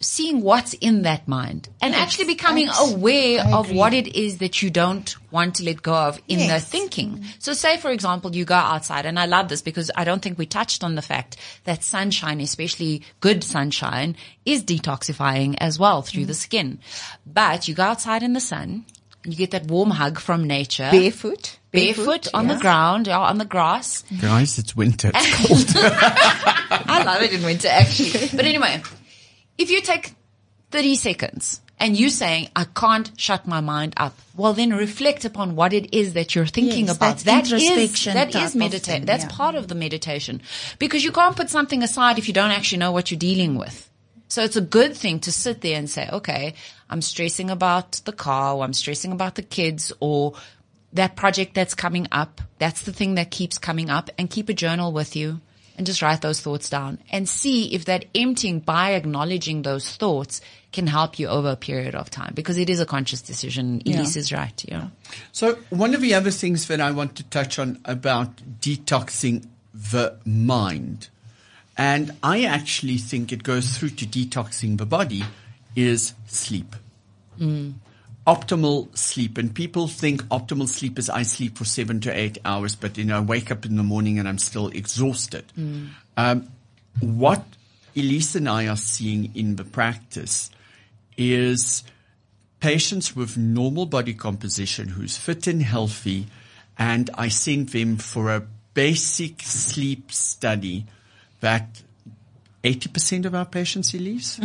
seeing 0.02 0.40
what's 0.42 0.74
in 0.74 1.02
that 1.02 1.26
mind 1.26 1.68
and 1.80 1.94
actually 1.94 2.26
becoming 2.26 2.68
aware 2.80 3.44
of 3.46 3.72
what 3.72 3.94
it 3.94 4.14
is 4.16 4.38
that 4.38 4.62
you 4.62 4.70
don't 4.70 5.16
want 5.30 5.54
to 5.56 5.64
let 5.64 5.82
go 5.82 5.94
of 5.94 6.20
in 6.28 6.48
the 6.48 6.60
thinking. 6.60 7.24
So 7.38 7.52
say, 7.52 7.76
for 7.78 7.90
example, 7.90 8.34
you 8.34 8.44
go 8.44 8.54
outside 8.54 9.06
and 9.06 9.18
I 9.18 9.26
love 9.26 9.48
this 9.48 9.62
because 9.62 9.90
I 9.96 10.04
don't 10.04 10.20
think 10.20 10.38
we 10.38 10.46
touched 10.46 10.84
on 10.84 10.94
the 10.94 11.02
fact 11.02 11.36
that 11.64 11.82
sunshine, 11.82 12.40
especially 12.40 13.02
good 13.20 13.42
sunshine 13.44 14.16
is 14.44 14.62
detoxifying 14.64 15.56
as 15.58 15.78
well 15.78 16.02
through 16.02 16.26
the 16.26 16.34
skin. 16.34 16.78
But 17.26 17.68
you 17.68 17.74
go 17.74 17.84
outside 17.84 18.22
in 18.22 18.32
the 18.32 18.40
sun, 18.40 18.84
you 19.24 19.36
get 19.36 19.52
that 19.52 19.66
warm 19.66 19.90
hug 19.90 20.18
from 20.18 20.44
nature. 20.44 20.88
Barefoot. 20.90 21.58
Barefoot 21.70 22.28
on 22.34 22.48
the 22.48 22.56
ground, 22.58 23.08
or 23.08 23.14
on 23.14 23.38
the 23.38 23.46
grass. 23.46 24.04
Guys, 24.20 24.58
it's 24.58 24.76
winter. 24.76 25.10
It's 25.14 25.46
cold. 25.74 25.84
I 26.84 27.02
love 27.04 27.22
it 27.22 27.32
in 27.32 27.42
winter 27.42 27.68
actually. 27.68 28.28
But 28.36 28.44
anyway, 28.44 28.82
if 29.62 29.70
you 29.70 29.80
take 29.80 30.14
30 30.70 30.94
seconds 30.96 31.60
and 31.78 31.98
you 31.98 32.10
saying, 32.10 32.48
I 32.54 32.64
can't 32.64 33.10
shut 33.16 33.46
my 33.46 33.60
mind 33.60 33.94
up, 33.96 34.16
well 34.36 34.52
then 34.54 34.70
reflect 34.70 35.24
upon 35.24 35.56
what 35.56 35.72
it 35.72 35.94
is 35.94 36.14
that 36.14 36.34
you're 36.34 36.46
thinking 36.46 36.86
Yes, 36.86 36.96
about. 36.96 37.18
that's 37.18 37.22
That 37.24 37.44
is, 37.46 37.52
introspection 37.52 38.16
is 38.42 38.54
meditation. 38.56 39.04
That's 39.04 39.24
yeah. 39.24 39.30
part 39.30 39.54
of 39.54 39.68
the 39.68 39.74
meditation 39.74 40.42
because 40.78 41.04
you 41.04 41.12
can't 41.12 41.36
put 41.36 41.50
something 41.50 41.82
aside 41.82 42.18
if 42.18 42.28
you 42.28 42.34
don't 42.34 42.50
actually 42.50 42.78
know 42.78 42.92
what 42.92 43.10
you're 43.10 43.18
dealing 43.18 43.56
with. 43.56 43.88
So 44.28 44.42
it's 44.42 44.56
a 44.56 44.62
good 44.62 44.96
thing 44.96 45.20
to 45.20 45.32
sit 45.32 45.60
there 45.60 45.76
and 45.78 45.90
say, 45.90 46.08
okay, 46.10 46.54
I'm 46.88 47.02
stressing 47.02 47.50
about 47.50 47.92
the 48.04 48.12
car 48.12 48.54
or 48.54 48.64
I'm 48.64 48.72
stressing 48.72 49.12
about 49.12 49.34
the 49.34 49.42
kids 49.42 49.92
or 50.00 50.32
that 50.94 51.16
project 51.16 51.54
that's 51.54 51.74
coming 51.74 52.06
up. 52.12 52.40
That's 52.58 52.82
the 52.82 52.92
thing 52.94 53.16
that 53.16 53.30
keeps 53.30 53.58
coming 53.58 53.90
up 53.90 54.08
and 54.18 54.30
keep 54.30 54.48
a 54.48 54.54
journal 54.54 54.92
with 54.92 55.16
you 55.16 55.40
and 55.76 55.86
just 55.86 56.02
write 56.02 56.20
those 56.20 56.40
thoughts 56.40 56.68
down 56.68 56.98
and 57.10 57.28
see 57.28 57.74
if 57.74 57.86
that 57.86 58.04
emptying 58.14 58.60
by 58.60 58.92
acknowledging 58.92 59.62
those 59.62 59.96
thoughts 59.96 60.40
can 60.72 60.86
help 60.86 61.18
you 61.18 61.28
over 61.28 61.50
a 61.50 61.56
period 61.56 61.94
of 61.94 62.10
time 62.10 62.32
because 62.34 62.58
it 62.58 62.70
is 62.70 62.80
a 62.80 62.86
conscious 62.86 63.20
decision. 63.20 63.80
Elize 63.80 64.16
is 64.16 64.32
right. 64.32 64.64
Yeah. 64.66 64.88
So 65.32 65.58
one 65.70 65.94
of 65.94 66.00
the 66.00 66.14
other 66.14 66.30
things 66.30 66.66
that 66.68 66.80
I 66.80 66.90
want 66.90 67.16
to 67.16 67.24
touch 67.24 67.58
on 67.58 67.80
about 67.84 68.36
detoxing 68.60 69.46
the 69.74 70.18
mind, 70.24 71.08
and 71.76 72.12
I 72.22 72.44
actually 72.44 72.98
think 72.98 73.32
it 73.32 73.42
goes 73.42 73.76
through 73.76 73.90
to 73.90 74.06
detoxing 74.06 74.78
the 74.78 74.86
body, 74.86 75.24
is 75.74 76.14
sleep. 76.26 76.76
Mm. 77.38 77.74
Optimal 78.26 78.96
sleep. 78.96 79.36
And 79.38 79.52
people 79.54 79.88
think 79.88 80.22
optimal 80.24 80.68
sleep 80.68 80.98
is 80.98 81.10
I 81.10 81.22
sleep 81.24 81.58
for 81.58 81.64
seven 81.64 82.00
to 82.02 82.16
eight 82.16 82.38
hours, 82.44 82.76
but 82.76 82.96
you 82.96 83.04
know, 83.04 83.16
I 83.18 83.20
wake 83.20 83.50
up 83.50 83.66
in 83.66 83.76
the 83.76 83.82
morning 83.82 84.18
and 84.18 84.28
I'm 84.28 84.38
still 84.38 84.68
exhausted. 84.68 85.44
Um, 86.16 86.48
what 87.00 87.44
Elize 87.96 88.36
and 88.36 88.48
I 88.48 88.68
are 88.68 88.76
seeing 88.76 89.34
in 89.34 89.56
the 89.56 89.64
practice 89.64 90.50
is 91.16 91.82
patients 92.60 93.16
with 93.16 93.36
normal 93.36 93.86
body 93.86 94.14
composition 94.14 94.88
who's 94.88 95.16
fit 95.16 95.46
and 95.48 95.62
healthy, 95.62 96.26
and 96.78 97.10
I 97.14 97.28
send 97.28 97.70
them 97.70 97.96
for 97.96 98.30
a 98.32 98.46
basic 98.74 99.42
sleep 99.42 100.12
study 100.12 100.86
that 101.40 101.82
80% 102.62 103.24
of 103.26 103.34
our 103.34 103.44
patients, 103.44 103.90
Elize, 103.92 104.38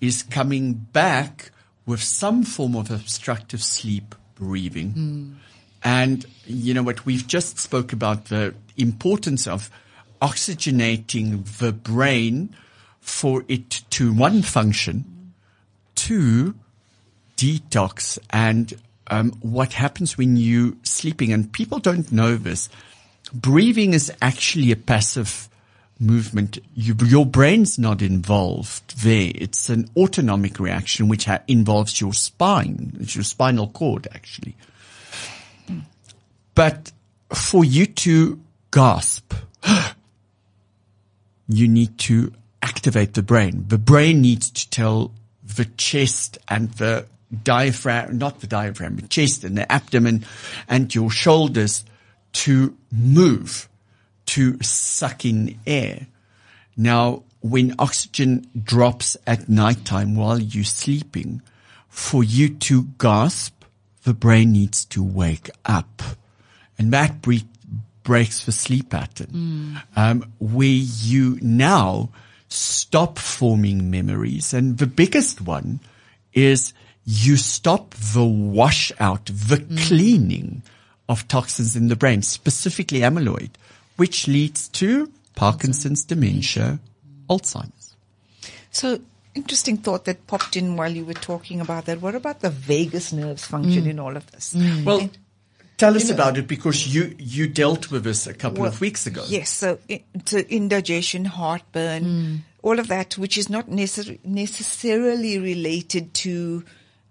is 0.00 0.24
coming 0.24 0.72
back 0.74 1.51
with 1.86 2.02
some 2.02 2.44
form 2.44 2.76
of 2.76 2.90
obstructive 2.90 3.62
sleep 3.62 4.14
breathing. 4.34 4.92
And 5.84 6.26
you 6.46 6.74
know 6.74 6.82
what? 6.82 7.04
We've 7.04 7.26
just 7.26 7.58
spoke 7.58 7.92
about 7.92 8.26
the 8.26 8.54
importance 8.76 9.46
of 9.46 9.70
oxygenating 10.20 11.44
the 11.58 11.72
brain 11.72 12.54
for 13.00 13.44
it 13.48 13.82
to 13.90 14.12
one 14.12 14.42
function, 14.42 15.32
two 15.96 16.54
detox 17.36 18.18
and 18.30 18.74
um, 19.08 19.32
what 19.40 19.72
happens 19.72 20.16
when 20.16 20.36
you 20.36 20.78
sleeping. 20.84 21.32
And 21.32 21.52
people 21.52 21.80
don't 21.80 22.12
know 22.12 22.36
this. 22.36 22.68
Breathing 23.34 23.92
is 23.94 24.12
actually 24.22 24.70
a 24.70 24.76
passive 24.76 25.48
movement. 26.02 26.58
You, 26.74 26.94
your 27.04 27.24
brain's 27.24 27.78
not 27.78 28.02
involved 28.02 29.02
there. 29.02 29.32
It's 29.34 29.68
an 29.70 29.88
autonomic 29.96 30.58
reaction 30.58 31.08
which 31.08 31.24
ha- 31.24 31.40
involves 31.48 32.00
your 32.00 32.12
spine. 32.12 32.92
It's 33.00 33.14
your 33.14 33.24
spinal 33.24 33.68
cord 33.68 34.08
actually. 34.14 34.56
But 36.54 36.92
for 37.32 37.64
you 37.64 37.86
to 37.86 38.40
gasp, 38.70 39.32
you 41.48 41.68
need 41.68 41.98
to 41.98 42.32
activate 42.62 43.14
the 43.14 43.22
brain. 43.22 43.64
The 43.68 43.78
brain 43.78 44.20
needs 44.20 44.50
to 44.50 44.70
tell 44.70 45.12
the 45.42 45.64
chest 45.64 46.38
and 46.48 46.70
the 46.72 47.06
diaphragm, 47.42 48.18
not 48.18 48.40
the 48.40 48.46
diaphragm, 48.46 48.96
the 48.96 49.08
chest 49.08 49.44
and 49.44 49.56
the 49.56 49.70
abdomen 49.70 50.24
and 50.68 50.94
your 50.94 51.10
shoulders 51.10 51.84
to 52.32 52.76
move, 52.90 53.68
to 54.32 54.56
suck 54.62 55.24
in 55.24 55.58
air. 55.66 56.06
Now, 56.76 57.22
when 57.40 57.74
oxygen 57.78 58.48
drops 58.62 59.16
at 59.26 59.48
nighttime 59.48 60.14
while 60.14 60.38
you're 60.38 60.64
sleeping, 60.64 61.42
for 61.88 62.24
you 62.24 62.48
to 62.48 62.84
gasp, 62.96 63.64
the 64.04 64.14
brain 64.14 64.52
needs 64.52 64.86
to 64.86 65.02
wake 65.02 65.50
up. 65.66 66.02
And 66.78 66.92
that 66.92 67.20
bre- 67.20 67.48
breaks 68.04 68.46
the 68.46 68.52
sleep 68.52 68.90
pattern, 68.90 69.80
um, 69.96 70.32
where 70.38 70.66
you 70.66 71.38
now 71.42 72.08
stop 72.48 73.18
forming 73.18 73.90
memories. 73.90 74.54
And 74.54 74.78
the 74.78 74.86
biggest 74.86 75.42
one 75.42 75.80
is 76.32 76.72
you 77.04 77.36
stop 77.36 77.90
the 77.90 78.24
washout, 78.24 79.26
the 79.26 79.62
cleaning 79.86 80.62
of 81.08 81.28
toxins 81.28 81.76
in 81.76 81.88
the 81.88 81.96
brain, 81.96 82.22
specifically 82.22 83.00
amyloid, 83.00 83.50
which 83.96 84.28
leads 84.28 84.68
to 84.68 85.10
Parkinson's, 85.34 86.04
dementia, 86.04 86.78
Alzheimer's. 87.28 87.94
So 88.70 89.00
interesting 89.34 89.76
thought 89.78 90.04
that 90.04 90.26
popped 90.26 90.56
in 90.56 90.76
while 90.76 90.90
you 90.92 91.04
were 91.04 91.14
talking 91.14 91.60
about 91.60 91.86
that. 91.86 92.00
What 92.00 92.14
about 92.14 92.40
the 92.40 92.50
vagus 92.50 93.12
nerves 93.12 93.44
function 93.44 93.84
mm. 93.84 93.90
in 93.90 93.98
all 93.98 94.16
of 94.16 94.30
this? 94.32 94.54
Mm. 94.54 94.84
Well, 94.84 95.10
tell 95.78 95.96
us 95.96 96.10
about 96.10 96.36
it 96.38 96.46
because 96.46 96.94
you, 96.94 97.14
you 97.18 97.46
dealt 97.48 97.90
with 97.90 98.04
this 98.04 98.26
a 98.26 98.34
couple 98.34 98.62
Well, 98.62 98.70
of 98.70 98.80
weeks 98.80 99.06
ago. 99.06 99.24
Yes, 99.28 99.50
so, 99.50 99.78
i- 99.90 100.02
so 100.24 100.38
indigestion, 100.38 101.24
heartburn, 101.24 102.04
mm. 102.04 102.38
all 102.62 102.78
of 102.78 102.88
that, 102.88 103.16
which 103.18 103.38
is 103.38 103.48
not 103.48 103.68
necessar- 103.68 104.18
necessarily 104.24 105.38
related 105.38 106.14
to 106.14 106.64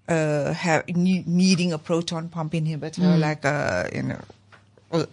uh, 0.08 0.54
ha- 0.54 0.84
ne- 0.88 1.24
needing 1.26 1.74
a 1.74 1.78
proton 1.78 2.30
pump 2.30 2.54
inhibitor, 2.54 3.20
like 3.20 3.46
a 3.46 3.90
you 3.94 4.04
know 4.04 4.20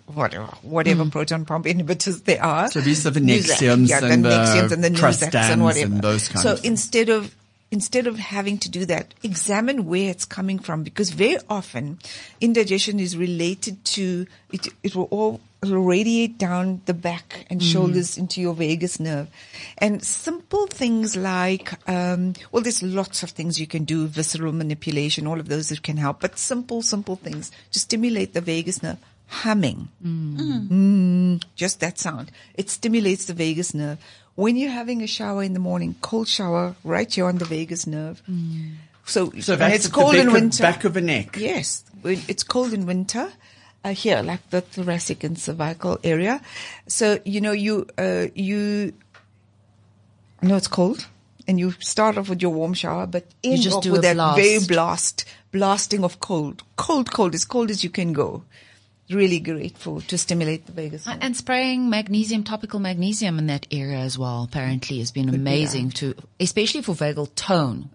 whatever, 0.07 0.47
whatever 0.63 1.05
proton 1.07 1.45
pump 1.45 1.67
inhibitors 1.67 2.25
there 2.25 2.43
are. 2.43 2.69
So 2.69 2.81
these 2.81 3.07
are 3.07 3.11
the 3.11 3.21
Nexiums 3.21 3.89
yeah, 3.89 4.05
and 4.05 4.25
the 4.25 4.29
Nexiums 4.29 4.73
and 4.73 4.85
the 4.85 4.91
Nuzaks 4.91 5.35
and 5.35 5.63
whatever. 5.63 5.93
and 5.95 6.03
those 6.03 6.29
kinds 6.29 6.43
So 6.43 6.53
of 6.53 6.65
instead 6.65 7.09
of 7.09 7.35
instead 7.71 8.07
of 8.07 8.19
having 8.19 8.59
to 8.59 8.71
do 8.71 8.87
that, 8.87 9.13
examine 9.23 9.87
where 9.87 10.11
it's 10.11 10.25
coming 10.25 10.59
from 10.59 10.83
because 10.83 11.11
very 11.11 11.37
often 11.51 11.99
indigestion 12.41 12.99
is 12.99 13.17
related 13.17 13.85
to 13.85 14.27
it. 14.53 14.69
It 14.83 14.97
will 14.97 15.09
all 15.11 15.41
it'll 15.63 15.83
radiate 15.83 16.39
down 16.39 16.81
the 16.87 16.95
back 16.95 17.45
and 17.51 17.61
shoulders 17.63 18.17
into 18.17 18.41
your 18.41 18.55
vagus 18.55 19.01
nerve, 19.01 19.29
and 19.79 20.03
simple 20.05 20.67
things 20.67 21.17
like 21.17 21.73
um, 21.89 22.35
well, 22.53 22.63
there's 22.63 22.83
lots 22.83 23.23
of 23.23 23.31
things 23.31 23.61
you 23.61 23.67
can 23.67 23.85
do, 23.85 24.07
visceral 24.07 24.53
manipulation, 24.53 25.27
all 25.27 25.41
of 25.41 25.49
those 25.49 25.69
that 25.69 25.83
can 25.83 25.97
help, 25.97 26.21
but 26.21 26.39
simple, 26.39 26.81
simple 26.83 27.17
things 27.17 27.51
to 27.73 27.79
stimulate 27.79 28.35
the 28.35 28.41
vagus 28.41 28.83
nerve. 28.83 28.99
Humming 29.29 29.89
just 31.55 31.81
that 31.81 31.99
sound. 31.99 32.31
It 32.55 32.71
stimulates 32.71 33.27
the 33.27 33.35
vagus 33.35 33.75
nerve. 33.75 33.99
When 34.35 34.57
you're 34.57 34.71
having 34.71 35.03
a 35.03 35.07
shower 35.07 35.43
in 35.43 35.53
the 35.53 35.59
morning, 35.61 35.97
cold 36.01 36.29
shower 36.29 36.77
right 36.85 37.13
here 37.13 37.27
on 37.27 37.39
the 37.39 37.45
vagus 37.45 37.87
nerve. 37.87 38.23
So, 39.05 39.33
So 39.41 39.57
that's 39.57 39.75
it's 39.75 39.89
cold 39.89 40.15
the 40.15 40.21
in 40.21 40.27
back, 40.27 40.35
winter. 40.35 40.65
Of, 40.65 40.75
back 40.75 40.85
of 40.85 40.95
the 40.95 41.01
neck. 41.01 41.37
Yes, 41.39 41.85
it's 42.05 42.43
cold 42.43 42.73
in 42.73 42.87
winter. 42.87 43.31
Uh, 43.85 43.91
here, 43.91 44.23
like 44.23 44.49
the 44.51 44.61
thoracic 44.61 45.23
and 45.23 45.39
cervical 45.39 45.99
area. 46.03 46.41
So 46.89 47.21
you 47.25 47.41
know 47.41 47.53
you 47.53 47.87
uh, 47.97 48.27
you 48.35 48.93
know 50.43 50.57
it's 50.57 50.69
cold, 50.69 51.07
and 51.47 51.61
you 51.61 51.71
start 51.79 52.19
off 52.19 52.29
with 52.29 52.43
your 52.43 52.51
warm 52.51 52.75
shower, 52.75 53.07
but 53.07 53.25
end 53.45 53.63
just 53.63 53.77
off 53.77 53.83
do 53.85 53.93
with 53.93 54.01
a 54.01 54.15
that 54.15 54.37
very 54.37 54.59
blast. 54.59 54.69
blast, 54.69 55.25
blasting 55.53 56.03
of 56.03 56.19
cold, 56.19 56.65
cold, 56.77 57.13
cold, 57.13 57.35
as 57.35 57.45
cold 57.45 57.71
as 57.71 57.85
you 57.85 57.91
can 57.91 58.13
go. 58.13 58.43
Really 59.11 59.41
great 59.41 59.79
for 59.79 60.03
to 60.03 60.19
stimulate 60.19 60.67
the 60.67 60.73
vagus. 60.73 61.07
nerve. 61.07 61.19
And 61.21 61.37
spraying 61.37 61.89
magnesium, 61.89 62.45
topical 62.45 62.79
magnesium 62.79 63.39
in 63.39 63.47
that 63.47 63.67
area 63.71 63.99
as 63.99 64.19
well, 64.19 64.45
apparently 64.45 64.99
has 64.99 65.13
been 65.13 65.29
amazing 65.29 65.91
to, 65.93 66.15
especially 66.39 66.83
for 66.83 66.95
vagal 66.95 67.35
tone. 67.35 67.91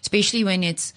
Especially 0.00 0.44
when 0.44 0.64
it's 0.64 0.94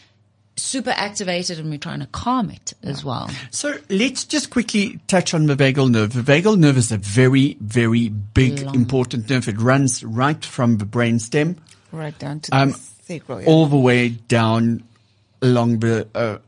super 0.55 0.91
activated 0.91 1.59
and 1.59 1.69
we're 1.69 1.77
trying 1.77 1.99
to 1.99 2.05
calm 2.07 2.49
it 2.49 2.73
as 2.83 3.03
well. 3.03 3.29
So 3.51 3.75
let's 3.89 4.23
just 4.23 4.49
quickly 4.49 4.99
touch 5.07 5.33
on 5.33 5.47
the 5.47 5.55
vagal 5.55 5.91
nerve. 5.91 6.13
The 6.13 6.21
vagal 6.21 6.57
nerve 6.57 6.77
is 6.77 6.91
a 6.91 6.97
very, 6.97 7.57
very 7.59 8.09
big, 8.09 8.61
important 8.73 9.29
nerve. 9.29 9.47
It 9.47 9.59
runs 9.59 10.03
right 10.03 10.43
from 10.43 10.77
the 10.77 10.85
brainstem 10.85 11.57
right 11.93 12.17
down 12.17 12.39
to 12.41 12.55
um, 12.55 12.71
the 12.71 12.77
sacral. 13.03 13.41
yeah. 13.41 13.47
all 13.47 13.67
the 13.67 13.77
way 13.77 14.09
down 14.09 14.83
along 15.41 15.79
the. 15.79 16.07
Uh, 16.13 16.39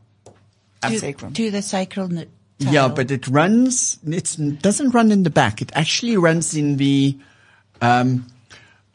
to, 0.81 0.99
sacrum. 0.99 1.33
to 1.33 1.49
the 1.49 1.61
sacral 1.61 2.09
n- 2.61 2.73
yeah, 2.73 2.87
but 2.87 3.11
it 3.11 3.27
runs. 3.27 3.99
It 4.05 4.61
doesn't 4.61 4.91
run 4.91 5.11
in 5.11 5.23
the 5.23 5.29
back. 5.29 5.61
It 5.61 5.71
actually 5.75 6.17
runs 6.17 6.55
in 6.55 6.77
the 6.77 7.17
um, 7.81 8.25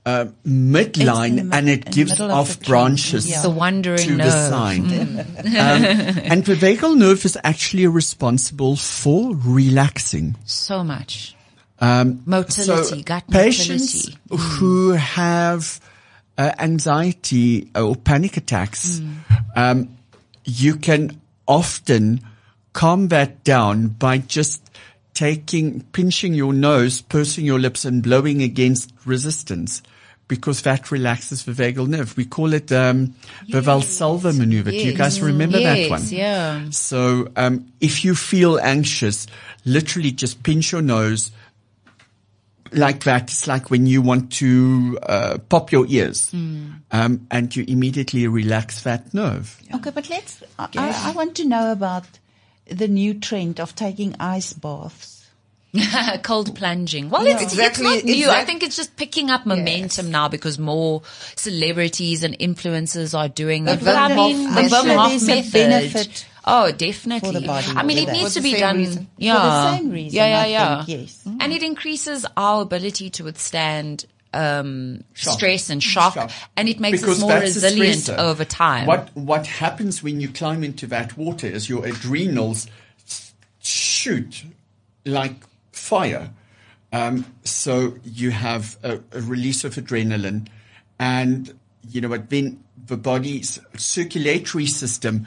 uh, 0.07 0.27
midline, 0.47 1.39
in 1.39 1.51
the 1.51 1.57
and 1.57 1.69
it 1.69 1.91
gives 1.91 2.13
middle 2.13 2.31
of 2.31 2.39
off 2.51 2.59
the 2.59 2.67
branches. 2.67 3.29
Yeah. 3.31 3.43
The 3.43 3.51
wandering 3.51 3.99
to 3.99 4.17
nerve. 4.17 4.27
the 4.27 4.49
side. 4.49 4.79
um, 4.79 5.85
and 6.25 6.45
the 6.45 6.55
vagal 6.55 6.97
nerve 6.97 7.25
is 7.25 7.37
actually 7.45 7.87
responsible 7.87 8.77
for 8.77 9.35
relaxing. 9.35 10.37
So 10.45 10.83
much. 10.83 11.37
Um, 11.83 12.23
Motility, 12.27 12.99
so 12.99 13.03
gut 13.03 13.25
patients 13.31 14.11
motility. 14.31 14.59
who 14.59 14.91
have 14.93 15.81
uh, 16.37 16.53
anxiety 16.59 17.71
or 17.75 17.97
panic 17.97 18.37
attacks, 18.37 19.01
um, 19.57 19.97
you 20.45 20.77
can 20.77 21.19
often 21.47 22.21
calm 22.73 23.09
that 23.09 23.43
down 23.45 23.89
by 23.89 24.19
just 24.19 24.63
taking, 25.15 25.81
pinching 25.93 26.35
your 26.35 26.53
nose, 26.53 27.01
pursing 27.03 27.45
your 27.45 27.59
lips 27.59 27.85
and 27.85 28.03
blowing 28.03 28.43
against 28.43 28.93
resistance 29.05 29.83
because 30.29 30.63
that 30.63 30.93
relaxes 30.93 31.45
the 31.45 31.51
vagal 31.53 31.89
nerve. 31.89 32.17
We 32.17 32.25
call 32.25 32.53
it 32.55 32.71
um, 32.71 33.15
the 33.49 33.61
Valsalva 33.61 34.37
maneuver. 34.39 34.71
Do 34.71 34.77
you 34.87 34.93
guys 34.93 35.21
remember 35.21 35.59
that 35.61 35.79
Yes, 35.79 35.91
one? 35.91 36.03
yeah. 36.09 36.71
So 36.71 37.29
um, 37.35 37.67
if 37.81 38.05
you 38.05 38.15
feel 38.15 38.61
anxious, 38.61 39.27
literally 39.65 40.13
just 40.13 40.45
pinch 40.45 40.71
your 40.71 40.83
nose 40.83 41.33
like 42.73 43.03
that. 43.03 43.25
It's 43.25 43.49
like 43.49 43.71
when 43.71 43.87
you 43.89 44.03
want 44.03 44.31
to 44.35 44.99
uh, 45.03 45.39
pop 45.49 45.73
your 45.73 45.85
ears, 45.89 46.33
um, 46.33 47.27
and 47.29 47.57
you 47.57 47.65
immediately 47.67 48.29
relax 48.29 48.85
that 48.85 49.13
nerve. 49.13 49.61
Okay, 49.75 49.91
but 49.91 50.09
let's. 50.09 50.45
I, 50.59 50.69
I, 50.77 51.09
I 51.09 51.13
want 51.13 51.35
to 51.39 51.45
know 51.45 51.73
about 51.73 52.05
the 52.71 52.89
new 52.89 53.15
trend 53.15 53.61
of 53.61 53.75
taking 53.75 54.15
ice 54.21 54.53
baths. 54.53 55.17
Cold 56.25 56.57
plunging. 56.57 57.11
Well, 57.11 57.25
it's, 57.27 57.43
Exactly, 57.43 57.87
it's 57.87 58.05
not 58.05 58.11
new. 58.11 58.29
I 58.29 58.45
think 58.45 58.65
it's 58.65 58.75
just 58.77 58.97
picking 58.97 59.31
up 59.31 59.47
momentum 59.47 60.11
now 60.11 60.29
because 60.29 60.59
more 60.59 61.03
celebrities 61.37 62.25
and 62.25 62.37
influencers 62.39 63.17
are 63.17 63.29
doing 63.29 63.69
it. 63.69 63.79
Wim 63.79 63.85
But 63.85 63.95
I 63.97 64.15
mean, 64.17 64.49
the 64.49 64.63
method. 64.63 64.73
Wim 64.73 64.97
Hof 64.97 65.11
There's 65.11 65.23
a 65.23 65.27
method. 65.37 65.53
benefit 65.53 66.27
Oh, 66.45 66.73
definitely. 66.73 67.33
for 67.35 67.39
the 67.41 67.47
body 67.47 67.67
I 67.77 67.83
mean, 67.85 67.99
it 67.99 68.07
that. 68.07 68.13
needs 68.13 68.35
For 68.35 68.41
to 68.41 68.43
be 68.43 68.59
done. 68.59 68.79
reason. 68.79 69.05
For 69.19 69.25
the 69.25 69.77
same 69.77 69.91
reason, 69.91 70.17
Yeah, 70.17 70.27
yeah, 70.27 70.41
I 70.41 70.47
yeah. 70.47 70.85
think, 70.85 71.01
yes. 71.03 71.23
And 71.39 71.53
it 71.53 71.63
increases 71.63 72.27
our 72.37 72.63
ability 72.63 73.11
to 73.11 73.25
withstand 73.25 74.07
um, 74.33 75.03
stress 75.15 75.71
and 75.71 75.83
shock, 75.83 76.15
Shock. 76.15 76.31
and 76.57 76.69
it 76.69 76.81
makes 76.81 77.01
Because 77.01 77.19
us 77.19 77.23
more 77.23 77.41
resilient 77.41 78.09
over 78.11 78.45
time. 78.45 78.87
What 78.87 79.15
what 79.17 79.47
happens 79.47 80.03
when 80.03 80.21
you 80.21 80.29
climb 80.29 80.63
into 80.63 80.87
that 80.89 81.17
water 81.17 81.47
is 81.47 81.69
your 81.69 81.85
adrenals 81.87 82.67
shoot 83.61 84.45
like 85.05 85.35
fire. 85.73 86.31
Um, 86.93 87.25
so 87.45 87.95
you 88.05 88.31
have 88.31 88.77
a, 88.83 89.01
a 89.13 89.21
release 89.21 89.65
of 89.65 89.75
adrenaline, 89.75 90.49
and 90.99 91.55
you 91.89 92.01
know 92.01 92.09
what? 92.09 92.31
Then 92.31 92.63
the 92.87 92.97
body's 92.97 93.61
circulatory 93.77 94.67
system, 94.67 95.27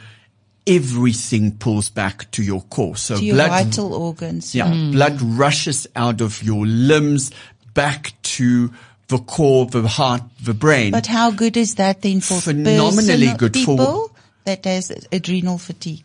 everything 0.68 1.58
pulls 1.58 1.89
back 1.89 2.30
to 2.32 2.43
your 2.43 2.62
core. 2.64 2.97
So 2.97 3.18
to 3.18 3.24
your 3.24 3.36
blood 3.36 3.49
vital 3.66 3.93
organs. 3.93 4.54
yeah, 4.54 4.70
blood 4.91 5.22
rushes 5.22 5.88
out 5.95 6.20
of 6.20 6.43
your 6.43 6.66
limbs 6.66 7.32
back 7.74 8.14
to 8.24 8.72
the 9.14 9.24
core, 9.24 9.68
the 9.68 9.88
heart, 9.88 10.24
the 10.41 10.55
brain. 10.55 10.91
But 10.91 11.05
how 11.05 11.30
good 11.30 11.55
is 11.55 11.76
that 11.76 12.01
then 12.01 12.20
for 12.20 12.41
Phenomenally 12.41 13.28
personal 13.28 13.38
good 13.38 13.53
for- 13.53 13.78
people 13.78 14.16
that 14.45 14.66
has 14.66 14.91
adrenal 15.11 15.59
fatigue? 15.59 16.03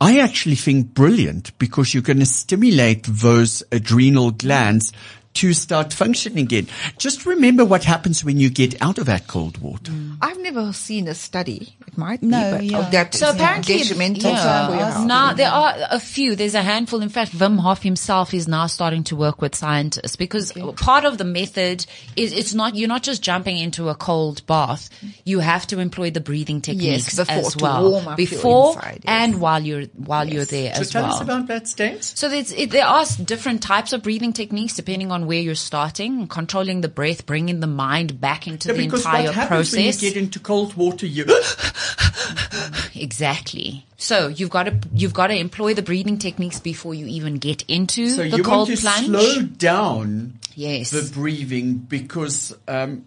I 0.00 0.20
actually 0.20 0.54
think 0.54 0.94
brilliant 0.94 1.58
because 1.58 1.92
you're 1.92 2.02
going 2.02 2.20
to 2.20 2.26
stimulate 2.26 3.02
those 3.02 3.62
adrenal 3.70 4.30
glands 4.30 4.92
to 5.32 5.52
start 5.52 5.92
functioning 5.92 6.44
again. 6.44 6.66
Just 6.98 7.24
remember 7.24 7.64
what 7.64 7.84
happens 7.84 8.24
when 8.24 8.36
you 8.38 8.50
get 8.50 8.80
out 8.82 8.98
of 8.98 9.06
that 9.06 9.26
cold 9.28 9.58
water. 9.58 9.92
Mm. 9.92 10.16
I've 10.20 10.38
never 10.40 10.72
seen 10.72 11.06
a 11.08 11.14
study. 11.14 11.76
It 11.86 11.96
might 11.96 12.22
No, 12.22 12.52
be, 12.52 12.56
but 12.56 12.64
yeah. 12.64 12.78
of 12.78 12.90
that 12.90 13.14
So 13.14 13.30
apparently, 13.30 13.78
detrimental 13.78 14.32
yeah. 14.32 14.98
for. 14.98 15.06
Now 15.06 15.32
there 15.32 15.50
are 15.50 15.74
a 15.90 16.00
few. 16.00 16.34
There's 16.34 16.54
a 16.54 16.62
handful. 16.62 17.00
In 17.00 17.08
fact, 17.08 17.32
Wim 17.32 17.58
Hof 17.60 17.82
himself 17.82 18.34
is 18.34 18.48
now 18.48 18.66
starting 18.66 19.04
to 19.04 19.16
work 19.16 19.40
with 19.40 19.54
scientists 19.54 20.16
because 20.16 20.52
part 20.76 21.04
of 21.04 21.16
the 21.18 21.24
method 21.24 21.86
is 22.16 22.32
it's 22.32 22.52
not 22.52 22.74
you're 22.74 22.88
not 22.88 23.02
just 23.02 23.22
jumping 23.22 23.56
into 23.56 23.88
a 23.88 23.94
cold 23.94 24.44
bath. 24.46 24.90
You 25.24 25.38
have 25.38 25.66
to 25.68 25.78
employ 25.78 26.10
the 26.10 26.20
breathing 26.20 26.60
techniques 26.60 27.16
before 27.16 27.34
as 27.34 27.54
to 27.54 27.62
well 27.62 27.90
warm 27.90 28.08
up 28.08 28.16
before 28.16 28.74
inside, 28.74 29.02
yes. 29.04 29.06
and 29.06 29.40
while 29.40 29.62
you're 29.62 29.84
while 29.94 30.28
you're 30.28 30.44
there 30.44 30.74
So 30.74 30.80
as 30.82 30.90
tell 30.90 31.04
us 31.06 31.20
about 31.20 31.46
that, 31.46 31.68
Stace. 31.68 32.12
So 32.18 32.28
there's, 32.28 32.52
it, 32.52 32.70
there 32.72 32.86
are 32.86 33.04
different 33.24 33.62
types 33.62 33.92
of 33.92 34.02
breathing 34.02 34.32
techniques 34.32 34.74
depending 34.74 35.12
on 35.12 35.19
where 35.26 35.40
you're 35.40 35.54
starting, 35.54 36.26
controlling 36.28 36.80
the 36.80 36.88
breath, 36.88 37.26
bringing 37.26 37.60
the 37.60 37.66
mind 37.66 38.20
back 38.20 38.46
into 38.46 38.68
Yeah, 38.68 38.74
the 38.74 38.82
entire 38.96 39.32
happens 39.32 39.72
when 39.72 39.80
you 39.82 39.86
process. 39.90 40.00
get 40.00 40.16
into 40.16 40.38
cold 40.40 40.74
water, 40.74 41.06
you 41.06 41.24
Exactly. 42.94 43.84
So 43.96 44.28
you've 44.28 44.50
got 44.50 44.64
to 44.64 44.78
you've 44.92 45.14
got 45.14 45.28
to 45.28 45.36
employ 45.36 45.74
the 45.74 45.82
breathing 45.82 46.18
techniques 46.18 46.60
before 46.60 46.94
you 46.94 47.06
even 47.06 47.34
get 47.36 47.62
into 47.68 48.08
so 48.10 48.22
the 48.28 48.36
you 48.38 48.42
cold 48.42 48.68
want 48.68 48.78
to 48.78 48.82
plunge. 48.82 49.06
slow 49.06 49.42
down 49.42 50.38
Yes. 50.54 50.90
the 50.90 51.10
breathing 51.12 51.74
because 51.78 52.54
um, 52.68 53.04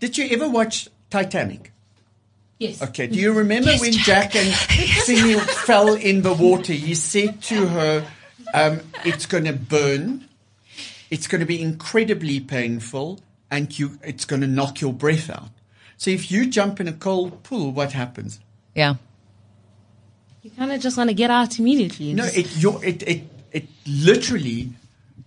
did 0.00 0.18
you 0.18 0.28
ever 0.30 0.48
watch 0.48 0.88
Titanic? 1.10 1.72
yes. 2.58 2.82
Okay. 2.82 3.06
Do 3.06 3.18
you 3.18 3.32
remember 3.32 3.70
Yes, 3.70 3.80
when 3.80 3.92
Jack. 3.92 4.32
Jack, 4.32 4.36
and 4.36 4.48
Thingy 5.06 5.40
fell 5.40 5.94
in 5.94 6.22
the 6.22 6.34
water? 6.34 6.72
He 6.74 6.94
said 6.94 7.40
to 7.44 7.66
her, 7.68 8.06
um, 8.52 8.80
"It's 9.04 9.26
going 9.26 9.44
to 9.44 9.52
burn. 9.54 10.26
It's 11.10 11.26
going 11.26 11.40
to 11.40 11.46
be 11.46 11.60
incredibly 11.60 12.40
painful, 12.40 13.20
and 13.50 13.76
you, 13.78 13.98
it's 14.02 14.24
going 14.24 14.42
to 14.42 14.46
knock 14.46 14.80
your 14.80 14.92
breath 14.92 15.30
out." 15.30 15.50
So 15.96 16.10
if 16.10 16.30
you 16.30 16.46
jump 16.46 16.80
in 16.80 16.88
a 16.88 16.92
cold 16.92 17.42
pool, 17.42 17.72
what 17.72 17.92
happens? 17.92 18.40
Yeah. 18.74 18.94
You 20.42 20.50
kind 20.50 20.72
of 20.72 20.80
just 20.80 20.96
want 20.96 21.10
to 21.10 21.14
get 21.14 21.30
out 21.30 21.58
immediately. 21.58 22.14
No, 22.14 22.24
it 22.24 22.56
your 22.56 22.82
it 22.82 23.02
it 23.02 23.24
it 23.52 23.68
literally 23.86 24.70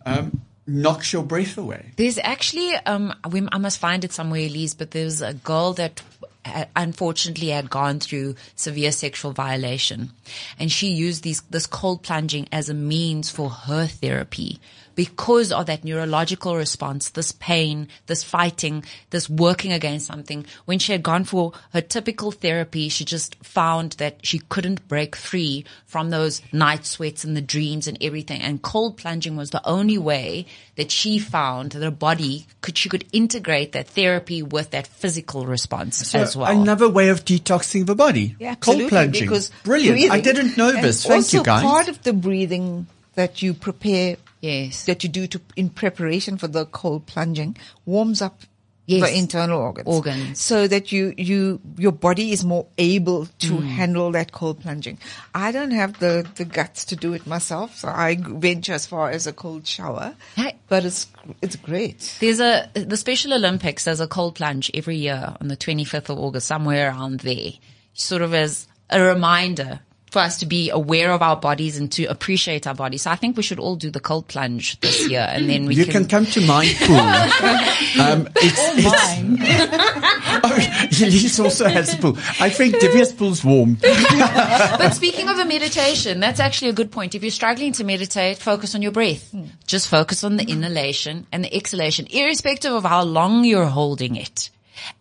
um, 0.06 0.42
knocks 0.66 1.14
your 1.14 1.24
breath 1.24 1.58
away. 1.58 1.92
There's 1.98 2.18
actually 2.18 2.74
um 2.74 3.14
we, 3.30 3.48
I 3.52 3.60
must 3.60 3.78
find 3.78 4.04
it 4.04 4.12
somewhere, 4.12 4.42
Elize, 4.42 4.76
but 4.76 4.90
there's 4.92 5.22
a 5.22 5.36
girl 5.36 5.74
that 5.74 6.02
uh, 6.46 6.66
unfortunately 6.76 7.50
had 7.50 7.70
gone 7.70 8.00
through 8.00 8.36
severe 8.56 8.92
sexual 8.92 9.32
violation. 9.32 10.12
And 10.60 10.72
she 10.72 10.88
used 10.88 11.24
these, 11.24 11.42
this 11.44 11.68
cold 11.68 12.04
plunging 12.04 12.48
as 12.52 12.70
a 12.70 12.74
means 12.74 13.30
for 13.30 13.50
her 13.50 13.88
therapy 13.88 14.60
because 14.96 15.52
of 15.52 15.66
that 15.68 15.84
neurological 15.84 16.56
response, 16.56 17.10
this 17.10 17.32
pain, 17.32 17.88
this 18.08 18.24
fighting, 18.24 18.84
this 19.10 19.30
working 19.30 19.72
against 19.72 20.06
something. 20.06 20.46
When 20.66 20.80
she 20.80 20.92
had 20.92 21.04
gone 21.04 21.24
for 21.24 21.54
her 21.72 21.82
typical 21.82 22.32
therapy, 22.32 22.90
she 22.90 23.06
just 23.06 23.36
found 23.44 23.94
that 23.94 24.26
she 24.26 24.40
couldn't 24.40 24.88
break 24.88 25.16
free 25.16 25.66
from 25.86 26.10
those 26.10 26.42
night 26.52 26.86
sweats 26.86 27.24
and 27.24 27.36
the 27.36 27.42
dreams 27.42 27.88
and 27.88 27.98
everything. 28.02 28.42
And 28.42 28.62
cold 28.62 28.98
plunging 28.98 29.36
was 29.36 29.50
the 29.50 29.66
only 29.68 29.98
way 29.98 30.46
that 30.76 30.92
she 30.92 31.20
found 31.20 31.72
that 31.72 31.84
her 31.84 31.92
body 31.92 32.48
could, 32.62 32.78
she 32.78 32.90
could 32.90 33.06
integrate 33.12 33.74
that 33.74 33.88
therapy 33.88 34.42
with 34.42 34.72
that 34.72 34.88
physical 34.88 35.46
response 35.46 36.08
So 36.08 36.20
as 36.20 36.36
well. 36.36 36.52
Another 36.52 36.90
way 36.90 37.10
of 37.10 37.26
detoxing 37.26 37.86
the 37.86 37.96
body. 37.96 38.36
Yeah, 38.40 38.56
Cold 38.56 38.90
plunging. 38.90 39.24
Because 39.24 39.52
Brilliant. 39.64 40.12
I 40.12 40.20
didn't 40.20 40.58
know 40.58 40.72
this. 40.72 41.06
Thank 41.06 41.34
you, 41.34 41.44
guys. 41.44 41.64
Part 41.64 41.88
of 41.90 42.02
the 42.04 42.14
breathing 42.14 42.88
that 43.16 43.42
you 43.42 43.54
prepare, 43.54 44.18
Yes. 44.44 44.84
that 44.86 45.04
you 45.04 45.10
do 45.10 45.26
to 45.28 45.40
in 45.56 45.70
preparation 45.70 46.38
for 46.38 46.48
the 46.50 46.66
cold 46.66 47.06
plunging, 47.06 47.56
warms 47.86 48.22
up 48.22 48.42
Yes. 48.86 49.10
the 49.10 49.18
internal 49.18 49.62
organs, 49.62 49.88
Organs. 49.88 50.42
so 50.42 50.68
that 50.68 50.92
you 50.92 51.14
you 51.18 51.62
your 51.78 51.94
body 51.94 52.34
is 52.34 52.44
more 52.44 52.66
able 52.78 53.28
to 53.40 53.54
Mm. 53.54 53.68
handle 53.80 54.12
that 54.12 54.34
cold 54.34 54.60
plunging. 54.60 54.98
I 55.34 55.54
don't 55.54 55.72
have 55.72 56.00
the 56.00 56.28
the 56.36 56.44
guts 56.44 56.84
to 56.92 56.98
do 56.98 57.14
it 57.14 57.26
myself, 57.26 57.78
so 57.78 57.88
I 57.88 58.18
venture 58.20 58.74
as 58.74 58.86
far 58.86 59.10
as 59.10 59.26
a 59.26 59.32
cold 59.32 59.66
shower. 59.66 60.16
Hey. 60.36 60.56
But 60.68 60.84
it's 60.84 61.08
it's 61.42 61.56
great. 61.56 62.18
There's 62.20 62.42
a 62.42 62.70
the 62.74 62.98
Special 62.98 63.32
Olympics. 63.34 63.86
There's 63.86 64.02
a 64.02 64.08
cold 64.08 64.36
plunge 64.36 64.70
every 64.74 64.98
year 64.98 65.34
on 65.40 65.48
the 65.48 65.56
25th 65.56 66.10
of 66.10 66.20
August, 66.20 66.48
somewhere 66.48 66.90
around 66.90 67.22
there, 67.22 67.54
sort 67.94 68.22
of 68.22 68.34
as 68.34 68.68
a 68.90 69.00
reminder 69.02 69.80
for 70.14 70.20
us 70.20 70.38
to 70.38 70.46
be 70.46 70.70
aware 70.70 71.12
of 71.12 71.24
our 71.24 71.36
bodies 71.36 71.80
and 71.80 71.92
to 71.92 72.06
appreciate 72.06 72.68
our 72.68 72.76
bodies. 72.76 73.02
So 73.02 73.10
I 73.10 73.16
think 73.16 73.36
we 73.36 73.42
should 73.42 73.58
all 73.58 73.76
do 73.76 73.90
the 73.90 74.00
cold 74.00 74.28
plunge 74.28 74.80
this 74.80 75.10
year, 75.10 75.26
and 75.28 75.50
then 75.50 75.66
we 75.66 75.74
You 75.74 75.88
can 75.88 76.08
come 76.08 76.28
to 76.28 76.42
my 76.42 76.72
pool. 76.82 76.98
um, 78.06 78.30
it's, 78.36 78.62
it's, 78.78 78.86
oh, 80.44 80.58
Elize 81.02 81.44
also 81.44 81.68
has 81.68 81.96
a 81.96 81.98
pool. 81.98 82.16
I 82.40 82.52
think 82.52 82.76
Dhivia's 82.76 83.12
pool's 83.12 83.44
warm. 83.44 83.74
but 83.82 84.92
speaking 84.92 85.30
of 85.30 85.40
a 85.40 85.46
meditation, 85.46 86.20
that's 86.20 86.40
actually 86.40 86.70
a 86.70 86.74
good 86.74 86.92
point. 86.92 87.16
If 87.16 87.24
you're 87.24 87.32
struggling 87.32 87.74
to 87.74 87.84
meditate, 87.84 88.38
focus 88.38 88.76
on 88.76 88.84
your 88.84 88.92
breath. 88.92 89.34
Just 89.66 89.88
focus 89.88 90.24
on 90.24 90.38
the 90.38 90.46
inhalation 90.46 91.26
and 91.32 91.44
the 91.44 91.56
exhalation, 91.56 92.06
irrespective 92.12 92.72
of 92.72 92.84
how 92.84 93.02
long 93.02 93.46
you're 93.46 93.66
holding 93.66 94.16
it. 94.16 94.52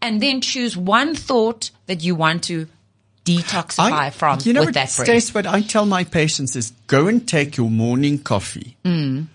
And 0.01 0.23
then 0.23 0.41
choose 0.41 0.75
one 0.75 1.15
thought 1.15 1.71
that 1.87 2.03
you 2.03 2.15
want 2.15 2.45
to 2.45 2.67
detoxify 3.25 4.13
from 4.13 4.39
you 4.45 4.53
know 4.53 4.61
with 4.61 4.69
what, 4.69 4.75
that 4.75 4.95
breath. 4.97 5.07
Stace, 5.07 5.35
what 5.35 5.47
I 5.47 5.61
tell 5.61 5.87
my 5.87 6.05
patients 6.05 6.57
is 6.57 6.73
go 6.87 7.07
and 7.07 7.27
take 7.27 7.57
your 7.57 7.71
morning 7.71 8.19
coffee, 8.19 8.77
Mm. 8.85 9.27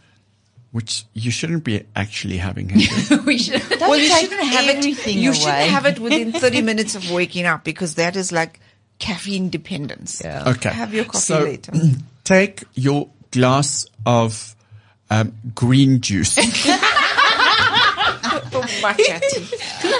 which 0.72 1.06
you 1.14 1.32
shouldn't 1.32 1.64
be 1.64 1.84
actually 1.96 2.38
having. 2.38 2.70
Hendrik. 2.70 3.26
we 3.26 3.38
should. 3.38 3.62
well, 3.80 3.98
you 3.98 4.08
shouldn't 4.10 4.42
have 4.44 4.66
it. 4.68 4.78
everything 4.78 5.18
You 5.20 5.34
shouldn't 5.34 5.70
have 5.72 5.86
it 5.86 6.00
within 6.00 6.32
30 6.40 6.62
minutes 6.62 6.96
of 6.96 7.10
waking 7.12 7.46
up 7.46 7.64
because 7.64 7.96
that 7.96 8.16
is 8.16 8.32
like 8.32 8.60
caffeine 9.00 9.50
dependence. 9.50 10.22
Yeah. 10.24 10.50
Okay. 10.50 10.70
Have 10.70 10.94
your 10.94 11.06
coffee 11.06 11.20
so, 11.20 11.44
later. 11.44 11.72
Take 12.24 12.64
your 12.74 13.10
glass 13.32 13.86
of 14.06 14.56
um, 15.10 15.34
green 15.56 16.02
juice. 16.02 16.36
Matcha 18.22 19.20
tea. 19.32 19.48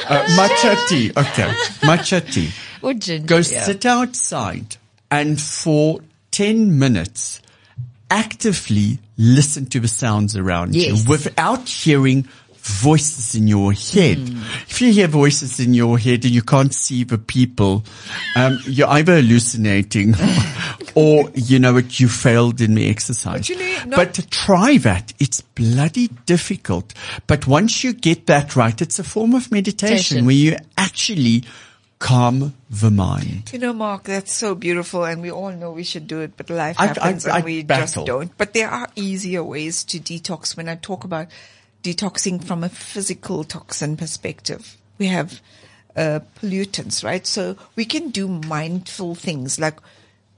Uh, 0.08 0.26
matcha 0.38 0.88
tea. 0.90 1.12
Okay. 1.16 1.50
Matcha 1.82 2.34
tea. 2.34 2.50
Or 2.84 2.94
ginger. 2.94 3.26
Go 3.26 3.38
yeah. 3.38 3.64
sit 3.64 3.86
outside 3.88 4.78
and 5.10 5.42
for 5.42 6.00
10 6.30 6.78
minutes 6.78 7.42
actively 8.12 9.00
listen 9.18 9.66
to 9.66 9.80
the 9.80 9.88
sounds 9.88 10.38
around 10.38 10.76
Yes. 10.76 11.04
you 11.04 11.10
without 11.10 11.68
hearing 11.68 12.28
voices 12.68 13.36
in 13.36 13.48
your 13.48 13.72
head. 13.74 14.18
Hmm. 14.18 14.42
If 14.70 14.82
you 14.82 14.92
hear 14.92 15.08
voices 15.08 15.60
in 15.60 15.74
your 15.74 15.98
head 15.98 16.24
and 16.26 16.34
you 16.34 16.42
can't 16.42 16.74
see 16.74 17.04
the 17.04 17.18
people, 17.18 17.84
um, 18.36 18.60
you're 18.66 18.90
either 18.90 19.16
hallucinating 19.16 20.16
or, 20.96 21.30
you 21.34 21.60
know 21.60 21.74
what, 21.74 22.00
you 22.00 22.08
failed 22.08 22.62
in 22.62 22.76
the 22.76 22.90
exercise. 22.90 23.50
Need 23.50 23.88
not- 23.88 23.98
but 23.98 24.28
try 24.32 24.78
that. 24.80 25.14
It's 25.20 25.42
bloody 25.42 26.08
difficult. 26.26 26.94
But 27.28 27.48
once 27.48 27.84
you 27.84 27.94
get 27.94 28.28
that 28.28 28.56
right, 28.56 28.80
it's 28.82 29.00
a 29.00 29.04
form 29.04 29.34
of 29.34 29.52
meditation 29.52 29.68
Meditation. 29.88 30.26
where 30.26 30.36
you 30.36 30.58
actually 30.78 31.44
calm 32.00 32.54
the 32.70 32.92
mind. 32.92 33.50
You 33.52 33.58
know, 33.60 33.74
Mark, 33.74 34.04
that's 34.04 34.32
so 34.36 34.54
beautiful, 34.54 35.04
and 35.04 35.20
we 35.22 35.32
all 35.32 35.52
know 35.52 35.72
we 35.72 35.84
should 35.84 36.06
do 36.06 36.22
it, 36.22 36.34
but 36.38 36.48
life 36.50 36.76
I- 36.80 36.88
happens 36.88 37.26
I- 37.26 37.32
I 37.32 37.36
and 37.38 37.46
we 37.46 37.64
battle. 37.64 37.84
just 38.04 38.06
don't. 38.06 38.38
But 38.38 38.54
there 38.54 38.70
are 38.70 38.88
easier 38.96 39.44
ways 39.44 39.84
to 39.86 40.00
detox. 40.00 40.56
When 40.56 40.70
I 40.70 40.76
talk 40.76 41.04
about 41.06 41.28
detoxing 41.94 42.44
from 42.44 42.64
a 42.64 42.70
physical 42.70 43.44
toxin 43.44 43.96
perspective, 43.98 44.78
we 44.98 45.08
have 45.08 45.42
uh, 45.96 46.20
pollutants, 46.40 47.04
right? 47.04 47.26
So 47.26 47.56
we 47.76 47.86
can 47.86 48.10
do 48.10 48.28
mindful 48.28 49.16
things 49.16 49.60
like 49.60 49.80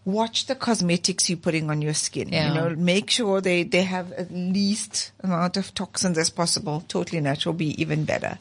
watch 0.05 0.45
the 0.45 0.55
cosmetics 0.55 1.29
you're 1.29 1.37
putting 1.37 1.69
on 1.69 1.81
your 1.81 1.93
skin. 1.93 2.29
Yeah. 2.29 2.47
You 2.47 2.53
know, 2.53 2.75
make 2.75 3.09
sure 3.09 3.41
they, 3.41 3.63
they 3.63 3.83
have 3.83 4.11
at 4.13 4.31
least 4.31 5.11
amount 5.23 5.57
of 5.57 5.73
toxins 5.73 6.17
as 6.17 6.29
possible. 6.29 6.83
Totally 6.87 7.21
natural 7.21 7.53
be 7.53 7.79
even 7.81 8.05
better. 8.05 8.39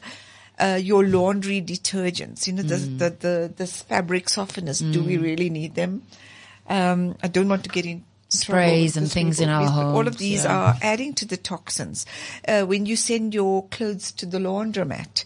Uh, 0.57 0.79
your 0.81 1.05
laundry 1.05 1.61
detergents, 1.61 2.47
you 2.47 2.53
know, 2.53 2.63
the, 2.63 2.75
Mm. 2.75 2.97
the, 2.99 3.09
the, 3.09 3.53
the 3.55 3.67
fabric 3.67 4.25
softeners, 4.27 4.81
do 4.91 5.03
we 5.03 5.17
really 5.17 5.49
need 5.49 5.75
them? 5.75 6.03
Um, 6.67 7.15
I 7.23 7.27
don't 7.27 7.47
want 7.47 7.63
to 7.63 7.69
get 7.69 7.85
in 7.85 8.03
Sprays 8.29 8.95
and 8.95 9.11
things 9.11 9.39
in 9.39 9.49
our 9.49 9.67
homes—all 9.67 10.07
of 10.07 10.17
these 10.17 10.43
yeah. 10.43 10.55
are 10.55 10.75
adding 10.81 11.13
to 11.15 11.25
the 11.25 11.37
toxins. 11.37 12.05
Uh, 12.47 12.61
when 12.63 12.85
you 12.85 12.95
send 12.95 13.33
your 13.33 13.67
clothes 13.69 14.11
to 14.13 14.25
the 14.25 14.37
laundromat, 14.37 15.23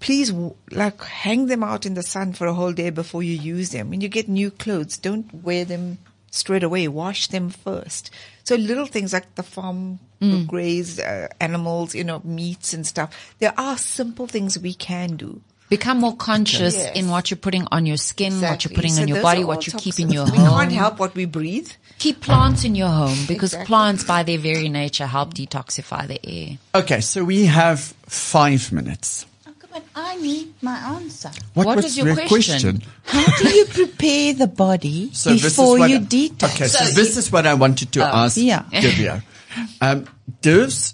please 0.00 0.32
like 0.70 1.02
hang 1.02 1.46
them 1.46 1.62
out 1.62 1.84
in 1.84 1.94
the 1.94 2.02
sun 2.02 2.32
for 2.32 2.46
a 2.46 2.54
whole 2.54 2.72
day 2.72 2.90
before 2.90 3.22
you 3.22 3.34
use 3.34 3.70
them. 3.70 3.90
When 3.90 4.00
you 4.00 4.08
get 4.08 4.28
new 4.28 4.50
clothes, 4.50 4.96
don't 4.96 5.32
wear 5.44 5.64
them 5.66 5.98
straight 6.30 6.62
away. 6.62 6.88
Wash 6.88 7.28
them 7.28 7.50
first. 7.50 8.10
So 8.44 8.56
little 8.56 8.86
things 8.86 9.12
like 9.12 9.34
the 9.34 9.42
farm 9.42 10.00
Mm. 10.20 10.46
grazed 10.46 10.98
uh, 10.98 11.28
animals, 11.40 11.94
you 11.94 12.02
know, 12.02 12.22
meats 12.24 12.72
and 12.72 12.86
stuff. 12.86 13.34
There 13.38 13.52
are 13.58 13.76
simple 13.76 14.26
things 14.26 14.58
we 14.58 14.72
can 14.72 15.16
do. 15.16 15.42
Become 15.68 15.98
more 16.00 16.14
conscious 16.16 16.76
Yes. 16.76 16.96
in 16.96 17.08
what 17.08 17.30
you're 17.30 17.38
putting 17.38 17.66
on 17.72 17.86
your 17.86 17.96
skin, 17.96 18.40
what 18.40 18.64
you're 18.64 18.72
putting 18.74 18.92
So 18.92 19.02
on 19.02 19.08
your 19.08 19.20
body, 19.22 19.42
what 19.44 19.56
all 19.58 19.62
you 19.64 19.72
keep 19.78 19.98
in 19.98 20.08
toxins. 20.08 20.14
your 20.14 20.24
We 20.32 20.38
home. 20.38 20.58
can't 20.60 20.72
help 20.72 20.98
what 21.00 21.14
we 21.16 21.24
breathe. 21.24 21.68
Keep 21.98 22.20
plants 22.20 22.62
in 22.64 22.74
your 22.76 22.88
home 22.88 23.18
because 23.26 23.52
Exactly. 23.54 23.66
plants, 23.66 24.04
by 24.04 24.22
their 24.22 24.38
very 24.38 24.68
nature, 24.68 25.06
help 25.06 25.34
detoxify 25.34 26.06
the 26.06 26.20
air. 26.24 26.58
Okay, 26.74 27.00
so 27.00 27.24
we 27.24 27.46
have 27.46 27.80
five 28.06 28.70
minutes. 28.70 29.26
Oh, 29.46 29.52
come 29.58 29.70
on, 29.74 29.82
I 29.96 30.16
need 30.16 30.52
my 30.62 30.76
answer. 30.76 31.30
What, 31.54 31.66
What 31.66 31.76
was 31.76 31.86
is 31.86 31.96
your 31.98 32.14
the 32.14 32.26
question? 32.28 32.82
How 33.04 33.24
do 33.42 33.48
you 33.48 33.64
prepare 33.64 34.34
the 34.34 34.46
body 34.46 35.10
So 35.14 35.32
before 35.34 35.78
what- 35.80 35.90
you 35.90 36.00
detox? 36.00 36.54
Okay, 36.54 36.66
so, 36.68 36.84
this 36.94 37.16
is 37.16 37.32
what 37.32 37.46
I 37.46 37.54
wanted 37.54 37.90
to 37.92 38.04
ask 38.04 38.36
Yeah. 38.36 38.62
Dhivia. 38.70 39.22
Um, 39.80 40.04
does 40.42 40.92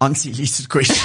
answer 0.00 0.30
Lisa's 0.30 0.66
question. 0.66 0.96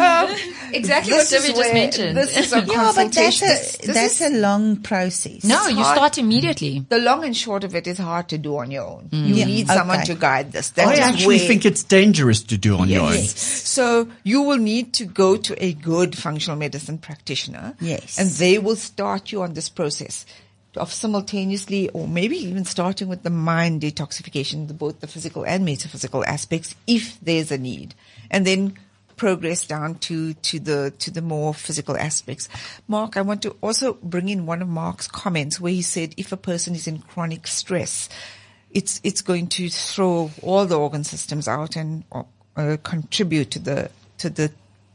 Um, 0.00 0.30
exactly 0.72 1.12
This 1.12 1.32
is 1.32 1.52
where- 1.56 1.90
This 2.14 2.36
is 2.36 2.52
a 2.52 2.60
yeah, 2.66 2.92
but 2.94 3.12
that's 3.12 3.40
This- 3.40 3.74
a 3.74 3.86
this 3.86 3.94
that's 3.94 4.20
is- 4.20 4.32
a 4.32 4.38
long 4.38 4.76
process. 4.76 5.44
No, 5.44 5.66
you 5.68 5.82
start 5.84 6.16
immediately. 6.18 6.84
the 6.88 6.98
long 6.98 7.24
and 7.24 7.36
short 7.36 7.64
of 7.64 7.74
it 7.74 7.86
is 7.86 7.98
hard 7.98 8.28
to 8.30 8.38
do 8.38 8.56
on 8.58 8.70
your 8.70 8.84
own. 8.84 9.08
Mm. 9.12 9.26
You 9.28 9.34
Yeah, 9.34 9.44
need 9.46 9.66
someone 9.68 9.98
okay. 9.98 10.06
to 10.06 10.14
guide 10.14 10.52
this. 10.52 10.70
That 10.70 10.88
I 10.88 10.94
actually 10.96 11.38
where- 11.38 11.46
think 11.48 11.64
it's 11.66 11.82
dangerous 11.82 12.42
to 12.44 12.56
do 12.56 12.76
on 12.76 12.88
your 12.88 13.02
own. 13.02 13.14
Yes. 13.14 13.38
So 13.68 14.08
you 14.22 14.42
will 14.42 14.58
need 14.58 14.92
to 14.94 15.04
go 15.04 15.36
to 15.36 15.62
a 15.64 15.72
good 15.74 16.16
functional 16.16 16.56
medicine 16.58 16.98
practitioner. 16.98 17.74
Yes. 17.80 18.18
And 18.18 18.30
they 18.30 18.58
will 18.58 18.76
start 18.76 19.32
you 19.32 19.42
on 19.42 19.54
this 19.54 19.68
process 19.68 20.24
of 20.76 20.92
simultaneously 20.92 21.88
or 21.90 22.06
maybe 22.06 22.36
even 22.36 22.64
starting 22.64 23.08
with 23.08 23.22
the 23.22 23.30
mind 23.30 23.82
detoxification, 23.82 24.68
the, 24.68 24.74
both 24.74 25.00
the 25.00 25.06
physical 25.06 25.44
and 25.44 25.64
metaphysical 25.64 26.24
aspects, 26.24 26.74
if 26.86 27.18
there's 27.20 27.50
a 27.50 27.58
need. 27.58 27.94
And 28.30 28.46
then 28.46 28.76
progress 29.16 29.66
down 29.66 29.96
to, 29.96 30.32
to 30.34 30.58
the, 30.58 30.92
to 30.98 31.10
the 31.10 31.20
more 31.20 31.52
physical 31.52 31.96
aspects. 31.96 32.48
Mark, 32.88 33.18
I 33.18 33.20
want 33.20 33.42
to 33.42 33.54
also 33.60 33.94
bring 34.02 34.30
in 34.30 34.46
one 34.46 34.62
of 34.62 34.68
Mark's 34.68 35.06
comments 35.08 35.60
where 35.60 35.72
he 35.72 35.82
said 35.82 36.14
if 36.16 36.32
a 36.32 36.38
person 36.38 36.74
is 36.74 36.86
in 36.86 37.00
chronic 37.00 37.46
stress, 37.46 38.08
it's, 38.70 39.00
it's 39.04 39.20
going 39.20 39.48
to 39.48 39.68
throw 39.68 40.30
all 40.42 40.64
the 40.64 40.78
organ 40.78 41.04
systems 41.04 41.48
out 41.48 41.76
and 41.76 42.04
uh, 42.56 42.76
contribute 42.82 43.50
to 43.50 43.58
the, 43.58 43.90
to 44.18 44.30
the 44.30 44.52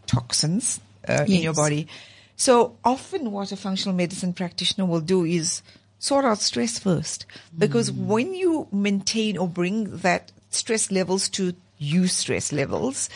toxins 0.07 0.79
uh, 1.07 1.25
in 1.27 1.43
your 1.43 1.53
body. 1.53 1.87
So 2.35 2.77
often 2.83 3.31
what 3.31 3.51
a 3.51 3.55
functional 3.55 3.95
medicine 3.95 4.33
practitioner 4.33 4.85
will 4.85 5.01
do 5.01 5.23
is 5.23 5.61
sort 5.99 6.25
out 6.25 6.39
stress 6.39 6.79
first. 6.79 7.25
Because 7.57 7.89
hmm. 7.89 8.07
when 8.07 8.33
you 8.33 8.67
maintain 8.71 9.37
or 9.37 9.47
bring 9.47 9.97
that 9.97 10.31
stress 10.49 10.91
levels 10.91 11.29
to 11.29 11.53
you 11.77 12.07
stress 12.07 12.51
levels, 12.51 13.09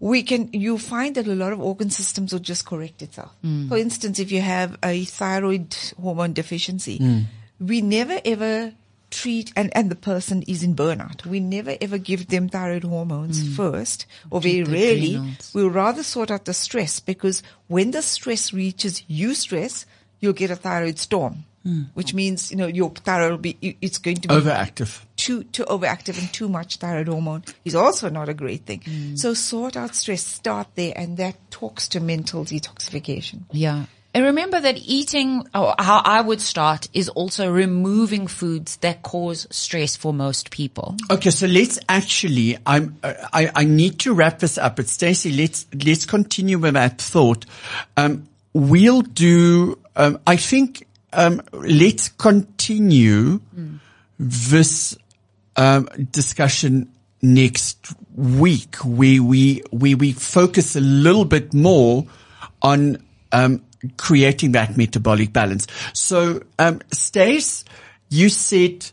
we 0.00 0.22
can, 0.22 0.50
you 0.52 0.78
find 0.78 1.14
that 1.14 1.28
a 1.28 1.34
lot 1.34 1.52
of 1.52 1.60
organ 1.60 1.90
systems 1.90 2.32
will 2.32 2.40
just 2.40 2.66
correct 2.66 3.02
itself. 3.02 3.32
Hmm. 3.42 3.68
For 3.68 3.76
instance, 3.76 4.18
if 4.18 4.32
you 4.32 4.40
have 4.40 4.76
a 4.82 5.04
thyroid 5.04 5.76
hormone 6.00 6.32
deficiency, 6.32 6.98
hmm. 6.98 7.20
we 7.60 7.80
never 7.80 8.20
ever 8.24 8.72
treat, 9.12 9.52
and, 9.54 9.70
and 9.76 9.90
the 9.90 9.94
person 9.94 10.42
is 10.48 10.62
in 10.64 10.74
burnout, 10.74 11.24
we 11.24 11.38
never 11.38 11.76
ever 11.80 11.98
give 11.98 12.26
them 12.26 12.48
thyroid 12.48 12.82
hormones 12.84 13.42
mm. 13.44 13.54
first, 13.54 14.06
or 14.30 14.40
very 14.40 14.62
the 14.62 14.72
rarely. 14.72 15.14
adrenals. 15.14 15.52
We'll 15.54 15.70
rather 15.70 16.02
sort 16.02 16.30
out 16.30 16.46
the 16.46 16.54
stress 16.54 16.98
because 16.98 17.42
when 17.68 17.92
the 17.92 18.02
stress 18.02 18.52
reaches 18.52 19.04
you 19.06 19.34
stress, 19.34 19.86
you'll 20.18 20.32
get 20.32 20.50
a 20.50 20.56
thyroid 20.56 20.98
storm, 20.98 21.44
mm. 21.66 21.86
which 21.94 22.14
means, 22.14 22.50
you 22.50 22.56
know, 22.56 22.66
your 22.66 22.90
thyroid 22.90 23.30
will 23.30 23.38
be, 23.38 23.76
it's 23.80 23.98
going 23.98 24.16
to 24.16 24.28
be 24.28 24.34
Overactive. 24.34 25.04
too 25.16 25.44
too 25.44 25.64
overactive 25.64 26.18
and 26.18 26.32
too 26.32 26.48
much 26.48 26.78
thyroid 26.78 27.08
hormone 27.08 27.44
is 27.64 27.74
also 27.74 28.08
not 28.08 28.28
a 28.28 28.34
great 28.34 28.64
thing. 28.66 28.80
Mm. 28.80 29.18
So 29.18 29.34
sort 29.34 29.76
out 29.76 29.94
stress, 29.94 30.24
start 30.26 30.68
there, 30.74 30.92
and 30.96 31.16
that 31.18 31.36
talks 31.50 31.88
to 31.88 32.00
mental 32.00 32.44
detoxification. 32.44 33.42
Yeah. 33.52 33.84
And 34.14 34.26
remember 34.26 34.60
that 34.60 34.76
eating, 34.76 35.46
or 35.54 35.74
how 35.78 36.02
I 36.04 36.20
would 36.20 36.40
start, 36.40 36.88
is 36.92 37.08
also 37.08 37.50
removing 37.50 38.26
foods 38.26 38.76
that 38.76 39.02
cause 39.02 39.46
stress 39.50 39.96
for 39.96 40.12
most 40.12 40.50
people. 40.50 40.96
Okay, 41.10 41.30
so 41.30 41.46
let's 41.46 41.78
actually. 41.88 42.58
I'm. 42.66 42.98
Uh, 43.02 43.14
I. 43.32 43.50
I 43.54 43.64
need 43.64 43.98
to 44.00 44.12
wrap 44.12 44.40
this 44.40 44.58
up. 44.58 44.76
But 44.76 44.88
Stacey, 44.88 45.32
let's 45.32 45.66
let's 45.84 46.04
continue 46.04 46.58
with 46.58 46.74
that 46.74 47.00
thought. 47.00 47.46
Um, 47.96 48.28
we'll 48.52 49.02
do. 49.02 49.78
Um, 49.96 50.18
I 50.26 50.36
think. 50.36 50.86
Um, 51.14 51.42
let's 51.52 52.08
continue 52.08 53.40
this 54.18 54.96
um, 55.56 55.88
discussion 56.10 56.90
next 57.20 57.92
week. 58.14 58.76
We 58.84 59.20
we 59.20 59.62
we 59.70 59.94
we 59.94 60.12
focus 60.12 60.76
a 60.76 60.80
little 60.80 61.24
bit 61.24 61.52
more 61.54 62.06
on 62.62 62.98
um, 63.32 63.62
creating 63.96 64.52
that 64.52 64.76
metabolic 64.76 65.32
balance. 65.32 65.66
So, 65.92 66.42
um, 66.58 66.80
Stace, 66.92 67.64
you 68.08 68.28
said 68.28 68.86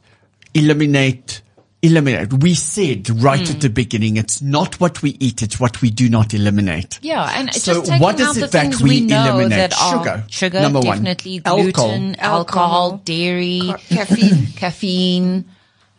eliminate. 0.54 1.42
Eliminate. 1.82 2.34
We 2.34 2.56
said 2.56 3.10
right 3.24 3.50
at 3.50 3.62
the 3.62 3.70
beginning, 3.70 4.18
it's 4.18 4.42
not 4.42 4.82
what 4.82 5.02
we 5.02 5.12
eat, 5.22 5.42
it's 5.42 5.62
what 5.62 5.82
we 5.82 5.90
do 5.90 6.10
not 6.10 6.34
eliminate. 6.34 7.00
Yeah, 7.02 7.24
and 7.34 7.54
So 7.54 7.76
just 7.76 7.86
taking 7.86 8.02
what 8.02 8.20
is 8.20 8.28
out 8.28 8.36
it 8.36 8.40
the 8.42 8.48
that 8.48 8.52
things 8.52 8.82
we 8.84 8.90
we 8.90 9.02
know 9.06 9.36
eliminate? 9.36 9.72
that 9.72 9.82
are 9.82 9.98
Sugar, 10.00 10.24
sugar, 10.28 10.60
number 10.62 10.80
one. 10.82 10.98
definitely 10.98 11.42
Alcohol. 11.46 11.88
gluten, 11.88 12.16
alcohol, 12.20 12.38
Alcohol. 12.40 13.02
dairy, 13.06 13.62
Ca- 13.64 13.78
caffeine. 13.96 14.46
caffeine. 14.58 15.46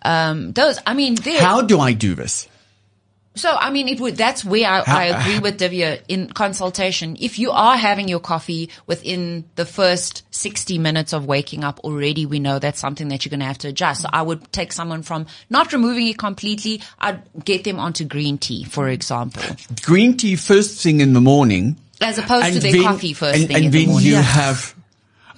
Um, 0.02 0.52
those, 0.52 0.78
I 0.86 0.92
mean, 0.92 1.16
How 1.38 1.62
do 1.62 1.80
I 1.80 1.94
do 1.94 2.14
this? 2.14 2.46
So, 3.36 3.48
I 3.54 3.70
mean, 3.70 3.86
it 3.86 4.00
would, 4.00 4.16
that's 4.16 4.44
where 4.44 4.68
I, 4.68 4.82
How- 4.82 4.98
I 4.98 5.04
agree 5.04 5.38
with 5.38 5.58
Dhivia 5.60 6.02
in 6.08 6.28
consultation. 6.30 7.16
If 7.20 7.38
you 7.38 7.52
are 7.52 7.76
having 7.76 8.08
your 8.08 8.18
coffee 8.18 8.70
within 8.88 9.44
the 9.54 9.64
first 9.64 10.24
60 10.34 10.78
minutes 10.78 11.12
of 11.12 11.26
waking 11.26 11.62
up 11.62 11.78
already, 11.80 12.26
we 12.26 12.40
know 12.40 12.58
that's 12.58 12.80
something 12.80 13.08
that 13.08 13.24
you're 13.24 13.30
going 13.30 13.40
to 13.40 13.46
have 13.46 13.58
to 13.58 13.68
adjust. 13.68 14.02
So 14.02 14.08
I 14.12 14.22
would 14.22 14.52
take 14.52 14.72
someone 14.72 15.02
from 15.02 15.26
not 15.48 15.72
removing 15.72 16.08
it 16.08 16.18
completely. 16.18 16.82
I'd 16.98 17.22
get 17.44 17.62
them 17.62 17.78
onto 17.78 18.04
green 18.04 18.36
tea, 18.36 18.64
for 18.64 18.88
example, 18.88 19.42
Green 19.82 20.16
tea 20.16 20.34
first 20.36 20.82
thing 20.82 21.00
in 21.00 21.12
the 21.12 21.20
morning. 21.20 21.76
as 22.00 22.18
opposed 22.18 22.52
to 22.54 22.58
their 22.58 22.72
then- 22.72 22.82
coffee 22.82 23.12
first 23.12 23.38
and, 23.38 23.46
thing 23.46 23.56
and 23.56 23.64
in 23.66 23.70
the 23.70 23.86
morning. 23.86 24.08
you 24.08 24.16
have. 24.16 24.74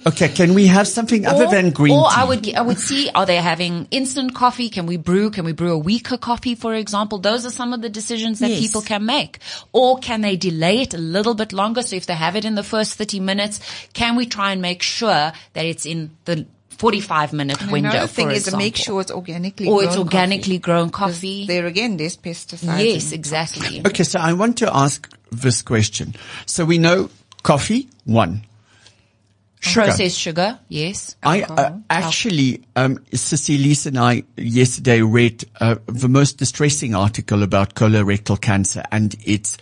Okay, 0.05 0.29
can 0.29 0.53
we 0.53 0.67
have 0.67 0.87
something 0.87 1.25
other 1.25 1.47
than 1.47 1.71
green 1.71 1.93
or 1.97 2.09
tea? 2.09 2.15
I 2.17 2.23
would, 2.25 2.55
I 2.55 2.61
would 2.61 2.79
see, 2.79 3.09
are 3.15 3.25
they 3.25 3.37
having 3.37 3.87
instant 3.91 4.35
coffee? 4.35 4.69
Can 4.69 4.85
we 4.85 4.97
brew? 4.97 5.29
Can 5.31 5.45
we 5.45 5.53
brew 5.53 5.71
a 5.71 5.77
weaker 5.77 6.17
coffee, 6.17 6.55
for 6.55 6.73
example? 6.73 7.19
Those 7.19 7.45
are 7.45 7.51
some 7.51 7.73
of 7.73 7.81
the 7.81 7.89
decisions 7.89 8.39
that 8.39 8.49
Yes. 8.51 8.59
people 8.59 8.81
can 8.81 9.05
make. 9.05 9.39
Or 9.71 9.97
can 9.99 10.21
they 10.21 10.35
delay 10.35 10.81
it 10.81 10.93
a 10.93 10.97
little 10.97 11.33
bit 11.35 11.53
longer? 11.53 11.81
So 11.81 11.95
if 11.95 12.05
they 12.05 12.15
have 12.15 12.35
it 12.35 12.43
in 12.45 12.55
the 12.55 12.63
first 12.63 12.95
30 12.95 13.19
minutes, 13.21 13.59
can 13.93 14.15
we 14.15 14.25
try 14.25 14.51
and 14.51 14.61
make 14.61 14.81
sure 14.83 15.31
that 15.53 15.65
it's 15.65 15.85
in 15.85 16.11
the 16.25 16.45
45 16.69 17.31
minute 17.31 17.61
And 17.61 17.71
window? 17.71 17.91
Another 17.91 18.07
thing 18.07 18.27
for 18.27 18.33
is 18.33 18.43
to 18.45 18.57
make 18.57 18.75
sure 18.75 18.99
it's 18.99 19.11
organically 19.11 19.67
Or 19.67 19.77
grown 19.79 19.87
it's 19.87 19.97
organically 19.97 20.57
coffee. 20.57 20.59
grown 20.59 20.89
'Cause 20.89 21.13
coffee. 21.15 21.45
There 21.47 21.65
again, 21.65 21.95
there's 21.97 22.17
pesticides. 22.17 22.83
Yes, 22.83 23.11
exactly. 23.13 23.81
Okay, 23.85 24.03
so 24.03 24.19
I 24.19 24.33
want 24.33 24.57
to 24.57 24.75
ask 24.75 25.07
this 25.31 25.61
question. 25.61 26.15
So 26.45 26.65
we 26.65 26.77
know 26.77 27.09
coffee, 27.43 27.87
one. 28.05 28.43
Processed 29.71 30.19
sugar, 30.19 30.59
yes. 30.67 31.15
I 31.23 31.43
uh, 31.43 31.77
actually, 31.89 32.63
um, 32.75 32.97
Cecilise 33.13 33.85
and 33.85 33.97
I 33.97 34.23
yesterday 34.35 35.01
read 35.01 35.45
uh, 35.61 35.75
the 35.85 36.09
most 36.09 36.37
distressing 36.37 36.93
article 36.95 37.43
about 37.43 37.73
colorectal 37.73 38.39
cancer 38.39 38.83
and 38.91 39.15
its 39.23 39.57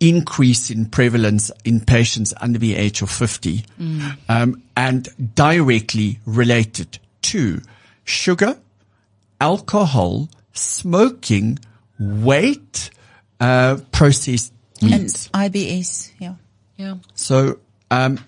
increase 0.00 0.70
in 0.70 0.86
prevalence 0.86 1.52
in 1.64 1.80
patients 1.80 2.34
under 2.40 2.58
the 2.58 2.74
age 2.74 3.00
of 3.02 3.10
50, 3.10 3.64
um, 4.28 4.62
and 4.76 5.08
directly 5.34 6.18
related 6.26 6.98
to 7.22 7.60
sugar, 8.02 8.58
alcohol, 9.40 10.28
smoking, 10.52 11.58
weight, 11.98 12.90
uh, 13.40 13.78
processed 13.92 14.52
And 14.80 14.90
meats. 15.02 15.28
IBS, 15.28 16.10
yeah. 16.18 16.34
Yeah. 16.76 16.96
So, 17.14 17.60
um, 17.90 18.18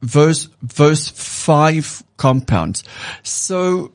those, 0.00 0.48
those 0.62 1.08
five 1.08 2.02
compounds. 2.16 2.84
So, 3.22 3.92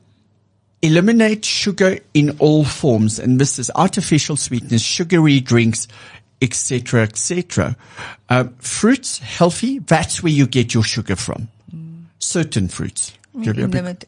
eliminate 0.82 1.44
sugar 1.44 1.98
in 2.12 2.36
all 2.38 2.64
forms. 2.64 3.18
And 3.18 3.40
this 3.40 3.58
is 3.58 3.70
artificial 3.74 4.36
sweetness, 4.36 4.82
sugary 4.82 5.40
drinks, 5.40 5.88
etc., 6.42 7.02
etc. 7.02 7.76
Uh, 8.28 8.44
fruits, 8.58 9.18
healthy. 9.18 9.78
That's 9.78 10.22
where 10.22 10.32
you 10.32 10.46
get 10.46 10.74
your 10.74 10.82
sugar 10.82 11.16
from. 11.16 11.48
Certain 12.18 12.68
fruits. 12.68 13.12
Give 13.42 13.56
you 13.56 13.62
a 13.62 13.64
in, 13.64 13.70
limit, 13.72 14.04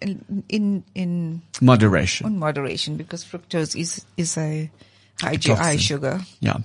in, 0.49 0.85
in, 0.95 1.43
moderation. 1.61 2.27
on 2.27 2.39
moderation 2.39 2.97
because 2.97 3.25
fructose 3.25 3.79
is, 3.79 4.05
is 4.17 4.39
a 4.39 4.71
high. 5.21 5.37
GI 5.37 5.79
sugar. 5.79 6.21
Yeah. 6.41 6.59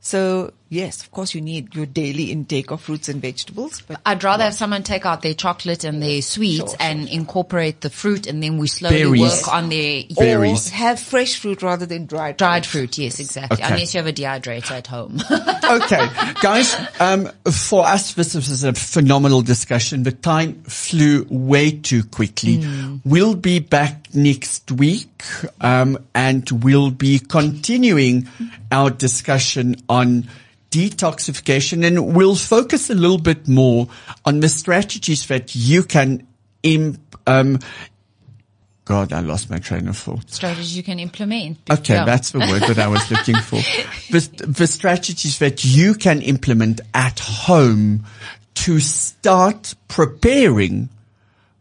So 0.00 0.52
yes, 0.68 1.02
of 1.02 1.10
course 1.10 1.34
you 1.34 1.40
need 1.40 1.74
your 1.74 1.86
daily 1.86 2.30
intake 2.30 2.70
of 2.70 2.80
fruits 2.80 3.08
and 3.08 3.20
vegetables, 3.20 3.82
but 3.82 4.00
I'd 4.04 4.22
rather 4.24 4.44
have 4.44 4.54
someone 4.54 4.82
take 4.82 5.06
out 5.06 5.22
their 5.22 5.34
chocolate 5.34 5.84
and 5.84 6.02
their 6.02 6.22
sweets 6.22 6.74
and 6.80 7.08
incorporate 7.08 7.80
the 7.80 7.90
fruit 7.90 8.26
and 8.26 8.42
then 8.42 8.58
we 8.58 8.66
slowly 8.66 9.04
Berries. 9.04 9.20
work 9.20 9.52
on 9.52 9.68
their 9.68 10.02
Berries. 10.16 10.70
or 10.70 10.74
have 10.74 11.00
fresh 11.00 11.38
fruit 11.38 11.62
rather 11.62 11.86
than 11.86 12.06
dried 12.06 12.36
dried 12.36 12.66
fruit. 12.66 12.98
Yes, 12.98 13.20
exactly. 13.20 13.62
Okay. 13.62 13.72
Unless 13.72 13.94
you 13.94 13.98
have 13.98 14.06
a 14.06 14.12
dehydrator 14.12 14.72
at 14.72 14.86
home. 14.86 15.18
okay, 15.82 16.08
guys, 16.42 16.76
um, 17.00 17.30
for 17.50 17.86
us, 17.86 18.14
this 18.14 18.34
was 18.34 18.64
a 18.64 18.72
phenomenal 18.72 19.42
discussion. 19.42 20.02
The 20.02 20.12
time 20.12 20.62
flew 20.62 21.26
way 21.30 21.70
too 21.70 22.04
quickly. 22.04 22.64
We'll 23.04 23.34
be 23.34 23.58
back 23.60 24.14
next 24.14 24.70
week, 24.70 25.24
um, 25.60 25.98
and 26.14 26.48
we'll 26.50 26.90
be 26.90 27.18
continuing 27.18 28.28
our 28.70 28.90
discussion 28.90 29.76
on 29.88 30.28
detoxification 30.70 31.84
and 31.84 32.14
we'll 32.14 32.34
focus 32.34 32.90
a 32.90 32.94
little 32.94 33.18
bit 33.18 33.48
more 33.48 33.88
on 34.24 34.40
the 34.40 34.48
strategies 34.48 35.26
that 35.26 35.54
you 35.54 35.82
can 35.82 36.26
imp, 36.62 37.00
um, 37.26 37.58
God, 38.84 39.12
I 39.12 39.20
lost 39.20 39.50
my 39.50 39.58
train 39.58 39.88
of 39.88 39.96
thought. 39.96 40.30
Strategies 40.30 40.76
you 40.76 40.82
can 40.82 41.00
implement. 41.00 41.58
Okay, 41.68 41.94
that's 41.94 42.30
the 42.30 42.38
word 42.38 42.62
that 42.62 42.78
I 42.78 42.86
was 42.86 43.10
looking 43.10 43.36
for. 43.36 43.60
The, 44.10 44.44
the 44.46 44.66
strategies 44.68 45.40
that 45.40 45.64
you 45.64 45.94
can 45.94 46.22
implement 46.22 46.80
at 46.94 47.18
home 47.18 48.04
to 48.54 48.78
start 48.78 49.74
preparing 49.88 50.88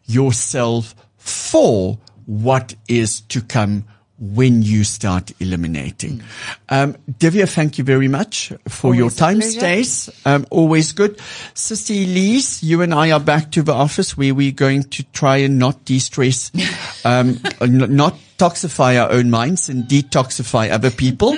yourself 0.05 0.93
for 1.17 1.97
what 2.27 2.75
is 2.87 3.21
to 3.21 3.41
come 3.41 3.85
when 4.19 4.61
you 4.61 4.83
start 4.83 5.31
eliminating. 5.39 6.23
Um, 6.69 6.93
Dhivia, 7.19 7.49
thank 7.49 7.77
you 7.77 7.83
very 7.83 8.07
much 8.07 8.53
for 8.67 8.95
your 8.95 9.03
Always 9.03 9.15
a 9.15 9.19
time. 9.19 9.41
Stace. 9.41 10.25
Um, 10.25 10.45
always 10.49 10.93
good. 10.93 11.17
Sissy 11.53 12.05
Lise, 12.05 12.63
you 12.63 12.81
and 12.81 12.93
I 12.93 13.11
are 13.11 13.19
back 13.19 13.51
to 13.51 13.61
the 13.61 13.73
office 13.73 14.15
where 14.15 14.33
we're 14.33 14.51
going 14.51 14.83
to 14.83 15.03
try 15.11 15.37
and 15.37 15.59
not 15.59 15.83
de-stress, 15.85 16.51
um, 17.05 17.39
not 17.61 18.17
toxify 18.37 19.01
our 19.01 19.11
own 19.11 19.29
minds 19.29 19.69
and 19.69 19.83
detoxify 19.85 20.71
other 20.71 20.91
people. 20.91 21.35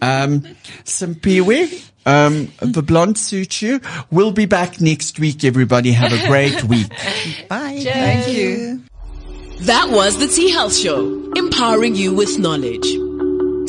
Um, 0.00 0.42
Simpiwe, 0.84 1.90
um, 2.06 2.52
the 2.60 2.82
blonde 2.82 3.18
suits 3.18 3.62
you. 3.62 3.80
We'll 4.10 4.32
be 4.32 4.46
back 4.46 4.80
next 4.80 5.18
week, 5.18 5.44
everybody. 5.44 5.92
Have 5.92 6.12
a 6.12 6.26
great 6.26 6.64
week. 6.64 6.88
Bye. 7.48 7.80
Thank 7.82 8.28
you. 8.28 8.82
That 9.66 9.90
was 9.90 10.18
the 10.18 10.26
T 10.26 10.50
Health 10.50 10.76
Show, 10.76 11.30
empowering 11.36 11.94
you 11.94 12.12
with 12.12 12.36
knowledge. 12.36 12.82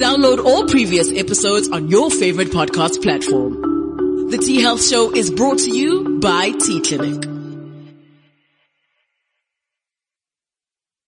Download 0.02 0.44
all 0.44 0.66
previous 0.66 1.12
episodes 1.12 1.70
on 1.70 1.88
your 1.88 2.10
favorite 2.10 2.48
podcast 2.48 3.04
platform. 3.04 4.32
The 4.32 4.39
T 4.39 4.60
Health 4.60 4.84
Show 4.84 5.14
is 5.14 5.30
brought 5.30 5.60
to 5.60 5.70
you 5.70 6.18
by 6.20 6.50
T-Clinic. 6.50 7.32